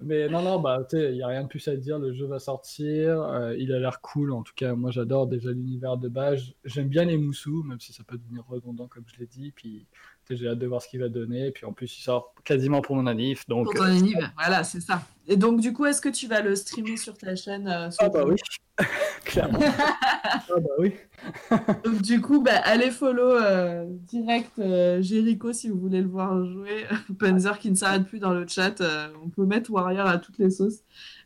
[0.00, 1.98] Mais non, non, bah, il n'y a rien de plus à dire.
[1.98, 3.20] Le jeu va sortir.
[3.22, 4.32] euh, il a l'air cool.
[4.32, 6.42] En tout cas, moi, j'adore déjà l'univers de base.
[6.64, 9.52] J'aime bien les moussous, même si ça peut devenir redondant, comme je l'ai dit.
[9.52, 9.86] Puis,
[10.30, 11.50] j'ai hâte de voir ce qu'il va donner.
[11.50, 13.46] Puis, en plus, il sort quasiment pour mon anif.
[13.48, 14.32] Donc, Pour ton euh, anniversaire.
[14.38, 15.02] Voilà, c'est ça.
[15.26, 17.90] Et donc, du coup, est-ce que tu vas le streamer sur ta chaîne euh, Ah,
[17.90, 18.36] sur- bah oui,
[19.24, 19.58] clairement.
[19.62, 20.92] ah, bah oui.
[21.84, 26.44] Donc, du coup, bah, allez follow euh, direct euh, Jericho si vous voulez le voir
[26.44, 26.84] jouer.
[27.18, 28.80] Panzer qui ne s'arrête plus dans le chat.
[28.82, 30.80] euh, on peut mettre Warrior à toutes les sauces.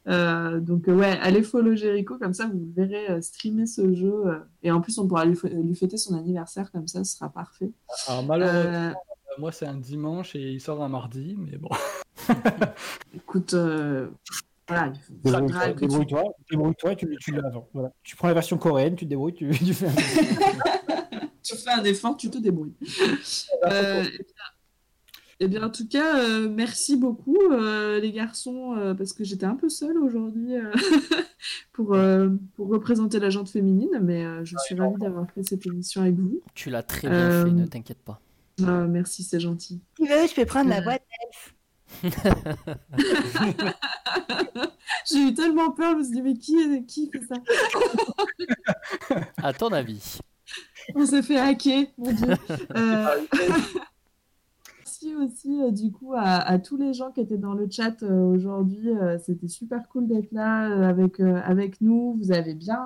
[0.09, 3.93] Euh, donc, euh, ouais, allez follow Jericho, comme ça vous le verrez euh, streamer ce
[3.94, 4.24] jeu.
[4.62, 5.36] et en plus, on pourra lui,
[5.74, 7.70] fêter son anniversaire, comme ça, ce sera parfait.
[8.06, 8.93] Alors, malheureusement, Euh,
[9.39, 11.36] moi, c'est un dimanche et il sort un mardi.
[11.39, 11.68] Mais bon.
[13.14, 14.09] écoute, euh,
[14.66, 14.93] voilà,
[15.24, 15.86] Débrouille-toi, que tu-
[16.51, 17.68] débrouille-toi, tu, tu l'as avant.
[17.72, 17.93] Voilà.
[18.02, 19.93] Tu prends la version coréenne, tu te débrouilles, tu, tu fais un...
[21.43, 22.74] tu fais un effort, tu te débrouilles.
[23.64, 24.05] Euh,
[25.40, 29.47] eh bien- en tout cas, euh, merci beaucoup, euh, les garçons, euh, parce que j'étais
[29.47, 30.73] un peu seule aujourd'hui euh,
[31.73, 35.65] pour, euh, pour représenter la jante féminine, mais euh, je suis ravie d'avoir fait cette
[35.66, 36.40] émission avec vous.
[36.55, 38.20] Tu l'as très bien Euh, fait, ne t'inquiète pas.
[38.66, 39.81] Ah, merci, c'est gentil.
[39.97, 41.55] Tu veux, je peux prendre la voix d'elfe.
[45.10, 47.36] J'ai eu tellement peur, je me suis dit, mais qui, qui fait ça?
[49.43, 50.19] À ton avis
[50.94, 52.35] On s'est fait hacker, mon Dieu.
[55.24, 58.24] Aussi euh, du coup à, à tous les gens qui étaient dans le chat euh,
[58.35, 58.90] aujourd'hui.
[58.90, 62.16] Euh, C'était super cool d'être là avec, avec nous.
[62.20, 62.78] Vous avez bien,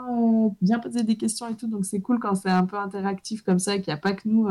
[0.61, 3.59] bien posé des questions et tout, donc c'est cool quand c'est un peu interactif comme
[3.59, 4.49] ça, qu'il n'y a pas que nous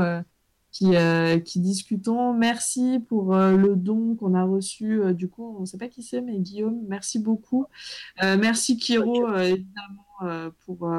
[0.72, 2.34] qui, euh, qui discutons.
[2.34, 5.02] Merci pour euh, le don qu'on a reçu.
[5.02, 7.66] euh, du coup, on ne sait pas qui c'est, mais Guillaume, merci beaucoup.
[8.22, 10.90] Merci Kiro, évidemment, pour,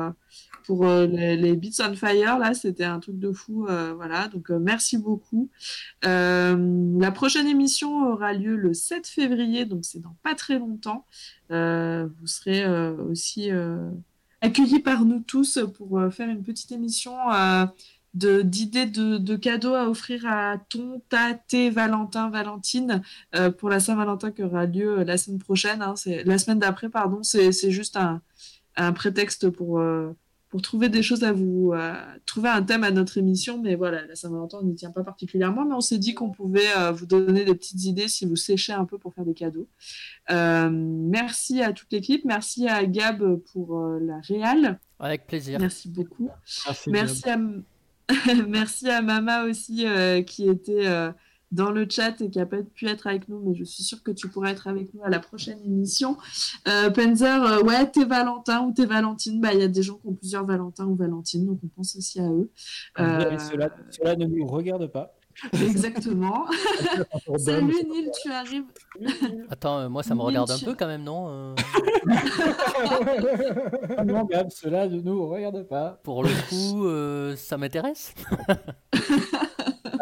[0.65, 2.39] pour euh, les, Beats on Fire.
[2.39, 3.67] Là, c'était un truc de fou.
[3.69, 5.51] euh, voilà, donc euh, merci beaucoup.
[6.03, 11.07] La prochaine émission aura lieu le 7 février, donc c'est dans pas très longtemps.
[11.51, 12.67] Vous serez
[13.11, 13.51] aussi
[14.41, 17.13] accueillis par nous tous pour faire une petite émission
[18.15, 23.03] d'idées de, de cadeaux à offrir à ton, ta, tes Valentin, Valentine
[23.59, 25.83] pour la Saint-Valentin qui aura lieu la semaine prochaine.
[25.83, 25.95] hein,
[26.25, 27.23] la semaine d'après, pardon.
[27.23, 28.21] C'est juste un,
[28.93, 29.81] prétexte pour
[30.53, 31.95] pour trouver des choses à vous, euh,
[32.27, 33.59] trouver un thème à notre émission.
[33.59, 36.77] Mais voilà, la Saint-Valentin, on n'y tient pas particulièrement, mais on s'est dit qu'on pouvait
[36.77, 39.66] euh, vous donner des petites idées si vous séchez un peu pour faire des cadeaux.
[40.31, 44.79] Euh, merci à toute l'équipe, merci à Gab pour euh, la réal.
[45.01, 45.59] Avec plaisir.
[45.59, 46.29] Merci beaucoup.
[46.66, 47.39] Merci, Merci à,
[48.47, 51.11] merci à Mama aussi euh, qui était euh,
[51.53, 54.03] dans le chat et qui a pas pu être avec nous, mais je suis sûre
[54.03, 56.16] que tu pourras être avec nous à la prochaine émission.
[56.66, 59.95] Euh, Penzer, euh, ouais, t'es Valentin ou t'es Valentine, bah il y a des gens
[59.97, 62.51] qui ont plusieurs Valentins ou Valentines, donc on pense aussi à eux.
[62.99, 65.15] Euh, Cela, cela ne nous regarde pas.
[65.55, 66.45] exactement.
[67.39, 68.65] Salut Neil, tu arrives.
[69.49, 71.55] Attends, euh, moi ça me regarde un tu- peu quand même, non euh,
[73.97, 76.01] Ah non, cela ne nous regarde pas.
[76.03, 78.15] Pour le coup, euh, ça m'intéresse.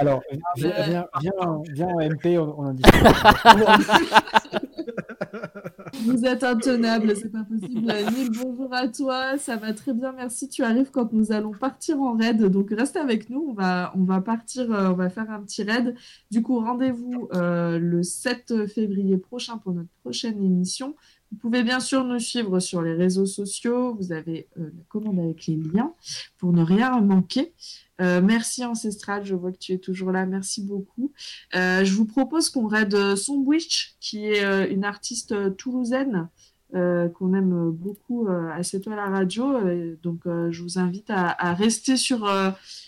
[0.01, 0.22] Alors,
[0.56, 3.05] viens, Euh, viens, viens, viens en MP, on, on en discute.
[6.06, 7.82] Vous êtes intenable, c'est pas possible.
[7.82, 10.48] Neil, bonjour à toi, ça va très bien, merci.
[10.48, 13.44] Tu arrives quand nous allons partir en raid, donc reste avec nous.
[13.51, 15.94] On va, on va partir, euh, on va faire un petit raid.
[16.31, 20.97] Du coup, rendez-vous euh, le 7 février prochain pour notre prochaine émission.
[21.31, 23.94] Vous pouvez bien sûr nous suivre sur les réseaux sociaux.
[23.94, 25.93] Vous avez euh, la commande avec les liens
[26.39, 27.52] pour ne rien manquer.
[28.01, 30.27] Euh, merci Ancestral, je vois que tu es toujours là.
[30.27, 31.12] Merci beaucoup.
[31.55, 36.28] Euh, je vous propose qu'on raide euh, Sombwitch, qui est une artiste toulousaine
[36.72, 39.59] qu'on aime beaucoup à C'est toi la radio.
[40.05, 42.31] Donc, je vous invite à, à rester sur,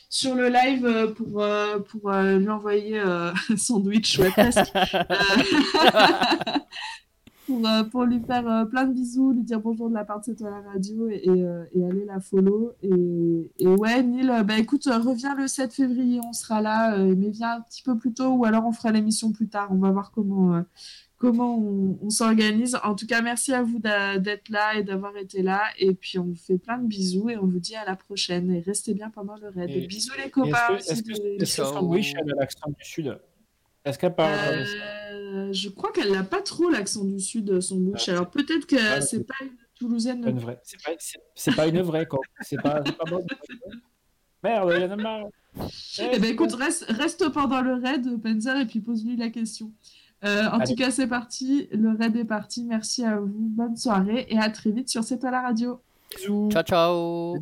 [0.09, 1.45] sur le live pour,
[1.89, 4.73] pour lui envoyer euh, sandwich, ouais, presque.
[7.65, 10.21] Euh, pour, pour lui faire euh, plein de bisous, lui dire bonjour de la part
[10.21, 12.73] de C'est toi la radio et, et, euh, et aller la follow.
[12.83, 17.57] Et, et ouais, Neil, bah écoute, reviens le 7 février, on sera là, mais viens
[17.57, 19.69] un petit peu plus tôt ou alors on fera l'émission plus tard.
[19.71, 20.63] On va voir comment,
[21.19, 22.77] comment on, on s'organise.
[22.85, 25.63] En tout cas, merci à vous d'être là et d'avoir été là.
[25.79, 28.51] Et puis on vous fait plein de bisous et on vous dit à la prochaine.
[28.51, 29.71] Et restez bien pendant le raid.
[29.71, 30.77] Et- bisous les copains.
[30.77, 33.19] Est-ce que, est-ce que, est-ce que Sandwich elle a l'accent du Sud?
[33.85, 38.09] Est-ce qu'elle parle Euh, je crois qu'elle n'a pas trop l'accent du sud, son bouche.
[38.09, 40.21] Alors peut-être que Ah, c'est pas une toulousaine.
[40.23, 42.21] pas une vraie C'est pas, c'est- c'est pas une vraie, quoi.
[42.43, 43.25] C'est pas, c'est pas bon.
[44.45, 45.27] Merde, il y en a marre.
[46.01, 49.71] Eh ben écoute, reste, reste pendant le raid, Panzer, et puis pose-lui la question.
[50.25, 50.71] Euh, en Allez.
[50.71, 51.69] tout cas, c'est parti.
[51.73, 52.65] Le raid est parti.
[52.65, 53.29] Merci à vous.
[53.35, 55.81] Bonne soirée et à très vite sur C'est à la radio.
[56.17, 56.49] Bisous.
[56.53, 57.37] Ciao, ciao.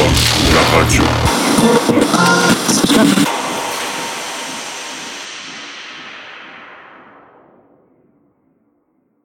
[0.00, 1.02] Я хочу.